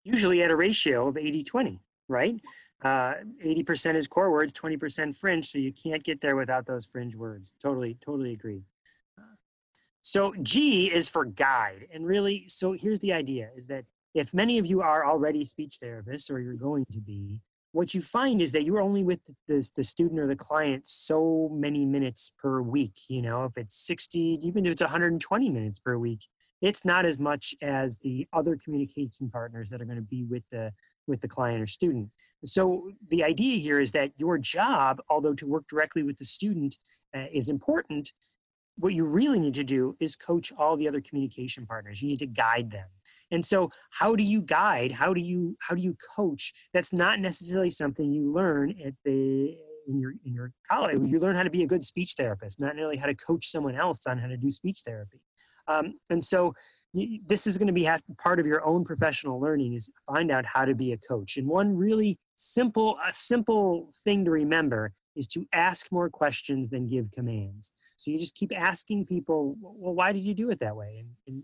Usually 0.03 0.43
at 0.43 0.51
a 0.51 0.57
ratio 0.57 1.09
of 1.09 1.17
80-20, 1.17 1.81
right? 2.09 2.41
Uh, 2.83 3.15
80% 3.45 3.97
is 3.97 4.07
core 4.07 4.31
words, 4.31 4.53
20% 4.53 5.17
fringe, 5.17 5.51
so 5.51 5.59
you 5.59 5.73
can't 5.73 6.05
get 6.05 6.21
there 6.21 6.37
without 6.37 6.67
those 6.67 6.87
fringe 6.87 7.17
words. 7.17 7.55
Totally, 7.61 7.97
totally 8.05 8.33
agree. 8.33 8.63
So 10.03 10.33
G 10.43 10.87
is 10.87 11.09
for 11.09 11.25
guide. 11.25 11.87
And 11.93 12.07
really, 12.07 12.45
so 12.49 12.73
here's 12.73 13.01
the 13.01 13.13
idea 13.13 13.51
is 13.57 13.67
that 13.67 13.85
if 14.15 14.33
many 14.33 14.59
of 14.59 14.65
you 14.65 14.81
are 14.81 15.05
already 15.05 15.45
speech 15.45 15.79
therapists 15.83 16.31
or 16.31 16.39
you're 16.39 16.55
going 16.55 16.87
to 16.93 17.01
be, 17.01 17.41
what 17.73 17.93
you 17.93 18.01
find 18.01 18.41
is 18.41 18.53
that 18.53 18.65
you're 18.65 18.81
only 18.81 19.03
with 19.03 19.21
the, 19.47 19.71
the 19.77 19.85
student 19.85 20.19
or 20.19 20.27
the 20.27 20.37
client 20.37 20.85
so 20.87 21.51
many 21.53 21.85
minutes 21.85 22.33
per 22.39 22.63
week. 22.63 22.95
You 23.09 23.21
know, 23.21 23.45
if 23.45 23.53
it's 23.57 23.77
60, 23.87 24.19
even 24.43 24.65
if 24.65 24.73
it's 24.73 24.83
120 24.83 25.51
minutes 25.51 25.79
per 25.79 25.99
week, 25.99 26.25
it's 26.63 26.85
not 26.85 27.05
as 27.05 27.19
much 27.19 27.55
as 27.61 27.99
the 27.99 28.27
other 28.33 28.57
communication 28.57 29.29
partners 29.31 29.69
that 29.71 29.81
are 29.81 29.85
going 29.85 29.97
to 29.97 30.03
be 30.03 30.25
with 30.25 30.43
the 30.51 30.73
with 31.09 31.21
the 31.21 31.29
client 31.29 31.63
or 31.63 31.67
student. 31.67 32.11
So 32.45 32.91
the 33.09 33.25
idea 33.25 33.59
here 33.59 33.81
is 33.81 33.93
that 33.93 34.13
your 34.17 34.39
job, 34.39 35.01
although 35.09 35.35
to 35.35 35.47
work 35.47 35.65
directly 35.69 36.03
with 36.03 36.19
the 36.19 36.25
student 36.25 36.77
uh, 37.17 37.25
is 37.33 37.49
important, 37.49 38.13
what 38.77 38.95
you 38.95 39.05
really 39.05 39.41
need 39.41 39.55
to 39.55 39.65
do 39.65 39.97
is 39.99 40.15
coach 40.15 40.53
all 40.57 40.77
the 40.77 40.87
other 40.87 41.01
communication 41.01 41.67
partners. 41.67 42.01
You 42.01 42.09
need 42.09 42.21
to 42.21 42.27
guide 42.27 42.71
them. 42.71 42.87
And 43.31 43.45
so 43.45 43.71
how 43.91 44.15
do 44.15 44.23
you 44.23 44.41
guide? 44.41 44.93
How 44.93 45.13
do 45.13 45.21
you 45.21 45.57
how 45.61 45.75
do 45.75 45.83
you 45.83 45.97
coach? 46.17 46.55
That's 46.73 46.93
not 46.93 47.19
necessarily 47.21 47.71
something 47.71 48.13
you 48.13 48.33
learn 48.33 48.75
at 48.85 48.95
the 49.05 49.57
in 49.89 49.99
your 49.99 50.13
in 50.25 50.33
your 50.33 50.53
college. 50.71 50.99
You 51.05 51.19
learn 51.19 51.35
how 51.37 51.43
to 51.43 51.51
be 51.51 51.63
a 51.63 51.67
good 51.67 51.85
speech 51.85 52.15
therapist, 52.17 52.61
not 52.61 52.77
really 52.77 52.97
how 52.97 53.07
to 53.07 53.15
coach 53.15 53.51
someone 53.51 53.75
else 53.75 54.07
on 54.07 54.19
how 54.19 54.29
to 54.29 54.37
do 54.37 54.51
speech 54.51 54.83
therapy. 54.85 55.21
Um, 55.67 55.95
and 56.09 56.25
so 56.25 56.55
this 56.95 57.47
is 57.47 57.59
going 57.59 57.67
to 57.67 57.73
be 57.73 57.89
part 58.17 58.41
of 58.41 58.47
your 58.47 58.65
own 58.65 58.85
professional 58.85 59.41
learning 59.41 59.75
is 59.75 59.91
find 60.07 60.31
out 60.31 60.45
how 60.47 60.65
to 60.65 60.75
be 60.75 60.93
a 60.93 60.97
coach. 60.97 61.37
And 61.37 61.47
one 61.47 61.77
really 61.77 62.19
simple 62.37 62.97
a 63.07 63.13
simple 63.13 63.91
thing 64.05 64.25
to 64.25 64.31
remember 64.31 64.93
is 65.15 65.27
to 65.27 65.47
ask 65.53 65.91
more 65.91 66.09
questions 66.09 66.71
than 66.71 66.87
give 66.87 67.11
commands. 67.13 67.73
So 67.97 68.11
you 68.11 68.19
just 68.19 68.35
keep 68.35 68.53
asking 68.57 69.07
people 69.07 69.57
well 69.61 69.95
why 69.95 70.13
did 70.13 70.25
you 70.25 70.35
do 70.35 70.51
it 70.51 70.61
that 70.61 70.77
way? 70.77 70.97
And, 71.01 71.09
and 71.27 71.43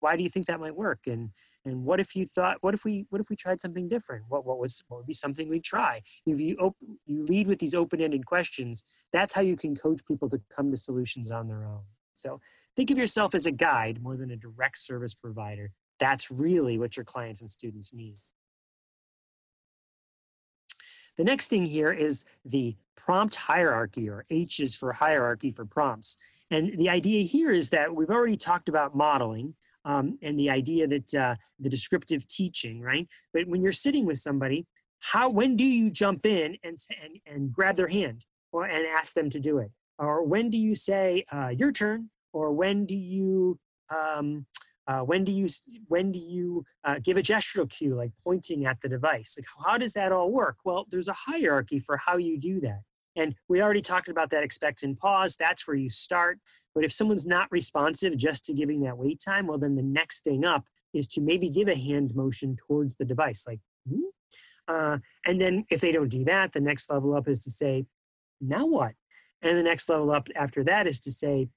why 0.00 0.16
do 0.16 0.24
you 0.24 0.28
think 0.28 0.46
that 0.46 0.58
might 0.58 0.74
work? 0.74 1.00
And 1.06 1.30
and 1.64 1.84
what 1.84 2.00
if 2.00 2.16
you 2.16 2.26
thought 2.26 2.58
what 2.60 2.74
if 2.74 2.84
we 2.84 3.06
what 3.10 3.20
if 3.20 3.30
we 3.30 3.36
tried 3.36 3.60
something 3.60 3.88
different? 3.88 4.24
What 4.28 4.44
what 4.44 4.58
was 4.58 4.82
what 4.88 4.98
would 4.98 5.06
be 5.06 5.12
something 5.12 5.48
we'd 5.48 5.64
try? 5.64 6.02
If 6.26 6.40
you 6.40 6.56
op- 6.56 6.76
you 7.06 7.24
lead 7.24 7.46
with 7.46 7.60
these 7.60 7.74
open-ended 7.74 8.26
questions 8.26 8.84
that's 9.12 9.34
how 9.34 9.42
you 9.42 9.56
can 9.56 9.76
coach 9.76 10.00
people 10.06 10.28
to 10.30 10.40
come 10.54 10.70
to 10.70 10.76
solutions 10.76 11.30
on 11.30 11.46
their 11.46 11.64
own 11.64 11.82
so 12.14 12.40
think 12.76 12.90
of 12.90 12.98
yourself 12.98 13.34
as 13.34 13.46
a 13.46 13.52
guide 13.52 14.02
more 14.02 14.16
than 14.16 14.30
a 14.30 14.36
direct 14.36 14.78
service 14.78 15.14
provider. 15.14 15.70
That's 15.98 16.30
really 16.30 16.78
what 16.78 16.96
your 16.96 17.04
clients 17.04 17.40
and 17.40 17.50
students 17.50 17.92
need. 17.92 18.16
The 21.16 21.24
next 21.24 21.48
thing 21.48 21.66
here 21.66 21.92
is 21.92 22.24
the 22.44 22.76
prompt 22.96 23.34
hierarchy, 23.34 24.08
or 24.08 24.24
H 24.30 24.60
is 24.60 24.74
for 24.74 24.92
hierarchy 24.92 25.50
for 25.50 25.64
prompts. 25.64 26.16
And 26.50 26.78
the 26.78 26.88
idea 26.88 27.22
here 27.22 27.52
is 27.52 27.70
that 27.70 27.94
we've 27.94 28.10
already 28.10 28.36
talked 28.36 28.68
about 28.68 28.96
modeling 28.96 29.54
um, 29.84 30.18
and 30.22 30.38
the 30.38 30.50
idea 30.50 30.86
that 30.86 31.14
uh, 31.14 31.34
the 31.58 31.68
descriptive 31.68 32.26
teaching, 32.28 32.80
right? 32.80 33.08
But 33.32 33.46
when 33.46 33.62
you're 33.62 33.72
sitting 33.72 34.06
with 34.06 34.18
somebody, 34.18 34.66
how 35.00 35.28
when 35.28 35.56
do 35.56 35.64
you 35.64 35.90
jump 35.90 36.24
in 36.24 36.56
and 36.62 36.78
and, 37.02 37.18
and 37.26 37.52
grab 37.52 37.76
their 37.76 37.88
hand 37.88 38.24
or 38.52 38.64
and 38.64 38.86
ask 38.86 39.14
them 39.14 39.30
to 39.30 39.40
do 39.40 39.58
it? 39.58 39.70
Or 39.98 40.24
when 40.24 40.50
do 40.50 40.58
you 40.58 40.74
say 40.74 41.24
uh, 41.32 41.48
your 41.48 41.72
turn? 41.72 42.10
Or 42.32 42.52
when 42.52 42.86
do 42.86 42.94
you 42.94 43.58
um, 43.90 44.46
uh, 44.88 45.00
when 45.00 45.24
do 45.24 45.32
you 45.32 45.48
when 45.88 46.12
do 46.12 46.18
you 46.18 46.64
uh, 46.84 46.96
give 47.02 47.16
a 47.16 47.22
gestural 47.22 47.68
cue 47.68 47.94
like 47.94 48.12
pointing 48.24 48.66
at 48.66 48.80
the 48.80 48.88
device? 48.88 49.36
Like 49.38 49.46
how 49.64 49.78
does 49.78 49.92
that 49.92 50.12
all 50.12 50.30
work? 50.30 50.56
Well 50.64 50.86
there's 50.90 51.08
a 51.08 51.12
hierarchy 51.12 51.78
for 51.78 51.96
how 51.96 52.16
you 52.16 52.38
do 52.38 52.60
that. 52.60 52.80
And 53.14 53.34
we 53.48 53.60
already 53.60 53.82
talked 53.82 54.08
about 54.08 54.30
that 54.30 54.42
expect 54.42 54.82
and 54.82 54.96
pause. 54.96 55.36
That's 55.36 55.68
where 55.68 55.76
you 55.76 55.90
start. 55.90 56.38
But 56.74 56.84
if 56.84 56.92
someone's 56.92 57.26
not 57.26 57.52
responsive 57.52 58.16
just 58.16 58.46
to 58.46 58.54
giving 58.54 58.80
that 58.82 58.96
wait 58.96 59.20
time 59.20 59.46
well 59.46 59.58
then 59.58 59.76
the 59.76 59.82
next 59.82 60.24
thing 60.24 60.44
up 60.44 60.64
is 60.92 61.06
to 61.08 61.20
maybe 61.20 61.48
give 61.48 61.68
a 61.68 61.76
hand 61.76 62.14
motion 62.14 62.56
towards 62.56 62.96
the 62.96 63.04
device 63.04 63.44
like 63.46 63.60
hmm? 63.88 64.00
uh, 64.68 64.98
and 65.26 65.40
then 65.40 65.64
if 65.70 65.80
they 65.80 65.92
don't 65.92 66.08
do 66.08 66.24
that 66.24 66.52
the 66.52 66.60
next 66.60 66.90
level 66.90 67.14
up 67.14 67.28
is 67.28 67.40
to 67.40 67.50
say 67.50 67.84
now 68.40 68.66
what 68.66 68.92
and 69.42 69.58
the 69.58 69.62
next 69.62 69.88
level 69.88 70.10
up 70.10 70.28
after 70.36 70.64
that 70.64 70.86
is 70.86 71.00
to 71.00 71.10
say 71.10 71.48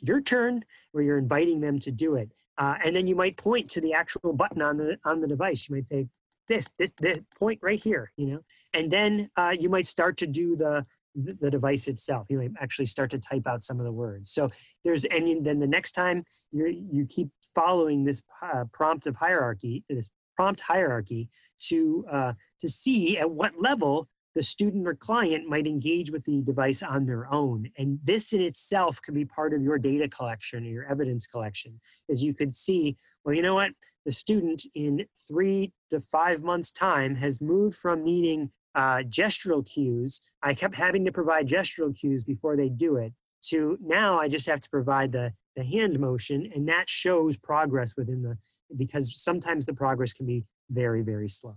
your 0.00 0.20
turn 0.20 0.64
where 0.92 1.04
you're 1.04 1.18
inviting 1.18 1.60
them 1.60 1.78
to 1.80 1.90
do 1.90 2.16
it. 2.16 2.30
Uh, 2.58 2.74
and 2.84 2.94
then 2.94 3.06
you 3.06 3.16
might 3.16 3.36
point 3.36 3.68
to 3.70 3.80
the 3.80 3.92
actual 3.92 4.32
button 4.32 4.62
on 4.62 4.76
the 4.76 4.98
on 5.04 5.20
the 5.20 5.26
device. 5.26 5.68
You 5.68 5.76
might 5.76 5.88
say 5.88 6.06
this 6.48 6.70
this, 6.78 6.92
this 7.00 7.18
point 7.38 7.58
right 7.62 7.82
here 7.82 8.12
you 8.16 8.26
know? 8.26 8.40
And 8.72 8.90
then 8.90 9.30
uh, 9.36 9.54
you 9.58 9.68
might 9.68 9.86
start 9.86 10.16
to 10.18 10.26
do 10.26 10.56
the 10.56 10.84
the 11.16 11.50
device 11.50 11.86
itself. 11.86 12.26
You 12.28 12.38
might 12.38 12.50
actually 12.60 12.86
start 12.86 13.10
to 13.12 13.18
type 13.18 13.46
out 13.46 13.62
some 13.62 13.78
of 13.78 13.84
the 13.84 13.92
words. 13.92 14.32
So 14.32 14.50
there's 14.82 15.04
and 15.04 15.46
then 15.46 15.60
the 15.60 15.66
next 15.66 15.92
time 15.92 16.24
you 16.50 16.66
you 16.90 17.06
keep 17.06 17.28
following 17.54 18.04
this 18.04 18.22
uh, 18.42 18.64
prompt 18.72 19.06
of 19.06 19.16
hierarchy 19.16 19.84
this 19.88 20.10
prompt 20.36 20.60
hierarchy 20.60 21.28
to 21.68 22.04
uh, 22.10 22.32
to 22.60 22.68
see 22.68 23.18
at 23.18 23.30
what 23.30 23.52
level 23.60 24.08
the 24.34 24.42
student 24.42 24.86
or 24.86 24.94
client 24.94 25.48
might 25.48 25.66
engage 25.66 26.10
with 26.10 26.24
the 26.24 26.42
device 26.42 26.82
on 26.82 27.06
their 27.06 27.32
own. 27.32 27.70
And 27.78 27.98
this 28.02 28.32
in 28.32 28.40
itself 28.40 29.00
can 29.00 29.14
be 29.14 29.24
part 29.24 29.54
of 29.54 29.62
your 29.62 29.78
data 29.78 30.08
collection 30.08 30.64
or 30.66 30.68
your 30.68 30.84
evidence 30.84 31.26
collection, 31.26 31.80
as 32.10 32.22
you 32.22 32.34
could 32.34 32.54
see, 32.54 32.96
well, 33.24 33.34
you 33.34 33.42
know 33.42 33.54
what? 33.54 33.70
The 34.04 34.12
student 34.12 34.64
in 34.74 35.06
three 35.28 35.72
to 35.90 36.00
five 36.00 36.42
months' 36.42 36.72
time 36.72 37.14
has 37.16 37.40
moved 37.40 37.78
from 37.78 38.04
needing 38.04 38.50
uh, 38.74 39.02
gestural 39.08 39.66
cues. 39.66 40.20
I 40.42 40.54
kept 40.54 40.74
having 40.74 41.04
to 41.04 41.12
provide 41.12 41.48
gestural 41.48 41.96
cues 41.98 42.24
before 42.24 42.56
they 42.56 42.68
do 42.68 42.96
it. 42.96 43.12
To 43.50 43.78
now, 43.80 44.18
I 44.18 44.28
just 44.28 44.46
have 44.46 44.60
to 44.60 44.70
provide 44.70 45.12
the 45.12 45.32
the 45.54 45.62
hand 45.62 46.00
motion, 46.00 46.50
and 46.54 46.66
that 46.68 46.88
shows 46.88 47.36
progress 47.36 47.94
within 47.96 48.22
the 48.22 48.36
because 48.76 49.22
sometimes 49.22 49.66
the 49.66 49.74
progress 49.74 50.12
can 50.12 50.26
be 50.26 50.44
very 50.70 51.02
very 51.02 51.28
slow. 51.28 51.56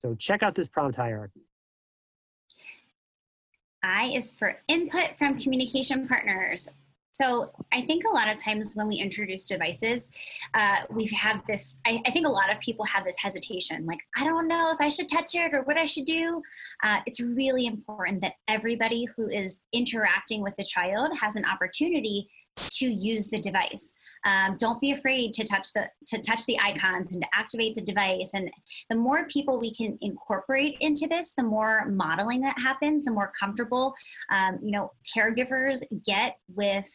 So 0.00 0.14
check 0.14 0.42
out 0.42 0.54
this 0.54 0.68
prompt 0.68 0.96
hierarchy. 0.96 1.42
I 3.84 4.06
is 4.06 4.32
for 4.32 4.56
input 4.66 5.16
from 5.18 5.38
communication 5.38 6.08
partners. 6.08 6.68
So 7.12 7.52
I 7.70 7.80
think 7.80 8.02
a 8.04 8.12
lot 8.12 8.28
of 8.28 8.42
times 8.42 8.72
when 8.74 8.88
we 8.88 8.96
introduce 8.96 9.44
devices, 9.44 10.10
uh, 10.52 10.78
we 10.90 11.06
have 11.06 11.20
had 11.20 11.46
this. 11.46 11.78
I, 11.86 12.02
I, 12.04 12.10
think 12.10 12.26
a 12.26 12.30
lot 12.30 12.52
of 12.52 12.58
people 12.58 12.84
have 12.86 13.04
this 13.04 13.16
hesitation, 13.16 13.86
like 13.86 14.00
I 14.16 14.24
don't 14.24 14.48
know 14.48 14.72
if 14.72 14.80
I 14.80 14.88
should 14.88 15.08
touch 15.08 15.36
it 15.36 15.54
or 15.54 15.62
what 15.62 15.78
I 15.78 15.84
should 15.84 16.06
do. 16.06 16.42
Uh, 16.82 17.00
it's 17.06 17.20
really 17.20 17.66
important 17.66 18.20
that 18.22 18.32
everybody 18.48 19.04
who 19.16 19.28
is 19.28 19.60
interacting 19.72 20.42
with 20.42 20.56
the 20.56 20.64
child 20.64 21.16
has 21.20 21.36
an 21.36 21.44
opportunity 21.44 22.28
to 22.56 22.86
use 22.86 23.28
the 23.28 23.38
device. 23.38 23.94
Um, 24.24 24.56
don't 24.58 24.80
be 24.80 24.92
afraid 24.92 25.32
to 25.34 25.44
touch 25.44 25.72
the 25.74 25.90
to 26.06 26.20
touch 26.20 26.46
the 26.46 26.58
icons 26.60 27.12
and 27.12 27.22
to 27.22 27.28
activate 27.34 27.74
the 27.74 27.82
device. 27.82 28.30
And 28.34 28.50
the 28.90 28.96
more 28.96 29.26
people 29.26 29.60
we 29.60 29.74
can 29.74 29.98
incorporate 30.00 30.76
into 30.80 31.06
this, 31.06 31.32
the 31.36 31.44
more 31.44 31.86
modeling 31.86 32.40
that 32.42 32.58
happens, 32.58 33.04
the 33.04 33.12
more 33.12 33.32
comfortable 33.38 33.94
um, 34.30 34.58
you 34.62 34.72
know 34.72 34.92
caregivers 35.16 35.82
get 36.04 36.36
with 36.48 36.90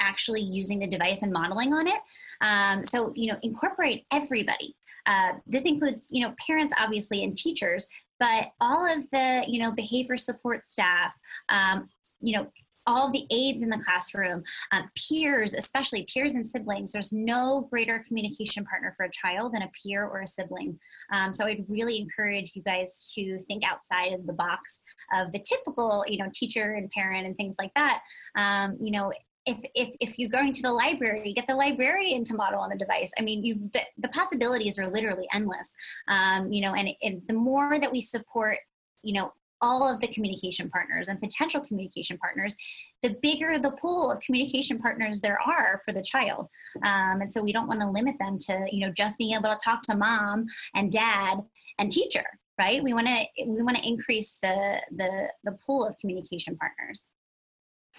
actually 0.00 0.40
using 0.42 0.78
the 0.78 0.86
device 0.86 1.22
and 1.22 1.32
modeling 1.32 1.72
on 1.72 1.86
it. 1.86 2.00
Um, 2.40 2.84
so 2.84 3.12
you 3.14 3.30
know 3.30 3.38
incorporate 3.42 4.04
everybody. 4.12 4.76
Uh, 5.06 5.32
this 5.46 5.64
includes 5.64 6.08
you 6.10 6.22
know 6.22 6.34
parents 6.46 6.74
obviously 6.78 7.22
and 7.24 7.36
teachers, 7.36 7.86
but 8.18 8.48
all 8.60 8.86
of 8.86 9.08
the 9.10 9.44
you 9.46 9.60
know 9.60 9.72
behavior 9.72 10.16
support 10.16 10.66
staff 10.66 11.14
um, 11.48 11.88
you 12.20 12.36
know 12.36 12.48
all 12.88 13.10
the 13.10 13.26
aides 13.30 13.62
in 13.62 13.68
the 13.68 13.78
classroom, 13.78 14.42
um, 14.72 14.90
peers, 14.96 15.52
especially 15.52 16.06
peers 16.12 16.32
and 16.32 16.46
siblings. 16.46 16.90
There's 16.90 17.12
no 17.12 17.68
greater 17.70 18.02
communication 18.06 18.64
partner 18.64 18.94
for 18.96 19.04
a 19.04 19.10
child 19.10 19.52
than 19.52 19.62
a 19.62 19.70
peer 19.80 20.04
or 20.04 20.22
a 20.22 20.26
sibling. 20.26 20.78
Um, 21.12 21.34
so 21.34 21.46
I'd 21.46 21.66
really 21.68 21.98
encourage 21.98 22.56
you 22.56 22.62
guys 22.62 23.12
to 23.14 23.38
think 23.40 23.62
outside 23.62 24.14
of 24.14 24.26
the 24.26 24.32
box 24.32 24.82
of 25.12 25.30
the 25.32 25.38
typical, 25.38 26.04
you 26.08 26.18
know, 26.18 26.30
teacher 26.34 26.74
and 26.74 26.90
parent 26.90 27.26
and 27.26 27.36
things 27.36 27.56
like 27.60 27.74
that. 27.74 28.00
Um, 28.34 28.78
you 28.80 28.90
know, 28.90 29.12
if, 29.44 29.60
if, 29.74 29.94
if 30.00 30.18
you're 30.18 30.28
going 30.28 30.52
to 30.54 30.62
the 30.62 30.72
library, 30.72 31.32
get 31.32 31.46
the 31.46 31.54
librarian 31.54 32.24
to 32.24 32.34
model 32.34 32.60
on 32.60 32.70
the 32.70 32.76
device. 32.76 33.10
I 33.18 33.22
mean, 33.22 33.44
you, 33.44 33.70
the, 33.72 33.80
the 33.98 34.08
possibilities 34.08 34.78
are 34.78 34.88
literally 34.88 35.26
endless. 35.32 35.74
Um, 36.08 36.52
you 36.52 36.62
know, 36.62 36.74
and, 36.74 36.90
and 37.02 37.22
the 37.28 37.34
more 37.34 37.78
that 37.78 37.92
we 37.92 38.00
support, 38.00 38.58
you 39.02 39.14
know, 39.14 39.32
all 39.60 39.88
of 39.88 40.00
the 40.00 40.08
communication 40.08 40.70
partners 40.70 41.08
and 41.08 41.20
potential 41.20 41.60
communication 41.60 42.18
partners, 42.18 42.56
the 43.02 43.16
bigger 43.22 43.58
the 43.58 43.72
pool 43.72 44.10
of 44.10 44.20
communication 44.20 44.78
partners 44.78 45.20
there 45.20 45.38
are 45.44 45.80
for 45.84 45.92
the 45.92 46.02
child. 46.02 46.48
Um, 46.82 47.20
and 47.20 47.32
so 47.32 47.42
we 47.42 47.52
don't 47.52 47.68
want 47.68 47.80
to 47.80 47.90
limit 47.90 48.16
them 48.18 48.38
to, 48.38 48.66
you 48.70 48.86
know, 48.86 48.92
just 48.92 49.18
being 49.18 49.34
able 49.34 49.50
to 49.50 49.58
talk 49.62 49.82
to 49.82 49.96
mom 49.96 50.46
and 50.74 50.90
dad 50.90 51.40
and 51.78 51.90
teacher, 51.90 52.24
right? 52.58 52.82
We 52.82 52.92
want 52.92 53.06
to 53.06 53.24
we 53.46 53.62
want 53.62 53.76
to 53.76 53.86
increase 53.86 54.38
the 54.42 54.80
the 54.94 55.30
the 55.44 55.56
pool 55.64 55.86
of 55.86 55.96
communication 55.98 56.56
partners. 56.56 57.10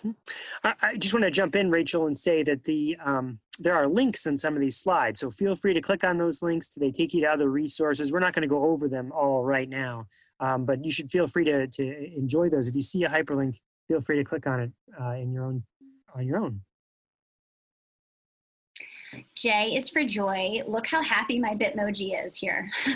Hmm. 0.02 0.12
I 0.64 0.96
just 0.98 1.14
want 1.14 1.26
to 1.26 1.32
jump 1.32 1.58
in, 1.58 1.70
Rachel, 1.70 2.08
and 2.08 2.18
say 2.18 2.42
that 2.44 2.64
the 2.64 2.98
um, 3.04 3.40
there 3.60 3.76
are 3.76 3.88
links 3.88 4.26
in 4.26 4.38
some 4.38 4.54
of 4.56 4.62
these 4.62 4.78
slides. 4.78 5.20
So 5.20 5.30
feel 5.30 5.56
free 5.56 5.74
to 5.74 5.82
click 5.82 6.04
on 6.04 6.18
those 6.18 6.42
links. 6.42 6.70
They 6.70 6.92
take 6.92 7.14
you 7.14 7.22
to 7.22 7.28
other 7.28 7.50
resources. 7.50 8.12
We're 8.12 8.20
not 8.20 8.34
going 8.34 8.44
to 8.44 8.48
go 8.48 8.66
over 8.66 8.88
them 8.88 9.12
all 9.12 9.44
right 9.44 9.68
now. 9.68 10.08
Um, 10.40 10.66
but 10.66 10.84
you 10.84 10.92
should 10.92 11.12
feel 11.12 11.28
free 11.28 11.44
to, 11.46 11.68
to 11.68 12.16
enjoy 12.16 12.50
those. 12.50 12.68
If 12.68 12.76
you 12.76 12.82
see 12.82 13.04
a 13.04 13.10
hyperlink, 13.10 13.58
feel 13.88 14.02
free 14.02 14.18
to 14.18 14.24
click 14.24 14.48
on 14.48 14.60
it 14.62 14.72
uh, 15.00 15.12
in 15.12 15.32
your 15.32 15.46
own 15.46 15.64
on 16.16 16.26
your 16.26 16.38
own. 16.38 16.62
J 19.36 19.76
is 19.76 19.90
for 19.90 20.04
joy. 20.04 20.62
Look 20.68 20.88
how 20.88 21.02
happy 21.02 21.40
my 21.40 21.56
Bitmoji 21.56 22.24
is 22.24 22.36
here. 22.36 22.70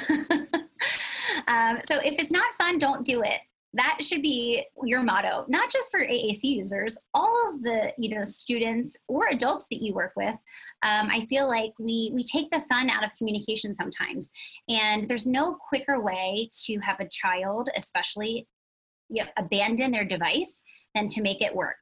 um, 1.47 1.79
so 1.83 1.99
if 1.99 2.19
it's 2.19 2.31
not 2.31 2.53
fun, 2.53 2.77
don't 2.77 3.03
do 3.05 3.21
it 3.21 3.41
that 3.73 3.97
should 4.01 4.21
be 4.21 4.63
your 4.83 5.01
motto 5.01 5.45
not 5.47 5.71
just 5.71 5.89
for 5.89 6.01
aac 6.01 6.39
users 6.43 6.97
all 7.13 7.49
of 7.49 7.63
the 7.63 7.93
you 7.97 8.15
know 8.15 8.23
students 8.23 8.97
or 9.07 9.27
adults 9.27 9.67
that 9.69 9.81
you 9.81 9.93
work 9.93 10.13
with. 10.15 10.35
Um, 10.83 11.09
i 11.09 11.21
feel 11.29 11.47
like 11.47 11.71
we 11.79 12.11
we 12.13 12.23
take 12.23 12.49
the 12.49 12.61
fun 12.61 12.89
out 12.89 13.03
of 13.03 13.11
communication 13.17 13.73
sometimes 13.73 14.31
and 14.69 15.07
there's 15.07 15.27
no 15.27 15.55
quicker 15.55 15.99
way 15.99 16.49
to 16.65 16.79
have 16.79 16.99
a 16.99 17.07
child 17.07 17.69
especially 17.75 18.47
you 19.09 19.23
know, 19.23 19.29
abandon 19.37 19.91
their 19.91 20.05
device 20.05 20.63
than 20.95 21.07
to 21.07 21.21
make 21.21 21.41
it 21.41 21.55
work 21.55 21.77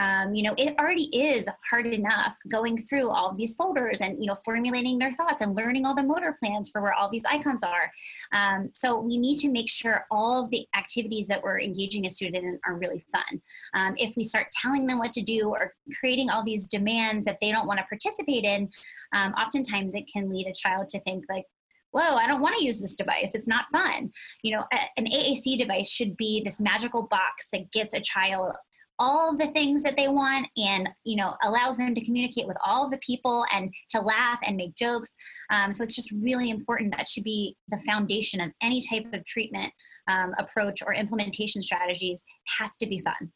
um, 0.00 0.34
you 0.34 0.42
know 0.42 0.54
it 0.56 0.74
already 0.78 1.08
is 1.16 1.48
hard 1.68 1.86
enough 1.86 2.38
going 2.48 2.78
through 2.78 3.10
all 3.10 3.34
these 3.34 3.54
folders 3.54 4.00
and 4.00 4.18
you 4.18 4.26
know 4.26 4.34
formulating 4.34 4.98
their 4.98 5.12
thoughts 5.12 5.42
and 5.42 5.56
learning 5.56 5.84
all 5.84 5.94
the 5.94 6.02
motor 6.02 6.34
plans 6.38 6.70
for 6.70 6.80
where 6.80 6.94
all 6.94 7.10
these 7.10 7.24
icons 7.26 7.62
are. 7.62 7.90
Um, 8.32 8.70
so 8.72 9.00
we 9.00 9.18
need 9.18 9.36
to 9.38 9.50
make 9.50 9.68
sure 9.68 10.06
all 10.10 10.42
of 10.42 10.50
the 10.50 10.66
activities 10.76 11.28
that 11.28 11.42
we're 11.42 11.60
engaging 11.60 12.06
a 12.06 12.10
student 12.10 12.44
in 12.44 12.58
are 12.66 12.78
really 12.78 13.04
fun. 13.12 13.42
Um, 13.74 13.94
if 13.96 14.16
we 14.16 14.24
start 14.24 14.46
telling 14.52 14.86
them 14.86 14.98
what 14.98 15.12
to 15.12 15.22
do 15.22 15.50
or 15.50 15.74
creating 15.98 16.30
all 16.30 16.44
these 16.44 16.66
demands 16.66 17.24
that 17.26 17.38
they 17.40 17.52
don't 17.52 17.66
want 17.66 17.78
to 17.78 17.86
participate 17.86 18.44
in 18.44 18.70
um, 19.12 19.32
oftentimes 19.32 19.94
it 19.94 20.08
can 20.12 20.30
lead 20.30 20.46
a 20.46 20.54
child 20.54 20.88
to 20.88 21.00
think 21.00 21.24
like 21.28 21.44
whoa 21.90 22.14
i 22.14 22.26
don't 22.26 22.40
want 22.40 22.56
to 22.56 22.64
use 22.64 22.80
this 22.80 22.96
device 22.96 23.34
it's 23.34 23.48
not 23.48 23.64
fun. 23.72 24.10
You 24.42 24.56
know 24.56 24.64
an 24.96 25.06
aac 25.06 25.58
device 25.58 25.90
should 25.90 26.16
be 26.16 26.42
this 26.44 26.60
magical 26.60 27.06
box 27.08 27.48
that 27.52 27.70
gets 27.72 27.94
a 27.94 28.00
child 28.00 28.54
all 29.00 29.30
of 29.30 29.38
the 29.38 29.46
things 29.46 29.82
that 29.82 29.96
they 29.96 30.06
want 30.06 30.46
and 30.56 30.88
you 31.04 31.16
know 31.16 31.34
allows 31.42 31.76
them 31.76 31.94
to 31.94 32.04
communicate 32.04 32.46
with 32.46 32.56
all 32.64 32.84
of 32.84 32.90
the 32.90 32.98
people 32.98 33.44
and 33.52 33.74
to 33.88 34.00
laugh 34.00 34.38
and 34.46 34.56
make 34.56 34.76
jokes. 34.76 35.14
Um, 35.50 35.72
so 35.72 35.82
it's 35.82 35.96
just 35.96 36.12
really 36.22 36.50
important 36.50 36.94
that 36.96 37.08
should 37.08 37.24
be 37.24 37.56
the 37.68 37.78
foundation 37.78 38.40
of 38.40 38.52
any 38.62 38.80
type 38.80 39.06
of 39.12 39.24
treatment 39.24 39.72
um, 40.06 40.32
approach 40.38 40.80
or 40.86 40.94
implementation 40.94 41.62
strategies. 41.62 42.24
Has 42.58 42.76
to 42.76 42.86
be 42.86 43.00
fun. 43.00 43.32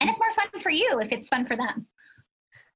And 0.00 0.10
it's 0.10 0.20
more 0.20 0.30
fun 0.32 0.60
for 0.60 0.70
you 0.70 0.98
if 1.00 1.12
it's 1.12 1.28
fun 1.28 1.46
for 1.46 1.56
them. 1.56 1.86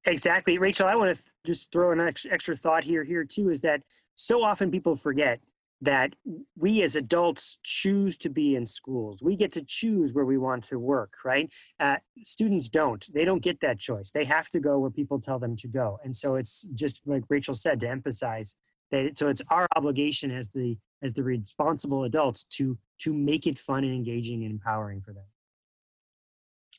Exactly. 0.05 0.59
Rachel 0.59 0.89
i 0.89 0.95
want 0.95 1.17
to 1.17 1.23
th- 1.23 1.33
just 1.45 1.73
throw 1.73 1.93
an 1.93 2.01
extra 2.31 2.57
thought 2.57 2.85
here 2.85 3.05
here 3.05 3.25
too 3.25 3.51
is 3.51 3.61
that 3.63 3.83
so 4.15 4.43
often 4.43 4.71
people 4.71 4.95
forget 4.95 5.41
that 5.83 6.15
we 6.57 6.81
as 6.83 6.95
adults 6.95 7.59
choose 7.65 8.17
to 8.17 8.31
be 8.31 8.55
in 8.55 8.67
schools. 8.67 9.21
We 9.21 9.35
get 9.35 9.53
to 9.53 9.63
choose 9.63 10.13
where 10.13 10.25
we 10.25 10.39
want 10.39 10.65
to 10.69 10.79
work, 10.79 11.15
right? 11.25 11.51
Uh, 11.81 11.97
students 12.23 12.69
don't. 12.69 13.05
They 13.13 13.25
don't 13.25 13.43
get 13.43 13.61
that 13.61 13.81
choice. 13.81 14.13
They 14.13 14.25
have 14.25 14.49
to 14.51 14.61
go 14.61 14.79
where 14.79 14.91
people 14.91 15.21
tell 15.21 15.41
them 15.41 15.57
to 15.57 15.67
go. 15.67 15.99
And 16.05 16.15
so 16.15 16.37
it's 16.37 16.63
just 16.73 17.03
like 17.05 17.25
Rachel 17.29 17.55
said 17.55 17.81
to 17.81 17.89
emphasize 17.89 18.55
that. 18.93 19.19
So 19.19 19.27
it's 19.27 19.43
our 19.51 19.67
obligation 19.77 20.31
as 20.31 20.49
the 20.51 20.79
as 21.03 21.15
the 21.15 21.25
responsible 21.25 22.05
adults 22.05 22.45
to 22.45 22.79
to 23.01 23.13
make 23.13 23.49
it 23.49 23.59
fun 23.59 23.83
and 23.83 23.93
engaging 23.93 24.45
and 24.45 24.53
empowering 24.53 25.01
for 25.01 25.13
them. 25.13 25.25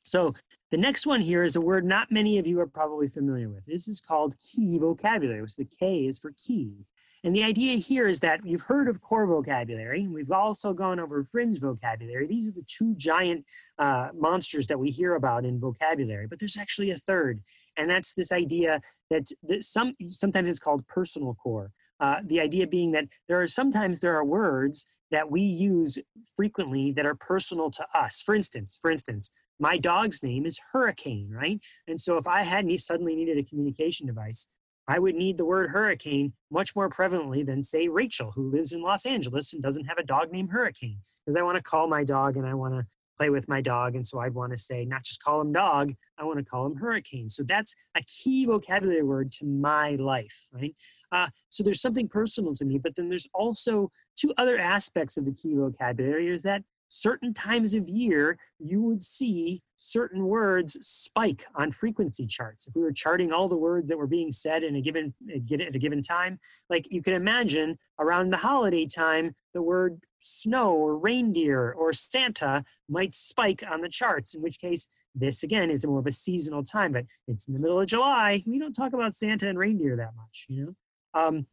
So 0.03 0.31
the 0.71 0.77
next 0.77 1.05
one 1.05 1.19
here 1.19 1.43
is 1.43 1.57
a 1.57 1.61
word 1.61 1.85
not 1.85 2.09
many 2.09 2.37
of 2.37 2.47
you 2.47 2.59
are 2.61 2.67
probably 2.67 3.09
familiar 3.09 3.49
with. 3.49 3.65
This 3.65 3.89
is 3.89 3.99
called 3.99 4.35
key 4.39 4.77
vocabulary, 4.77 5.41
which 5.41 5.57
the 5.57 5.65
K 5.65 6.05
is 6.05 6.19
for 6.19 6.31
key. 6.31 6.85
And 7.23 7.33
the 7.33 7.43
idea 7.43 7.77
here 7.77 8.07
is 8.07 8.19
that 8.19 8.45
you've 8.45 8.63
heard 8.63 8.89
of 8.89 9.01
core 9.01 9.25
vocabulary. 9.25 10.07
We've 10.07 10.31
also 10.31 10.73
gone 10.73 10.99
over 10.99 11.23
fringe 11.23 11.59
vocabulary. 11.59 12.27
These 12.27 12.49
are 12.49 12.51
the 12.51 12.65
two 12.67 12.95
giant 12.95 13.45
uh, 13.79 14.09
monsters 14.13 14.67
that 14.67 14.79
we 14.79 14.89
hear 14.89 15.15
about 15.15 15.45
in 15.45 15.59
vocabulary, 15.59 16.27
but 16.27 16.39
there's 16.39 16.57
actually 16.57 16.91
a 16.91 16.97
third. 16.97 17.41
And 17.77 17.89
that's 17.89 18.13
this 18.13 18.33
idea 18.33 18.81
that, 19.09 19.29
that 19.43 19.63
some, 19.63 19.93
sometimes 20.07 20.49
it's 20.49 20.59
called 20.59 20.85
personal 20.87 21.33
core. 21.35 21.71
Uh, 21.99 22.17
the 22.25 22.41
idea 22.41 22.67
being 22.67 22.91
that 22.91 23.05
there 23.29 23.41
are 23.41 23.47
sometimes 23.47 24.01
there 24.01 24.15
are 24.15 24.25
words 24.25 24.85
that 25.11 25.31
we 25.31 25.41
use 25.41 25.97
frequently 26.35 26.91
that 26.91 27.05
are 27.05 27.15
personal 27.15 27.71
to 27.71 27.85
us. 27.93 28.21
For 28.21 28.35
instance, 28.35 28.77
for 28.81 28.91
instance, 28.91 29.29
my 29.59 29.77
dog's 29.77 30.21
name 30.21 30.45
is 30.45 30.59
Hurricane, 30.73 31.29
right? 31.31 31.61
And 31.87 32.01
so 32.01 32.17
if 32.17 32.27
I 32.27 32.41
had 32.41 32.67
suddenly 32.79 33.15
needed 33.15 33.37
a 33.37 33.43
communication 33.43 34.07
device, 34.07 34.47
I 34.87 34.99
would 34.99 35.15
need 35.15 35.37
the 35.37 35.45
word 35.45 35.69
hurricane 35.69 36.33
much 36.51 36.75
more 36.75 36.89
prevalently 36.89 37.45
than, 37.45 37.63
say, 37.63 37.87
Rachel, 37.87 38.31
who 38.35 38.51
lives 38.51 38.73
in 38.73 38.81
Los 38.81 39.05
Angeles 39.05 39.53
and 39.53 39.61
doesn't 39.61 39.85
have 39.85 39.97
a 39.97 40.03
dog 40.03 40.31
named 40.31 40.49
Hurricane. 40.51 40.99
Because 41.25 41.37
I 41.37 41.41
want 41.41 41.55
to 41.55 41.63
call 41.63 41.87
my 41.87 42.03
dog 42.03 42.35
and 42.35 42.45
I 42.45 42.53
want 42.53 42.73
to 42.73 42.85
play 43.17 43.29
with 43.29 43.47
my 43.47 43.61
dog. 43.61 43.95
And 43.95 44.05
so 44.05 44.19
I'd 44.19 44.33
want 44.33 44.51
to 44.51 44.57
say, 44.57 44.85
not 44.85 45.03
just 45.03 45.23
call 45.23 45.41
him 45.41 45.53
dog, 45.53 45.93
I 46.17 46.23
want 46.23 46.39
to 46.39 46.45
call 46.45 46.65
him 46.65 46.75
hurricane. 46.75 47.29
So 47.29 47.43
that's 47.43 47.75
a 47.95 48.01
key 48.03 48.45
vocabulary 48.45 49.03
word 49.03 49.31
to 49.33 49.45
my 49.45 49.91
life, 49.95 50.47
right? 50.51 50.75
Uh, 51.11 51.27
so 51.49 51.63
there's 51.63 51.81
something 51.81 52.07
personal 52.07 52.53
to 52.55 52.65
me, 52.65 52.77
but 52.77 52.95
then 52.95 53.09
there's 53.09 53.27
also 53.33 53.91
two 54.17 54.33
other 54.37 54.57
aspects 54.57 55.17
of 55.17 55.25
the 55.25 55.31
key 55.31 55.53
vocabulary 55.53 56.27
is 56.27 56.43
that 56.43 56.63
certain 56.93 57.33
times 57.33 57.73
of 57.73 57.89
year, 57.89 58.37
you 58.59 58.79
would 58.79 59.01
see 59.01 59.63
certain 59.77 60.27
words 60.27 60.77
spike 60.85 61.43
on 61.55 61.71
frequency 61.71 62.27
charts. 62.27 62.67
If 62.67 62.75
we 62.75 62.83
were 62.83 62.91
charting 62.91 63.31
all 63.31 63.49
the 63.49 63.57
words 63.57 63.89
that 63.89 63.97
were 63.97 64.05
being 64.05 64.31
said 64.31 64.61
in 64.61 64.75
a 64.75 64.81
given 64.81 65.11
at 65.27 65.75
a 65.75 65.79
given 65.79 66.03
time, 66.03 66.39
like 66.69 66.87
you 66.91 67.01
can 67.01 67.13
imagine 67.13 67.79
around 67.99 68.29
the 68.29 68.37
holiday 68.37 68.85
time, 68.85 69.35
the 69.53 69.61
word 69.63 70.01
snow 70.19 70.73
or 70.73 70.95
reindeer 70.95 71.71
or 71.71 71.93
Santa 71.93 72.63
might 72.87 73.15
spike 73.15 73.63
on 73.67 73.81
the 73.81 73.89
charts, 73.89 74.35
in 74.35 74.43
which 74.43 74.59
case 74.59 74.87
this 75.15 75.41
again 75.41 75.71
is 75.71 75.87
more 75.87 75.99
of 75.99 76.07
a 76.07 76.11
seasonal 76.11 76.63
time, 76.63 76.91
but 76.91 77.05
it's 77.27 77.47
in 77.47 77.55
the 77.55 77.59
middle 77.59 77.81
of 77.81 77.87
July. 77.87 78.43
We 78.45 78.59
don't 78.59 78.73
talk 78.73 78.93
about 78.93 79.15
Santa 79.15 79.49
and 79.49 79.57
reindeer 79.57 79.95
that 79.95 80.11
much, 80.15 80.45
you 80.47 80.63
know? 80.63 80.75
Um, 81.19 81.47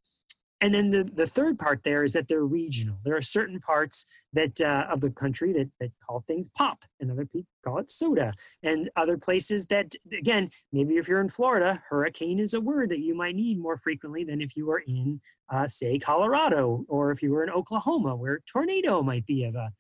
and 0.61 0.75
then 0.75 0.91
the, 0.91 1.05
the 1.05 1.27
third 1.27 1.59
part 1.59 1.83
there 1.85 2.05
is 2.05 2.13
that 2.13 2.29
they're 2.29 2.45
regional. 2.45 2.99
There 3.05 3.17
are 3.17 3.23
certain 3.23 3.59
parts 3.61 4.05
that 4.33 4.61
uh, 4.61 4.87
of 4.91 5.01
the 5.01 5.11
country 5.11 5.53
that, 5.55 5.71
that 5.81 5.91
call 6.07 6.23
things 6.27 6.49
pop, 6.57 6.85
and 7.01 7.11
other 7.11 7.25
people 7.25 7.49
call 7.65 7.79
it 7.79 7.91
soda. 7.91 8.35
And 8.63 8.91
other 8.97 9.17
places 9.17 9.67
that, 9.69 9.95
again, 10.17 10.51
maybe 10.73 10.97
if 10.97 11.09
you're 11.09 11.21
in 11.21 11.29
Florida, 11.29 11.83
hurricane 11.89 12.39
is 12.39 12.55
a 12.55 12.61
word 12.61 12.91
that 12.91 13.01
you 13.01 13.15
might 13.15 13.37
need 13.37 13.59
more 13.59 13.77
frequently 13.79 14.23
than 14.25 14.41
if 14.41 14.55
you 14.57 14.67
were 14.67 14.83
in, 14.87 15.21
uh, 15.49 15.67
say, 15.67 15.99
Colorado, 15.99 16.85
or 16.89 17.11
if 17.11 17.23
you 17.23 17.33
were 17.33 17.43
in 17.43 17.51
Oklahoma, 17.51 18.15
where 18.15 18.41
tornado 18.47 19.03
might 19.03 19.27
be 19.27 19.45
of 19.45 19.55
a, 19.55 19.73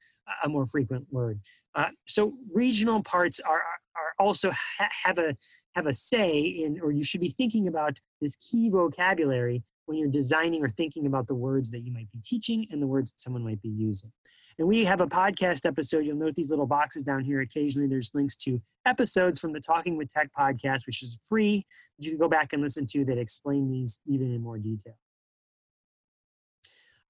a 0.44 0.48
more 0.48 0.66
frequent 0.66 1.06
word. 1.10 1.40
Uh, 1.74 1.88
so 2.06 2.34
regional 2.52 3.02
parts 3.02 3.38
are, 3.40 3.62
are 3.96 4.24
also 4.24 4.50
ha- 4.50 4.88
have 5.04 5.18
a 5.18 5.36
have 5.76 5.86
a 5.86 5.92
say 5.92 6.40
in, 6.40 6.80
or 6.82 6.90
you 6.90 7.04
should 7.04 7.20
be 7.20 7.28
thinking 7.28 7.68
about 7.68 7.98
this 8.20 8.34
key 8.36 8.68
vocabulary 8.68 9.62
when 9.90 9.98
you're 9.98 10.08
designing 10.08 10.62
or 10.62 10.68
thinking 10.68 11.04
about 11.04 11.26
the 11.26 11.34
words 11.34 11.68
that 11.72 11.80
you 11.80 11.92
might 11.92 12.08
be 12.12 12.20
teaching 12.24 12.64
and 12.70 12.80
the 12.80 12.86
words 12.86 13.10
that 13.10 13.20
someone 13.20 13.42
might 13.42 13.60
be 13.60 13.68
using. 13.68 14.12
And 14.56 14.68
we 14.68 14.84
have 14.84 15.00
a 15.00 15.06
podcast 15.08 15.66
episode. 15.66 16.06
You'll 16.06 16.16
note 16.16 16.36
these 16.36 16.50
little 16.50 16.66
boxes 16.66 17.02
down 17.02 17.24
here. 17.24 17.40
Occasionally, 17.40 17.88
there's 17.88 18.14
links 18.14 18.36
to 18.36 18.62
episodes 18.86 19.40
from 19.40 19.52
the 19.52 19.58
Talking 19.58 19.96
with 19.96 20.08
Tech 20.08 20.30
podcast, 20.38 20.86
which 20.86 21.02
is 21.02 21.18
free. 21.28 21.66
You 21.98 22.10
can 22.10 22.20
go 22.20 22.28
back 22.28 22.52
and 22.52 22.62
listen 22.62 22.86
to 22.86 23.04
that 23.06 23.18
explain 23.18 23.68
these 23.68 23.98
even 24.06 24.32
in 24.32 24.40
more 24.40 24.58
detail. 24.58 24.94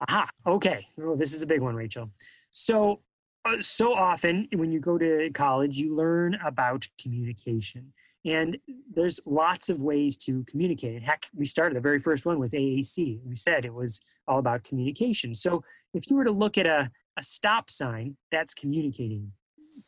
Aha, 0.08 0.30
okay. 0.46 0.86
Oh, 1.02 1.16
this 1.16 1.34
is 1.34 1.42
a 1.42 1.46
big 1.46 1.60
one, 1.60 1.74
Rachel. 1.74 2.10
So, 2.50 3.00
uh, 3.44 3.56
so 3.60 3.92
often 3.92 4.48
when 4.54 4.72
you 4.72 4.80
go 4.80 4.96
to 4.96 5.28
college, 5.34 5.76
you 5.76 5.94
learn 5.94 6.38
about 6.42 6.88
communication. 6.98 7.92
And 8.24 8.58
there's 8.92 9.18
lots 9.24 9.70
of 9.70 9.80
ways 9.80 10.16
to 10.18 10.44
communicate. 10.44 10.94
And 10.94 11.04
heck, 11.04 11.28
we 11.34 11.46
started, 11.46 11.76
the 11.76 11.80
very 11.80 11.98
first 11.98 12.26
one 12.26 12.38
was 12.38 12.52
AAC. 12.52 13.20
We 13.24 13.34
said 13.34 13.64
it 13.64 13.72
was 13.72 14.00
all 14.28 14.38
about 14.38 14.64
communication. 14.64 15.34
So 15.34 15.64
if 15.94 16.10
you 16.10 16.16
were 16.16 16.24
to 16.24 16.30
look 16.30 16.58
at 16.58 16.66
a, 16.66 16.90
a 17.16 17.22
stop 17.22 17.70
sign, 17.70 18.16
that's 18.30 18.52
communicating, 18.52 19.32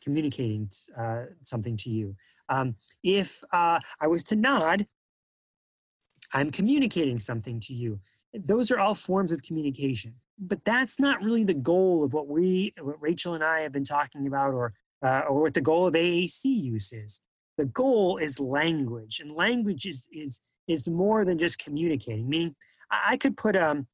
communicating 0.01 0.69
uh, 0.97 1.25
something 1.43 1.77
to 1.77 1.89
you. 1.89 2.15
Um, 2.49 2.75
if 3.03 3.43
uh, 3.53 3.79
I 4.01 4.07
was 4.07 4.23
to 4.25 4.35
nod, 4.35 4.87
I'm 6.33 6.49
communicating 6.49 7.19
something 7.19 7.59
to 7.61 7.73
you. 7.73 7.99
Those 8.33 8.71
are 8.71 8.79
all 8.79 8.95
forms 8.95 9.31
of 9.31 9.43
communication. 9.43 10.15
But 10.39 10.65
that's 10.65 10.99
not 10.99 11.21
really 11.21 11.43
the 11.43 11.53
goal 11.53 12.03
of 12.03 12.13
what 12.13 12.27
we, 12.27 12.73
what 12.81 12.99
Rachel 12.99 13.35
and 13.35 13.43
I 13.43 13.61
have 13.61 13.71
been 13.71 13.83
talking 13.83 14.25
about, 14.25 14.53
or 14.55 14.73
uh, 15.03 15.23
or 15.29 15.41
what 15.41 15.53
the 15.53 15.61
goal 15.61 15.85
of 15.85 15.93
AAC 15.93 16.45
use 16.45 16.91
is 16.93 17.21
the 17.57 17.65
goal 17.65 18.17
is 18.17 18.39
language 18.39 19.19
and 19.19 19.31
language 19.31 19.85
is 19.85 20.07
is 20.11 20.39
is 20.67 20.89
more 20.89 21.25
than 21.25 21.37
just 21.37 21.59
communicating. 21.59 22.29
Meaning 22.29 22.55
i 22.91 23.17
could 23.17 23.35
put 23.37 23.55
um 23.55 23.87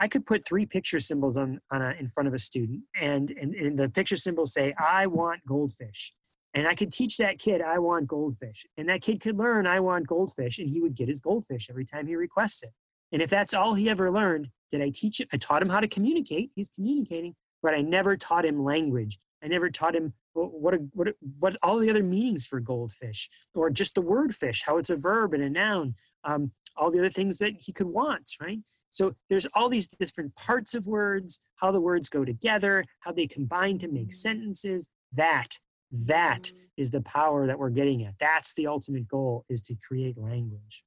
i 0.00 0.08
could 0.08 0.26
put 0.26 0.46
three 0.46 0.66
picture 0.66 1.00
symbols 1.00 1.36
on 1.36 1.60
on 1.70 1.82
a, 1.82 1.90
in 1.98 2.08
front 2.08 2.28
of 2.28 2.34
a 2.34 2.38
student 2.38 2.82
and, 3.00 3.30
and 3.30 3.54
and 3.54 3.78
the 3.78 3.88
picture 3.88 4.16
symbols 4.16 4.52
say 4.52 4.74
i 4.78 5.06
want 5.06 5.40
goldfish. 5.46 6.12
And 6.54 6.68
i 6.68 6.74
could 6.74 6.92
teach 6.92 7.16
that 7.18 7.38
kid 7.38 7.60
i 7.60 7.78
want 7.78 8.06
goldfish. 8.06 8.64
And 8.76 8.88
that 8.88 9.02
kid 9.02 9.20
could 9.20 9.36
learn 9.36 9.66
i 9.66 9.80
want 9.80 10.06
goldfish 10.06 10.58
and 10.58 10.68
he 10.68 10.80
would 10.80 10.94
get 10.94 11.08
his 11.08 11.20
goldfish 11.20 11.68
every 11.70 11.84
time 11.84 12.06
he 12.06 12.16
requests 12.16 12.62
it. 12.62 12.70
And 13.12 13.20
if 13.20 13.28
that's 13.28 13.54
all 13.54 13.74
he 13.74 13.90
ever 13.90 14.10
learned 14.10 14.48
did 14.70 14.80
i 14.80 14.90
teach 14.94 15.20
it 15.20 15.28
i 15.32 15.36
taught 15.36 15.62
him 15.62 15.68
how 15.68 15.80
to 15.80 15.88
communicate 15.88 16.50
he's 16.54 16.70
communicating 16.70 17.34
but 17.62 17.74
i 17.74 17.80
never 17.80 18.16
taught 18.16 18.44
him 18.44 18.62
language. 18.62 19.18
I 19.44 19.48
never 19.48 19.70
taught 19.70 19.96
him 19.96 20.14
what, 20.34 20.80
what, 20.92 21.08
what 21.38 21.56
all 21.62 21.78
the 21.78 21.90
other 21.90 22.02
meanings 22.02 22.46
for 22.46 22.60
goldfish 22.60 23.28
or 23.54 23.70
just 23.70 23.94
the 23.94 24.00
word 24.00 24.34
fish, 24.34 24.62
how 24.64 24.78
it's 24.78 24.90
a 24.90 24.96
verb 24.96 25.34
and 25.34 25.42
a 25.42 25.50
noun, 25.50 25.94
um, 26.24 26.52
all 26.76 26.90
the 26.90 26.98
other 26.98 27.10
things 27.10 27.38
that 27.38 27.54
he 27.58 27.72
could 27.72 27.86
want, 27.86 28.30
right? 28.40 28.58
So 28.90 29.14
there's 29.28 29.46
all 29.54 29.68
these 29.68 29.88
different 29.88 30.34
parts 30.36 30.74
of 30.74 30.86
words, 30.86 31.40
how 31.56 31.70
the 31.70 31.80
words 31.80 32.08
go 32.08 32.24
together, 32.24 32.84
how 33.00 33.12
they 33.12 33.26
combine 33.26 33.78
to 33.78 33.88
make 33.88 34.12
sentences. 34.12 34.88
That, 35.12 35.58
that 35.90 36.52
is 36.76 36.90
the 36.90 37.02
power 37.02 37.46
that 37.46 37.58
we're 37.58 37.70
getting 37.70 38.04
at. 38.04 38.14
That's 38.18 38.54
the 38.54 38.66
ultimate 38.66 39.08
goal 39.08 39.44
is 39.48 39.60
to 39.62 39.74
create 39.86 40.16
language. 40.16 40.82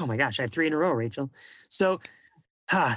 Oh 0.00 0.06
my 0.06 0.16
gosh, 0.16 0.38
I 0.38 0.42
have 0.44 0.50
three 0.50 0.66
in 0.66 0.72
a 0.72 0.76
row, 0.76 0.92
Rachel. 0.92 1.30
So. 1.68 2.00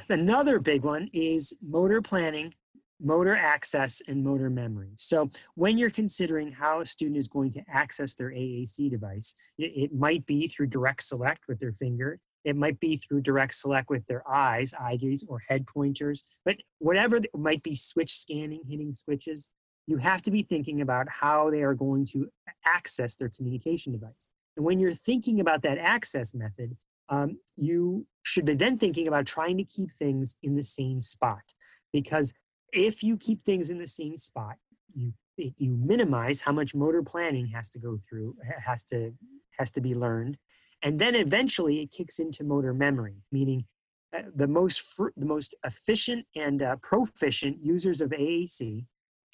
Another 0.10 0.60
big 0.60 0.84
one 0.84 1.10
is 1.12 1.53
motor 1.62 2.01
planning, 2.01 2.53
motor 3.02 3.36
access, 3.36 4.02
and 4.08 4.24
motor 4.24 4.50
memory. 4.50 4.91
So 4.98 5.30
when 5.56 5.78
you're 5.78 5.89
considering 5.89 6.52
how 6.52 6.82
a 6.82 6.86
student 6.86 7.18
is 7.18 7.28
going 7.28 7.52
to 7.52 7.64
access 7.68 8.14
their 8.14 8.32
AAC 8.32 8.89
device, 8.89 9.36
it, 9.58 9.72
it 9.76 9.93
might 9.93 10.26
be 10.26 10.48
through 10.48 10.68
direct 10.68 11.04
select 11.04 11.43
with 11.48 11.60
their 11.60 11.74
finger. 11.74 12.20
It 12.43 12.56
might 12.56 12.80
be 12.80 12.98
through 12.98 13.22
direct 13.22 13.56
select 13.56 13.89
with 13.89 14.06
their 14.08 14.28
eyes, 14.30 14.74
eye 14.80 14.95
gaze, 14.95 15.24
or 15.28 15.41
head 15.48 15.68
pointers. 15.68 16.24
But 16.45 16.58
whatever 16.80 17.18
it 17.18 17.30
might 17.36 17.62
be 17.62 17.76
switch 17.76 18.14
scanning, 18.14 18.62
hitting 18.68 18.93
switches, 18.93 19.50
you 19.86 19.98
have 19.98 20.22
to 20.24 20.32
be 20.32 20.43
thinking 20.43 20.82
about 20.82 21.08
how 21.10 21.50
they 21.50 21.62
are 21.62 21.74
going 21.74 22.06
to 22.08 22.30
access 22.66 23.16
their 23.16 23.30
communication 23.30 23.93
device. 23.93 24.30
And 24.56 24.66
when 24.66 24.80
you're 24.80 24.93
thinking 24.93 25.39
about 25.39 25.62
that 25.64 25.78
access 25.78 26.34
method, 26.34 26.76
um, 27.10 27.38
you 27.56 28.06
should 28.24 28.45
be 28.45 28.54
then 28.54 28.78
thinking 28.78 29.08
about 29.08 29.26
trying 29.26 29.58
to 29.58 29.64
keep 29.64 29.91
things 29.91 30.36
in 30.43 30.56
the 30.56 30.64
same 30.64 31.00
spot. 31.00 31.43
Because 31.93 32.34
if 32.74 33.03
you 33.03 33.18
keep 33.18 33.43
things 33.43 33.70
in 33.70 33.80
the 33.80 33.88
same 33.88 34.15
spot, 34.15 34.55
you 34.93 35.13
you 35.38 35.78
minimize 35.78 36.41
how 36.41 36.51
much 36.51 36.74
motor 36.74 37.03
planning 37.03 37.45
has 37.47 37.70
to 37.70 37.80
go 37.80 37.95
through, 37.97 38.36
has 38.65 38.84
to 38.86 39.13
has 39.59 39.72
to 39.72 39.82
be 39.82 39.93
learned, 39.93 40.38
and 40.82 40.99
then 40.99 41.15
eventually 41.15 41.82
it 41.82 41.91
kicks 41.91 42.20
into 42.20 42.43
motor 42.43 42.74
memory, 42.74 43.24
meaning 43.32 43.65
uh, 44.15 44.22
the 44.36 44.47
most 44.47 44.82
fr- 44.82 45.15
the 45.15 45.26
most 45.26 45.55
efficient 45.63 46.26
and 46.36 46.61
uh, 46.63 46.76
proficient 46.78 47.57
users 47.61 48.01
of 48.01 48.09
AAC 48.11 48.86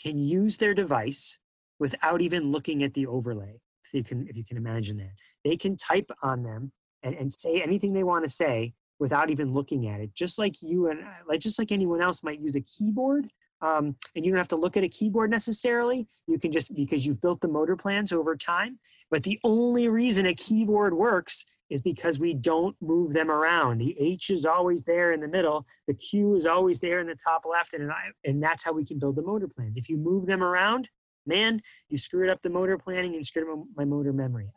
can 0.01 0.17
use 0.17 0.57
their 0.57 0.73
device 0.73 1.39
without 1.79 2.21
even 2.21 2.51
looking 2.51 2.83
at 2.83 2.93
the 2.93 3.07
overlay. 3.07 3.59
If 3.85 3.93
you 3.93 4.03
can 4.03 4.27
if 4.27 4.35
you 4.35 4.43
can 4.43 4.57
imagine 4.57 4.97
that, 4.97 5.13
they 5.43 5.57
can 5.57 5.77
type 5.77 6.11
on 6.21 6.43
them 6.43 6.71
and, 7.01 7.15
and 7.15 7.31
say 7.31 7.61
anything 7.61 7.93
they 7.93 8.03
want 8.03 8.25
to 8.25 8.29
say 8.29 8.73
without 8.99 9.29
even 9.29 9.51
looking 9.51 9.87
at 9.87 9.99
it 9.99 10.13
just 10.13 10.37
like 10.39 10.61
you 10.61 10.87
and 10.89 11.01
like 11.27 11.39
just 11.39 11.59
like 11.59 11.71
anyone 11.71 12.01
else 12.01 12.23
might 12.23 12.39
use 12.39 12.55
a 12.55 12.61
keyboard 12.61 13.29
um, 13.63 13.95
and 14.13 14.25
you 14.25 14.31
don't 14.31 14.37
have 14.37 14.49
to 14.49 14.57
look 14.57 14.75
at 14.75 14.83
a 14.83 14.89
keyboard 14.89 15.31
necessarily. 15.31 16.05
You 16.27 16.37
can 16.37 16.51
just 16.51 16.75
because 16.75 17.05
you've 17.05 17.21
built 17.21 17.39
the 17.39 17.47
motor 17.47 17.77
plans 17.77 18.11
over 18.11 18.35
time 18.35 18.77
but 19.09 19.23
the 19.23 19.39
only 19.43 19.87
reason 19.87 20.25
a 20.25 20.33
keyboard 20.33 20.93
works 20.93 21.45
is 21.69 21.81
because 21.81 22.19
we 22.19 22.33
don't 22.33 22.75
move 22.81 23.13
them 23.13 23.29
around. 23.31 23.77
The 23.77 23.95
h 23.99 24.29
is 24.31 24.45
always 24.45 24.83
there 24.83 25.13
in 25.13 25.21
the 25.21 25.27
middle 25.27 25.65
the 25.87 25.93
q 25.93 26.35
is 26.35 26.45
always 26.45 26.79
there 26.79 26.99
in 26.99 27.07
the 27.07 27.15
top 27.15 27.43
left 27.49 27.73
and, 27.73 27.91
and 28.25 28.43
that's 28.43 28.63
how 28.63 28.73
we 28.73 28.85
can 28.85 28.99
build 28.99 29.15
the 29.15 29.21
motor 29.21 29.47
plans. 29.47 29.77
If 29.77 29.89
you 29.89 29.97
move 29.97 30.25
them 30.25 30.43
around 30.43 30.89
man 31.25 31.61
you 31.89 31.97
screwed 31.97 32.29
up 32.29 32.41
the 32.41 32.49
motor 32.49 32.77
planning 32.77 33.15
and 33.15 33.25
screwed 33.25 33.49
up 33.49 33.65
my 33.75 33.85
motor 33.85 34.11
memory. 34.11 34.49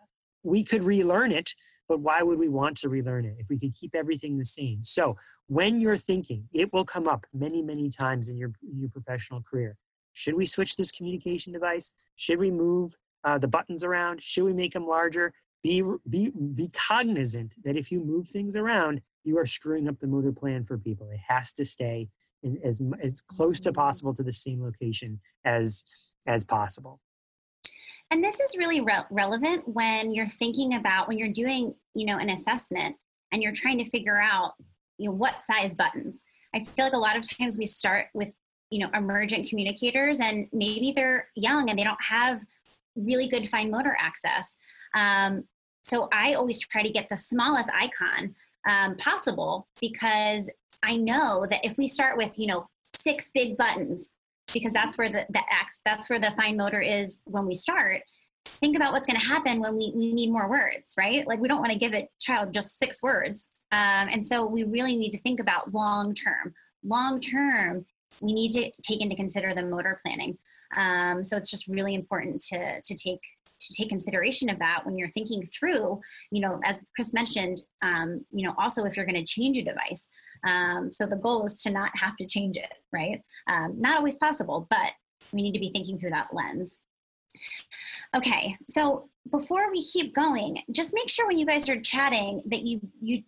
We 0.42 0.64
could 0.64 0.84
relearn 0.84 1.32
it 1.32 1.54
but 1.88 2.00
why 2.00 2.22
would 2.22 2.38
we 2.38 2.48
want 2.48 2.76
to 2.78 2.88
relearn 2.88 3.24
it 3.24 3.36
if 3.38 3.48
we 3.48 3.58
could 3.58 3.74
keep 3.74 3.94
everything 3.94 4.38
the 4.38 4.44
same? 4.44 4.82
So 4.82 5.16
when 5.46 5.80
you're 5.80 5.96
thinking, 5.96 6.48
it 6.52 6.72
will 6.72 6.84
come 6.84 7.08
up 7.08 7.26
many, 7.32 7.62
many 7.62 7.88
times 7.88 8.28
in 8.28 8.36
your, 8.36 8.52
your 8.62 8.88
professional 8.90 9.42
career. 9.42 9.76
Should 10.12 10.34
we 10.34 10.46
switch 10.46 10.76
this 10.76 10.90
communication 10.90 11.52
device? 11.52 11.92
Should 12.16 12.38
we 12.38 12.50
move 12.50 12.96
uh, 13.24 13.38
the 13.38 13.48
buttons 13.48 13.84
around? 13.84 14.22
Should 14.22 14.44
we 14.44 14.52
make 14.52 14.72
them 14.72 14.86
larger? 14.86 15.32
Be, 15.62 15.82
be, 16.08 16.30
be 16.30 16.68
cognizant 16.68 17.54
that 17.64 17.76
if 17.76 17.90
you 17.90 18.00
move 18.00 18.28
things 18.28 18.56
around, 18.56 19.02
you 19.24 19.38
are 19.38 19.46
screwing 19.46 19.88
up 19.88 19.98
the 19.98 20.06
motor 20.06 20.32
plan 20.32 20.64
for 20.64 20.78
people. 20.78 21.10
It 21.10 21.20
has 21.28 21.52
to 21.54 21.64
stay 21.64 22.08
in, 22.42 22.58
as, 22.64 22.80
as 23.02 23.20
close 23.20 23.60
to 23.62 23.72
possible 23.72 24.14
to 24.14 24.22
the 24.22 24.32
same 24.32 24.62
location 24.62 25.20
as, 25.44 25.84
as 26.26 26.44
possible. 26.44 27.00
And 28.10 28.22
this 28.22 28.40
is 28.40 28.56
really 28.56 28.80
re- 28.80 29.04
relevant 29.10 29.66
when 29.66 30.14
you're 30.14 30.26
thinking 30.26 30.74
about 30.74 31.08
when 31.08 31.18
you're 31.18 31.28
doing, 31.28 31.74
you 31.94 32.06
know, 32.06 32.18
an 32.18 32.30
assessment 32.30 32.96
and 33.32 33.42
you're 33.42 33.52
trying 33.52 33.78
to 33.78 33.84
figure 33.84 34.18
out, 34.18 34.54
you 34.98 35.08
know, 35.08 35.16
what 35.16 35.44
size 35.44 35.74
buttons. 35.74 36.24
I 36.54 36.62
feel 36.62 36.86
like 36.86 36.94
a 36.94 36.98
lot 36.98 37.16
of 37.16 37.28
times 37.28 37.58
we 37.58 37.66
start 37.66 38.06
with, 38.14 38.32
you 38.70 38.78
know, 38.78 38.90
emergent 38.94 39.48
communicators 39.48 40.20
and 40.20 40.48
maybe 40.52 40.92
they're 40.94 41.28
young 41.34 41.68
and 41.68 41.78
they 41.78 41.84
don't 41.84 42.02
have 42.02 42.44
really 42.94 43.28
good 43.28 43.48
fine 43.48 43.70
motor 43.70 43.96
access. 44.00 44.56
Um, 44.94 45.44
so 45.82 46.08
I 46.12 46.34
always 46.34 46.58
try 46.58 46.82
to 46.82 46.90
get 46.90 47.08
the 47.08 47.16
smallest 47.16 47.70
icon 47.74 48.34
um, 48.68 48.96
possible 48.96 49.68
because 49.80 50.50
I 50.82 50.96
know 50.96 51.44
that 51.50 51.64
if 51.64 51.76
we 51.76 51.86
start 51.86 52.16
with, 52.16 52.38
you 52.38 52.46
know, 52.46 52.66
six 52.94 53.30
big 53.32 53.56
buttons 53.56 54.14
because 54.56 54.72
that's 54.72 54.96
where 54.96 55.10
the, 55.10 55.26
the 55.28 55.42
acts 55.50 55.82
that's 55.84 56.08
where 56.08 56.18
the 56.18 56.30
fine 56.32 56.56
motor 56.56 56.80
is 56.80 57.20
when 57.24 57.46
we 57.46 57.54
start. 57.54 58.00
Think 58.60 58.74
about 58.76 58.92
what's 58.92 59.06
going 59.06 59.18
to 59.20 59.26
happen 59.26 59.60
when 59.60 59.74
we, 59.76 59.92
we 59.94 60.14
need 60.14 60.30
more 60.30 60.48
words 60.48 60.94
right? 60.96 61.26
Like 61.26 61.40
we 61.40 61.48
don't 61.48 61.60
want 61.60 61.72
to 61.72 61.78
give 61.78 61.92
a 61.92 62.08
child 62.20 62.52
just 62.54 62.78
six 62.78 63.02
words. 63.02 63.48
Um, 63.72 64.08
and 64.12 64.26
so 64.26 64.46
we 64.46 64.64
really 64.64 64.96
need 64.96 65.10
to 65.10 65.20
think 65.20 65.40
about 65.40 65.74
long 65.74 66.14
term. 66.14 66.54
Long 66.82 67.20
term 67.20 67.84
we 68.20 68.32
need 68.32 68.52
to 68.52 68.70
take 68.82 69.02
into 69.02 69.14
consider 69.14 69.52
the 69.52 69.62
motor 69.62 69.98
planning. 70.02 70.38
Um, 70.74 71.22
so 71.22 71.36
it's 71.36 71.50
just 71.50 71.68
really 71.68 71.94
important 71.94 72.40
to 72.46 72.80
to 72.80 72.94
take 72.94 73.20
to 73.58 73.74
take 73.74 73.88
consideration 73.88 74.48
of 74.48 74.58
that 74.58 74.84
when 74.84 74.96
you're 74.96 75.08
thinking 75.08 75.42
through 75.42 76.00
you 76.30 76.40
know 76.40 76.60
as 76.64 76.80
chris 76.94 77.12
mentioned 77.12 77.58
um, 77.82 78.24
you 78.30 78.46
know 78.46 78.54
also 78.58 78.84
if 78.84 78.96
you're 78.96 79.06
going 79.06 79.22
to 79.22 79.24
change 79.24 79.58
a 79.58 79.62
device. 79.62 80.10
Um, 80.46 80.92
so 80.92 81.06
the 81.06 81.16
goal 81.16 81.44
is 81.44 81.60
to 81.62 81.70
not 81.70 81.90
have 81.96 82.16
to 82.16 82.26
change 82.26 82.56
it 82.56 82.72
right? 82.92 83.20
Um, 83.48 83.74
not 83.78 83.96
always 83.96 84.16
possible 84.16 84.66
but 84.70 84.92
we 85.32 85.42
need 85.42 85.52
to 85.52 85.60
be 85.60 85.70
thinking 85.70 85.98
through 85.98 86.10
that 86.10 86.32
lens. 86.32 86.80
Okay 88.14 88.56
so 88.68 89.08
before 89.30 89.70
we 89.70 89.84
keep 89.84 90.14
going 90.14 90.58
just 90.70 90.94
make 90.94 91.08
sure 91.08 91.26
when 91.26 91.38
you 91.38 91.46
guys 91.46 91.68
are 91.68 91.80
chatting 91.80 92.42
that 92.46 92.62
you 92.62 92.80
you 93.00 93.22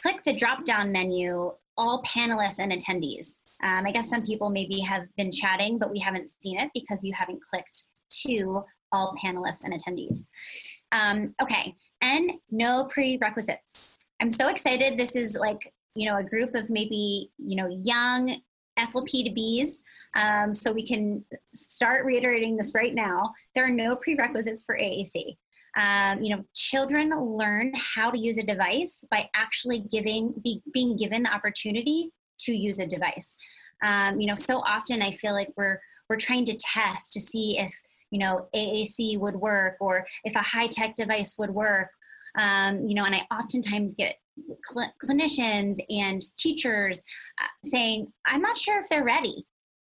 click 0.00 0.22
the 0.22 0.32
drop 0.32 0.64
down 0.64 0.92
menu 0.92 1.52
all 1.76 2.02
panelists 2.02 2.58
and 2.58 2.72
attendees. 2.72 3.38
Um, 3.62 3.86
I 3.86 3.92
guess 3.92 4.10
some 4.10 4.24
people 4.24 4.50
maybe 4.50 4.80
have 4.80 5.06
been 5.16 5.32
chatting, 5.32 5.78
but 5.78 5.90
we 5.90 5.98
haven't 5.98 6.30
seen 6.42 6.58
it 6.58 6.70
because 6.74 7.04
you 7.04 7.12
haven't 7.14 7.42
clicked 7.42 7.84
to 8.26 8.64
all 8.92 9.14
panelists 9.22 9.62
and 9.64 9.72
attendees. 9.72 10.26
Um, 10.92 11.34
okay, 11.42 11.76
and 12.00 12.32
no 12.50 12.88
prerequisites. 12.90 14.04
I'm 14.20 14.30
so 14.30 14.48
excited. 14.48 14.98
This 14.98 15.16
is 15.16 15.34
like, 15.34 15.72
you 15.94 16.08
know, 16.08 16.16
a 16.16 16.24
group 16.24 16.54
of 16.54 16.70
maybe, 16.70 17.30
you 17.38 17.56
know, 17.56 17.68
young 17.82 18.40
SLP 18.78 19.24
to 19.24 19.30
Bs. 19.30 19.70
Um, 20.14 20.54
so 20.54 20.72
we 20.72 20.86
can 20.86 21.24
start 21.52 22.04
reiterating 22.04 22.56
this 22.56 22.72
right 22.74 22.94
now. 22.94 23.32
There 23.54 23.64
are 23.64 23.70
no 23.70 23.96
prerequisites 23.96 24.62
for 24.62 24.76
AAC. 24.76 25.36
Um, 25.76 26.22
you 26.22 26.34
know, 26.34 26.44
children 26.54 27.10
learn 27.10 27.72
how 27.76 28.10
to 28.10 28.18
use 28.18 28.38
a 28.38 28.42
device 28.42 29.04
by 29.10 29.28
actually 29.34 29.80
giving, 29.80 30.34
be, 30.42 30.62
being 30.72 30.96
given 30.96 31.24
the 31.24 31.34
opportunity 31.34 32.12
to 32.40 32.52
use 32.52 32.78
a 32.78 32.86
device. 32.86 33.36
Um, 33.82 34.18
you 34.18 34.26
know, 34.26 34.36
so 34.36 34.60
often 34.60 35.02
I 35.02 35.10
feel 35.10 35.32
like 35.32 35.52
we're 35.56 35.80
we're 36.08 36.16
trying 36.16 36.44
to 36.46 36.56
test 36.56 37.12
to 37.12 37.20
see 37.20 37.58
if 37.58 37.72
you 38.10 38.18
know 38.18 38.48
AAC 38.54 39.18
would 39.18 39.36
work 39.36 39.76
or 39.80 40.06
if 40.24 40.34
a 40.34 40.42
high 40.42 40.66
tech 40.66 40.94
device 40.94 41.36
would 41.38 41.50
work. 41.50 41.88
Um, 42.38 42.86
you 42.86 42.94
know, 42.94 43.04
and 43.04 43.14
I 43.14 43.26
oftentimes 43.34 43.94
get 43.94 44.16
cl- 44.64 44.92
clinicians 45.02 45.78
and 45.88 46.20
teachers 46.36 47.02
uh, 47.40 47.46
saying, 47.64 48.12
"I'm 48.26 48.42
not 48.42 48.58
sure 48.58 48.78
if 48.78 48.88
they're 48.88 49.04
ready," 49.04 49.46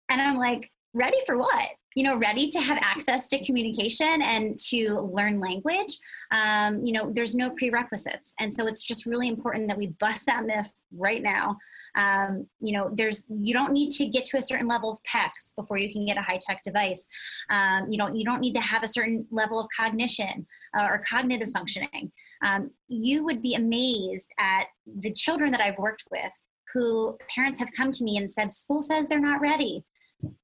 and 0.10 0.22
I'm 0.22 0.38
like, 0.38 0.72
"Ready 0.94 1.18
for 1.26 1.38
what?" 1.38 1.68
You 1.96 2.04
know 2.04 2.18
ready 2.18 2.50
to 2.50 2.60
have 2.60 2.78
access 2.82 3.28
to 3.28 3.44
communication 3.44 4.22
and 4.22 4.58
to 4.58 5.00
learn 5.14 5.40
language 5.40 5.98
um, 6.32 6.86
you 6.86 6.94
know 6.94 7.12
there's 7.14 7.36
no 7.36 7.50
prerequisites. 7.52 8.34
And 8.40 8.54
so 8.54 8.68
it's 8.68 8.84
just 8.84 9.06
really 9.06 9.28
important 9.28 9.68
that 9.68 9.78
we 9.78 9.88
bust 10.00 10.26
that 10.26 10.46
myth 10.46 10.72
right 10.92 11.22
now. 11.22 11.58
Um, 11.96 12.48
you 12.60 12.74
know 12.74 12.92
there's 12.94 13.26
you 13.30 13.54
don't 13.54 13.72
need 13.72 13.92
to 13.92 14.06
get 14.06 14.26
to 14.26 14.38
a 14.38 14.42
certain 14.42 14.68
level 14.68 14.92
of 14.92 15.00
PECS 15.04 15.56
before 15.56 15.78
you 15.78 15.92
can 15.92 16.06
get 16.06 16.18
a 16.18 16.22
high-tech 16.22 16.62
device. 16.64 17.08
Um, 17.50 17.90
you 17.90 17.98
don't 17.98 18.16
you 18.16 18.24
don't 18.24 18.42
need 18.42 18.54
to 18.54 18.62
have 18.62 18.84
a 18.84 18.88
certain 18.88 19.26
level 19.32 19.60
of 19.60 19.68
cognition 19.76 20.46
uh, 20.78 20.84
or 20.84 21.02
cognitive 21.10 21.52
functioning. 21.52 22.12
Um, 22.44 22.72
you 22.88 23.24
would 23.24 23.42
be 23.42 23.56
amazed 23.56 24.32
at 24.40 24.68
the 24.98 25.12
children 25.12 25.52
that 25.52 25.62
i've 25.62 25.78
worked 25.78 26.06
with 26.12 26.42
who 26.74 27.18
parents 27.34 27.60
have 27.60 27.72
come 27.76 27.92
to 27.92 28.04
me 28.04 28.18
and 28.18 28.32
said 28.32 28.54
school 28.54 28.82
says 28.82 29.08
they're 29.08 29.20
not 29.20 29.42
ready 29.42 29.84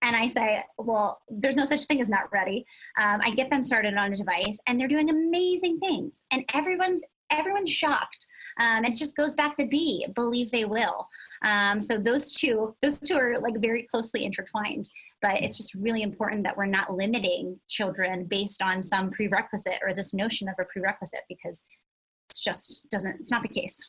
and 0.01 0.15
I 0.15 0.27
say, 0.27 0.63
well, 0.77 1.21
there's 1.29 1.55
no 1.55 1.65
such 1.65 1.85
thing 1.85 1.99
as 1.99 2.09
not 2.09 2.31
ready. 2.31 2.65
Um, 3.01 3.21
I 3.21 3.31
get 3.31 3.49
them 3.49 3.63
started 3.63 3.95
on 3.95 4.11
a 4.11 4.15
device, 4.15 4.59
and 4.67 4.79
they're 4.79 4.87
doing 4.87 5.09
amazing 5.09 5.79
things, 5.79 6.23
and 6.31 6.43
everyone's 6.53 7.03
everyone's 7.31 7.71
shocked. 7.71 8.25
Um, 8.59 8.85
it 8.85 8.95
just 8.95 9.17
goes 9.17 9.35
back 9.35 9.55
to 9.55 9.65
be 9.65 10.05
believe 10.13 10.51
they 10.51 10.65
will. 10.65 11.07
Um, 11.43 11.81
so 11.81 11.97
those 11.97 12.35
two, 12.35 12.75
those 12.81 12.99
two 12.99 13.15
are 13.15 13.39
like 13.39 13.55
very 13.59 13.83
closely 13.83 14.23
intertwined. 14.25 14.89
But 15.21 15.41
it's 15.41 15.57
just 15.57 15.73
really 15.73 16.03
important 16.03 16.43
that 16.43 16.55
we're 16.55 16.67
not 16.67 16.93
limiting 16.93 17.59
children 17.67 18.25
based 18.25 18.61
on 18.61 18.83
some 18.83 19.09
prerequisite 19.09 19.79
or 19.81 19.93
this 19.93 20.13
notion 20.13 20.47
of 20.47 20.55
a 20.59 20.65
prerequisite 20.65 21.23
because 21.27 21.63
it's 22.29 22.39
just 22.39 22.87
doesn't. 22.89 23.19
It's 23.19 23.31
not 23.31 23.43
the 23.43 23.49
case. 23.49 23.79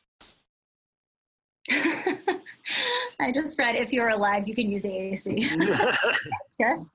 I 3.20 3.32
just 3.32 3.58
read 3.58 3.76
if 3.76 3.92
you're 3.92 4.08
alive, 4.08 4.46
you 4.48 4.54
can 4.54 4.68
use 4.68 4.82
AAC. 4.84 5.96
yes. 6.58 6.92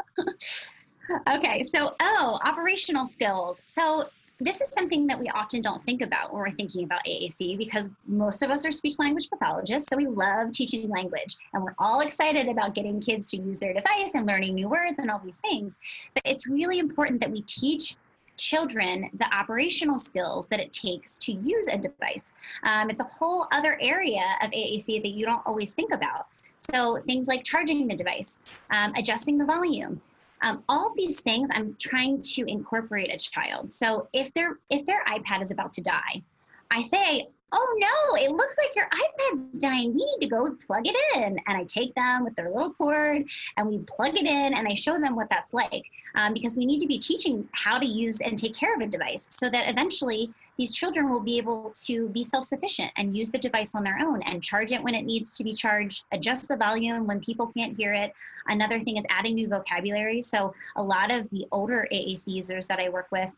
okay, 1.29 1.63
so, 1.63 1.95
oh, 2.01 2.39
operational 2.43 3.05
skills. 3.07 3.61
So, 3.67 4.05
this 4.41 4.59
is 4.59 4.69
something 4.69 5.05
that 5.05 5.19
we 5.19 5.29
often 5.29 5.61
don't 5.61 5.83
think 5.83 6.01
about 6.01 6.33
when 6.33 6.41
we're 6.41 6.49
thinking 6.49 6.83
about 6.83 7.05
AAC 7.05 7.59
because 7.59 7.91
most 8.07 8.41
of 8.41 8.49
us 8.49 8.65
are 8.65 8.71
speech 8.71 8.97
language 8.97 9.29
pathologists, 9.29 9.87
so 9.87 9.95
we 9.95 10.07
love 10.07 10.51
teaching 10.51 10.89
language 10.89 11.37
and 11.53 11.63
we're 11.63 11.75
all 11.77 12.01
excited 12.01 12.47
about 12.47 12.73
getting 12.73 12.99
kids 12.99 13.27
to 13.29 13.37
use 13.37 13.59
their 13.59 13.71
device 13.71 14.15
and 14.15 14.27
learning 14.27 14.55
new 14.55 14.67
words 14.67 14.97
and 14.97 15.11
all 15.11 15.21
these 15.23 15.37
things. 15.37 15.77
But 16.15 16.23
it's 16.25 16.47
really 16.47 16.79
important 16.79 17.19
that 17.19 17.29
we 17.29 17.41
teach 17.43 17.95
children 18.41 19.09
the 19.13 19.35
operational 19.35 19.99
skills 19.99 20.47
that 20.47 20.59
it 20.59 20.73
takes 20.73 21.17
to 21.19 21.31
use 21.33 21.67
a 21.67 21.77
device. 21.77 22.33
Um, 22.63 22.89
it's 22.89 22.99
a 22.99 23.05
whole 23.05 23.47
other 23.51 23.77
area 23.81 24.25
of 24.41 24.49
AAC 24.49 25.01
that 25.03 25.11
you 25.11 25.25
don't 25.25 25.45
always 25.45 25.73
think 25.73 25.93
about. 25.93 26.27
So 26.59 26.99
things 27.07 27.27
like 27.27 27.43
charging 27.43 27.87
the 27.87 27.95
device, 27.95 28.39
um, 28.69 28.93
adjusting 28.95 29.37
the 29.37 29.45
volume, 29.45 30.01
um, 30.41 30.63
all 30.67 30.87
of 30.87 30.95
these 30.95 31.21
things 31.21 31.49
I'm 31.53 31.75
trying 31.79 32.21
to 32.21 32.43
incorporate 32.47 33.13
a 33.13 33.17
child. 33.17 33.73
So 33.73 34.07
if 34.11 34.33
their 34.33 34.57
if 34.69 34.85
their 34.85 35.03
iPad 35.05 35.41
is 35.41 35.51
about 35.51 35.73
to 35.73 35.81
die, 35.81 36.23
I 36.71 36.81
say, 36.81 37.29
oh 37.51 37.77
no, 37.77 38.23
it 38.23 38.31
looks 38.31 38.57
like 38.57 38.75
your 38.75 38.87
iPad's 38.87 39.59
dying. 39.59 39.93
We 39.93 40.05
need 40.05 40.19
to 40.21 40.27
go 40.27 40.55
plug 40.65 40.87
it 40.87 40.95
in. 41.15 41.39
And 41.47 41.57
I 41.57 41.63
take 41.65 41.93
them 41.95 42.23
with 42.23 42.35
their 42.35 42.49
little 42.49 42.73
cord 42.73 43.27
and 43.57 43.67
we 43.67 43.79
plug 43.79 44.15
it 44.15 44.25
in 44.25 44.53
and 44.53 44.67
I 44.67 44.73
show 44.73 44.99
them 44.99 45.15
what 45.15 45.29
that's 45.29 45.53
like 45.53 45.83
um, 46.15 46.33
because 46.33 46.55
we 46.55 46.65
need 46.65 46.79
to 46.79 46.87
be 46.87 46.97
teaching 46.97 47.47
how 47.51 47.77
to 47.77 47.85
use 47.85 48.21
and 48.21 48.37
take 48.37 48.55
care 48.55 48.73
of 48.73 48.81
a 48.81 48.87
device 48.87 49.27
so 49.31 49.49
that 49.49 49.69
eventually 49.69 50.33
these 50.57 50.73
children 50.73 51.09
will 51.09 51.21
be 51.21 51.37
able 51.37 51.73
to 51.85 52.09
be 52.09 52.23
self 52.23 52.45
sufficient 52.45 52.91
and 52.95 53.15
use 53.15 53.31
the 53.31 53.37
device 53.37 53.73
on 53.73 53.83
their 53.83 53.97
own 53.99 54.21
and 54.23 54.43
charge 54.43 54.71
it 54.71 54.83
when 54.83 54.93
it 54.93 55.03
needs 55.03 55.33
to 55.35 55.43
be 55.43 55.53
charged, 55.53 56.03
adjust 56.11 56.47
the 56.47 56.57
volume 56.57 57.07
when 57.07 57.19
people 57.19 57.47
can't 57.47 57.75
hear 57.75 57.93
it. 57.93 58.13
Another 58.47 58.79
thing 58.79 58.97
is 58.97 59.05
adding 59.09 59.35
new 59.35 59.47
vocabulary. 59.47 60.21
So, 60.21 60.53
a 60.75 60.83
lot 60.83 61.11
of 61.11 61.29
the 61.29 61.47
older 61.51 61.87
AAC 61.91 62.27
users 62.27 62.67
that 62.67 62.79
I 62.79 62.89
work 62.89 63.07
with, 63.11 63.35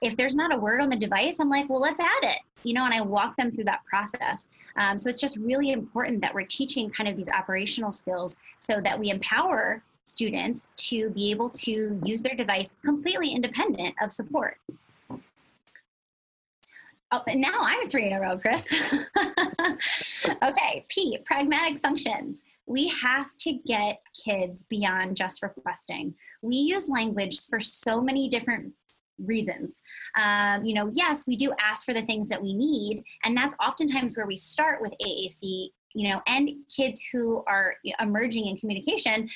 if 0.00 0.16
there's 0.16 0.34
not 0.34 0.54
a 0.54 0.56
word 0.56 0.80
on 0.80 0.88
the 0.88 0.96
device, 0.96 1.40
I'm 1.40 1.50
like, 1.50 1.68
well, 1.68 1.80
let's 1.80 2.00
add 2.00 2.22
it, 2.22 2.38
you 2.62 2.72
know, 2.72 2.84
and 2.84 2.94
I 2.94 3.00
walk 3.00 3.36
them 3.36 3.50
through 3.50 3.64
that 3.64 3.84
process. 3.84 4.48
Um, 4.76 4.96
so 4.96 5.08
it's 5.08 5.20
just 5.20 5.38
really 5.38 5.72
important 5.72 6.20
that 6.20 6.34
we're 6.34 6.46
teaching 6.46 6.90
kind 6.90 7.08
of 7.08 7.16
these 7.16 7.28
operational 7.28 7.92
skills 7.92 8.38
so 8.58 8.80
that 8.80 8.98
we 8.98 9.10
empower 9.10 9.82
students 10.04 10.68
to 10.76 11.10
be 11.10 11.30
able 11.30 11.50
to 11.50 12.00
use 12.04 12.22
their 12.22 12.34
device 12.34 12.76
completely 12.84 13.30
independent 13.30 13.94
of 14.00 14.12
support. 14.12 14.58
Oh, 17.10 17.22
now 17.34 17.60
I'm 17.60 17.88
three 17.88 18.06
in 18.06 18.12
a 18.12 18.20
row, 18.20 18.36
Chris. 18.36 18.70
okay, 20.42 20.84
P, 20.88 21.18
pragmatic 21.24 21.78
functions. 21.78 22.42
We 22.66 22.88
have 22.88 23.34
to 23.36 23.54
get 23.66 24.02
kids 24.24 24.66
beyond 24.68 25.16
just 25.16 25.42
requesting. 25.42 26.14
We 26.42 26.56
use 26.56 26.90
language 26.90 27.38
for 27.48 27.60
so 27.60 28.02
many 28.02 28.28
different 28.28 28.74
reasons. 29.18 29.82
Um, 30.16 30.64
you 30.64 30.74
know, 30.74 30.90
yes, 30.94 31.24
we 31.26 31.36
do 31.36 31.52
ask 31.60 31.84
for 31.84 31.94
the 31.94 32.02
things 32.02 32.28
that 32.28 32.42
we 32.42 32.54
need, 32.54 33.04
and 33.24 33.36
that's 33.36 33.54
oftentimes 33.62 34.16
where 34.16 34.26
we 34.26 34.36
start 34.36 34.80
with 34.80 34.92
AAC. 35.02 35.68
You 35.94 36.10
know, 36.10 36.22
and 36.26 36.50
kids 36.74 37.02
who 37.12 37.42
are 37.46 37.76
emerging 37.98 38.46
in 38.46 38.56
communication, 38.56 39.28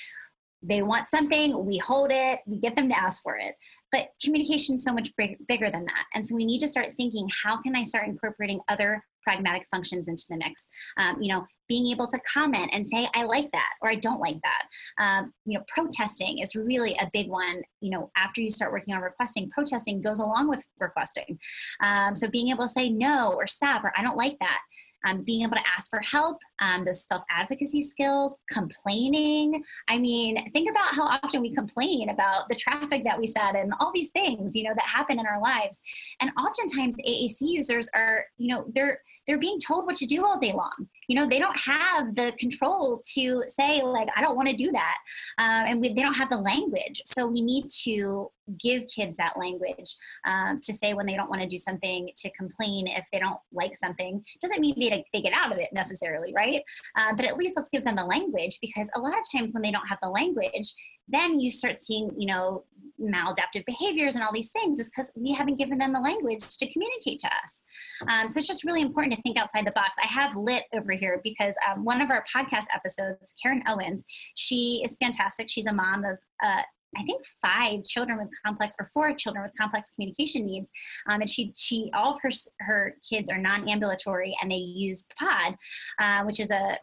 they 0.63 0.83
want 0.83 1.09
something, 1.09 1.65
we 1.65 1.79
hold 1.79 2.11
it, 2.13 2.41
we 2.47 2.59
get 2.59 2.77
them 2.77 2.89
to 2.91 2.99
ask 2.99 3.23
for 3.23 3.37
it. 3.37 3.57
But 3.91 4.11
communication 4.23 4.77
is 4.77 4.85
so 4.85 4.93
much 4.93 5.11
big, 5.17 5.45
bigger 5.49 5.71
than 5.71 5.85
that, 5.87 6.05
and 6.15 6.27
so 6.27 6.35
we 6.35 6.45
need 6.45 6.61
to 6.61 6.69
start 6.69 6.95
thinking: 6.95 7.29
how 7.43 7.61
can 7.61 7.75
I 7.75 7.83
start 7.83 8.07
incorporating 8.07 8.61
other 8.69 9.05
pragmatic 9.23 9.65
functions 9.71 10.09
into 10.09 10.25
the 10.29 10.37
mix. 10.37 10.69
Um, 10.97 11.21
you 11.21 11.33
know, 11.33 11.47
being 11.69 11.89
able 11.89 12.09
to 12.09 12.19
comment 12.33 12.71
and 12.73 12.87
say, 12.87 13.09
I 13.15 13.25
like 13.25 13.51
that 13.53 13.71
or 13.81 13.91
I 13.91 13.95
don't 13.95 14.21
like 14.21 14.39
that. 14.43 15.03
Um, 15.03 15.33
you 15.45 15.59
know, 15.59 15.65
protesting 15.69 16.39
is 16.39 16.55
really 16.55 16.95
a 17.01 17.09
big 17.13 17.29
one. 17.29 17.63
You 17.81 17.91
know, 17.91 18.11
after 18.17 18.41
you 18.41 18.51
start 18.51 18.73
working 18.73 18.95
on 18.95 19.01
requesting, 19.01 19.51
protesting 19.51 20.03
goes 20.03 20.19
along 20.19 20.49
with 20.49 20.67
requesting. 20.79 21.39
Um, 21.83 22.15
so 22.15 22.29
being 22.29 22.49
able 22.49 22.65
to 22.65 22.69
say 22.69 22.89
no 22.91 23.33
or 23.35 23.47
stop 23.47 23.85
or 23.85 23.93
I 23.97 24.03
don't 24.03 24.17
like 24.17 24.39
that 24.41 24.61
um, 25.05 25.23
being 25.23 25.43
able 25.43 25.57
to 25.57 25.69
ask 25.75 25.91
for 25.91 26.01
help, 26.01 26.39
um, 26.61 26.85
those 26.85 27.05
self 27.07 27.23
advocacy 27.31 27.83
skills, 27.83 28.37
complaining. 28.51 29.63
I 29.89 29.99
mean, 29.99 30.37
think 30.53 30.71
about 30.71 30.95
how 30.95 31.05
often 31.05 31.41
we 31.41 31.55
complain 31.55 32.11
about 32.11 32.49
the 32.49 32.55
traffic 32.55 33.05
that 33.05 33.19
we 33.19 33.27
sat 33.27 33.57
and 33.57 33.73
all 33.81 33.93
these 33.93 34.11
things, 34.11 34.55
you 34.55 34.65
know, 34.65 34.75
that 34.75 34.85
happen 34.85 35.19
in 35.19 35.27
our 35.27 35.41
lives. 35.41 35.83
And 36.21 36.31
oftentimes 36.39 36.97
AAC 37.07 37.39
users 37.41 37.89
are, 37.95 38.25
you 38.37 38.55
know, 38.55 38.67
they're 38.75 39.01
they're 39.27 39.39
being 39.39 39.59
told 39.59 39.87
what 39.87 39.97
to 39.97 40.07
do 40.07 40.25
all 40.25 40.39
day 40.39 40.53
long. 40.53 40.89
you 41.09 41.17
know 41.17 41.27
they 41.27 41.39
don't 41.39 41.59
have 41.59 42.15
the 42.15 42.33
control 42.39 43.03
to 43.15 43.43
say 43.47 43.83
like 43.83 44.09
i 44.17 44.21
don't 44.23 44.37
want 44.37 44.49
to 44.49 44.57
do 44.57 44.71
that 44.73 44.97
um, 45.39 45.65
and 45.69 45.81
we, 45.81 45.93
they 45.93 46.03
don't 46.03 46.15
have 46.15 46.29
the 46.29 46.37
language 46.37 47.03
so 47.05 47.27
we 47.27 47.41
need 47.41 47.69
to 47.69 48.31
give 48.59 48.85
kids 48.95 49.17
that 49.17 49.39
language 49.39 49.95
um, 50.27 50.61
to 50.61 50.73
say 50.73 50.95
when 50.95 51.07
they 51.07 51.15
don't 51.15 51.31
want 51.31 51.41
to 51.43 51.49
do 51.49 51.59
something 51.59 52.09
to 52.17 52.31
complain 52.31 52.87
if 52.87 53.07
they 53.13 53.19
don't 53.19 53.39
like 53.53 53.75
something 53.75 54.23
doesn't 54.41 54.61
mean 54.61 54.75
they, 54.79 55.05
they 55.13 55.21
get 55.21 55.35
out 55.35 55.53
of 55.53 55.59
it 55.59 55.69
necessarily 55.73 56.33
right 56.35 56.63
uh, 56.97 57.15
but 57.15 57.25
at 57.25 57.37
least 57.37 57.57
let's 57.57 57.71
give 57.71 57.85
them 57.85 57.97
the 57.97 58.05
language 58.05 58.59
because 58.61 58.91
a 58.97 59.01
lot 59.01 59.13
of 59.13 59.25
times 59.35 59.53
when 59.53 59.63
they 59.63 59.71
don't 59.71 59.87
have 59.87 59.99
the 60.03 60.09
language 60.09 60.75
then 61.09 61.39
you 61.39 61.51
start 61.51 61.77
seeing 61.77 62.11
you 62.17 62.27
know 62.27 62.65
maladaptive 63.03 63.65
behaviors 63.67 64.15
and 64.15 64.25
all 64.25 64.33
these 64.33 64.51
things 64.51 64.79
is 64.79 64.89
because 64.89 65.11
we 65.17 65.33
haven't 65.33 65.57
given 65.57 65.79
them 65.79 65.93
the 65.93 66.01
language 66.01 66.57
to 66.57 66.71
communicate 66.71 67.19
to 67.21 67.27
us. 67.43 67.65
Um, 68.09 68.29
so 68.29 68.39
it's 68.39 68.47
just 68.47 68.65
really 68.65 68.83
important 68.83 69.15
to 69.15 69.21
think 69.23 69.39
outside 69.39 69.67
the 69.67 69.73
box. 69.73 69.97
I 70.03 70.07
have 70.07 70.37
lit 70.37 70.65
over 70.73 70.93
here 70.93 71.21
because 71.25 71.57
um, 71.69 71.85
one 71.85 72.01
of 72.01 72.11
our 72.11 72.25
podcast 72.35 72.67
episodes, 72.75 73.35
Karen 73.43 73.63
Owens, 73.67 74.05
she 74.35 74.83
is 74.85 74.97
fantastic. 74.97 75.49
She's 75.49 75.67
a 75.67 75.73
mom 75.73 76.05
of 76.05 76.19
uh, 76.43 76.63
I 76.97 77.03
think 77.05 77.25
five 77.25 77.85
children 77.85 78.19
with 78.19 78.29
complex 78.45 78.75
or 78.79 78.85
four 78.87 79.13
children 79.15 79.43
with 79.43 79.57
complex 79.59 79.91
communication 79.91 80.45
needs. 80.45 80.71
Um, 81.09 81.21
and 81.21 81.31
she, 81.31 81.53
she, 81.57 81.91
all 81.95 82.11
of 82.11 82.21
her, 82.23 82.31
her 82.61 82.95
kids 83.09 83.31
are 83.31 83.39
non-ambulatory 83.39 84.37
and 84.41 84.51
they 84.51 84.57
use 84.57 85.07
PODD, 85.21 85.57
uh, 85.99 86.25
which 86.25 86.41
is 86.41 86.51
a, 86.51 86.79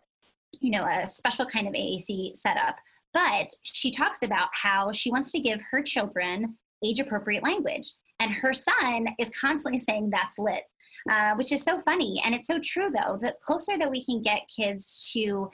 you 0.62 0.72
know, 0.72 0.86
a 0.86 1.08
special 1.08 1.46
kind 1.46 1.68
of 1.68 1.74
AAC 1.74 2.36
setup. 2.36 2.76
But 3.14 3.48
she 3.64 3.92
talks 3.92 4.24
about 4.24 4.50
how 4.54 4.92
she 4.92 5.12
wants 5.12 5.32
to 5.32 5.40
give 5.40 5.62
her 5.72 5.82
children 5.82 6.58
age 6.84 7.00
appropriate 7.00 7.44
language. 7.44 7.92
And 8.20 8.32
her 8.32 8.54
son 8.54 9.08
is 9.20 9.30
constantly 9.30 9.80
saying 9.80 10.10
that's 10.10 10.40
lit. 10.40 10.64
Uh, 11.10 11.34
which 11.36 11.54
is 11.54 11.64
so 11.64 11.80
funny 11.80 12.22
and 12.26 12.36
it's 12.36 12.46
so 12.46 12.60
true 12.62 12.92
though 12.92 13.16
the 13.16 13.34
closer 13.42 13.78
that 13.78 13.90
we 13.90 14.04
can 14.04 14.22
get 14.22 14.42
kids 14.54 15.10
to 15.14 15.50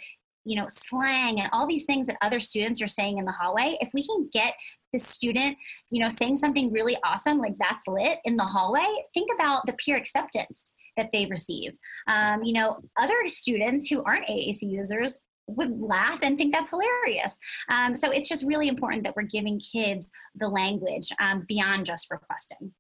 you 0.45 0.55
know 0.55 0.65
slang 0.69 1.39
and 1.39 1.49
all 1.51 1.67
these 1.67 1.85
things 1.85 2.07
that 2.07 2.17
other 2.21 2.39
students 2.39 2.81
are 2.81 2.87
saying 2.87 3.17
in 3.17 3.25
the 3.25 3.31
hallway 3.31 3.75
if 3.81 3.89
we 3.93 4.05
can 4.05 4.29
get 4.31 4.53
the 4.93 4.99
student 4.99 5.57
you 5.89 6.01
know 6.01 6.09
saying 6.09 6.35
something 6.35 6.71
really 6.71 6.95
awesome 7.03 7.39
like 7.39 7.55
that's 7.59 7.87
lit 7.87 8.19
in 8.23 8.37
the 8.37 8.43
hallway 8.43 8.87
think 9.13 9.29
about 9.33 9.65
the 9.65 9.73
peer 9.73 9.97
acceptance 9.97 10.75
that 10.95 11.09
they 11.11 11.25
receive 11.25 11.71
um, 12.07 12.43
you 12.43 12.53
know 12.53 12.79
other 12.97 13.15
students 13.25 13.89
who 13.89 14.03
aren't 14.03 14.27
aac 14.27 14.61
users 14.61 15.19
would 15.47 15.79
laugh 15.79 16.21
and 16.23 16.37
think 16.37 16.51
that's 16.51 16.71
hilarious. 16.71 17.37
Um, 17.69 17.93
so 17.93 18.11
it's 18.11 18.27
just 18.27 18.45
really 18.45 18.67
important 18.67 19.03
that 19.03 19.15
we're 19.15 19.23
giving 19.23 19.59
kids 19.59 20.09
the 20.33 20.47
language 20.47 21.09
um, 21.19 21.45
beyond 21.47 21.85
just 21.85 22.09
requesting. 22.09 22.73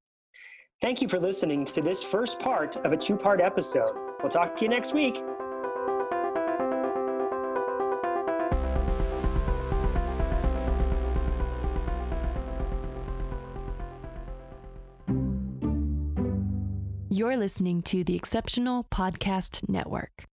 Thank 0.81 1.01
you 1.01 1.07
for 1.07 1.19
listening 1.19 1.65
to 1.65 1.81
this 1.81 2.03
first 2.03 2.39
part 2.39 2.75
of 2.77 2.91
a 2.91 2.97
two 2.97 3.17
part 3.17 3.39
episode. 3.39 3.91
We'll 4.21 4.29
talk 4.29 4.55
to 4.57 4.65
you 4.65 4.69
next 4.69 4.93
week. 4.93 5.21
You're 17.17 17.37
listening 17.37 17.81
to 17.83 18.03
the 18.03 18.17
Exceptional 18.17 18.83
Podcast 18.91 19.69
Network. 19.69 20.23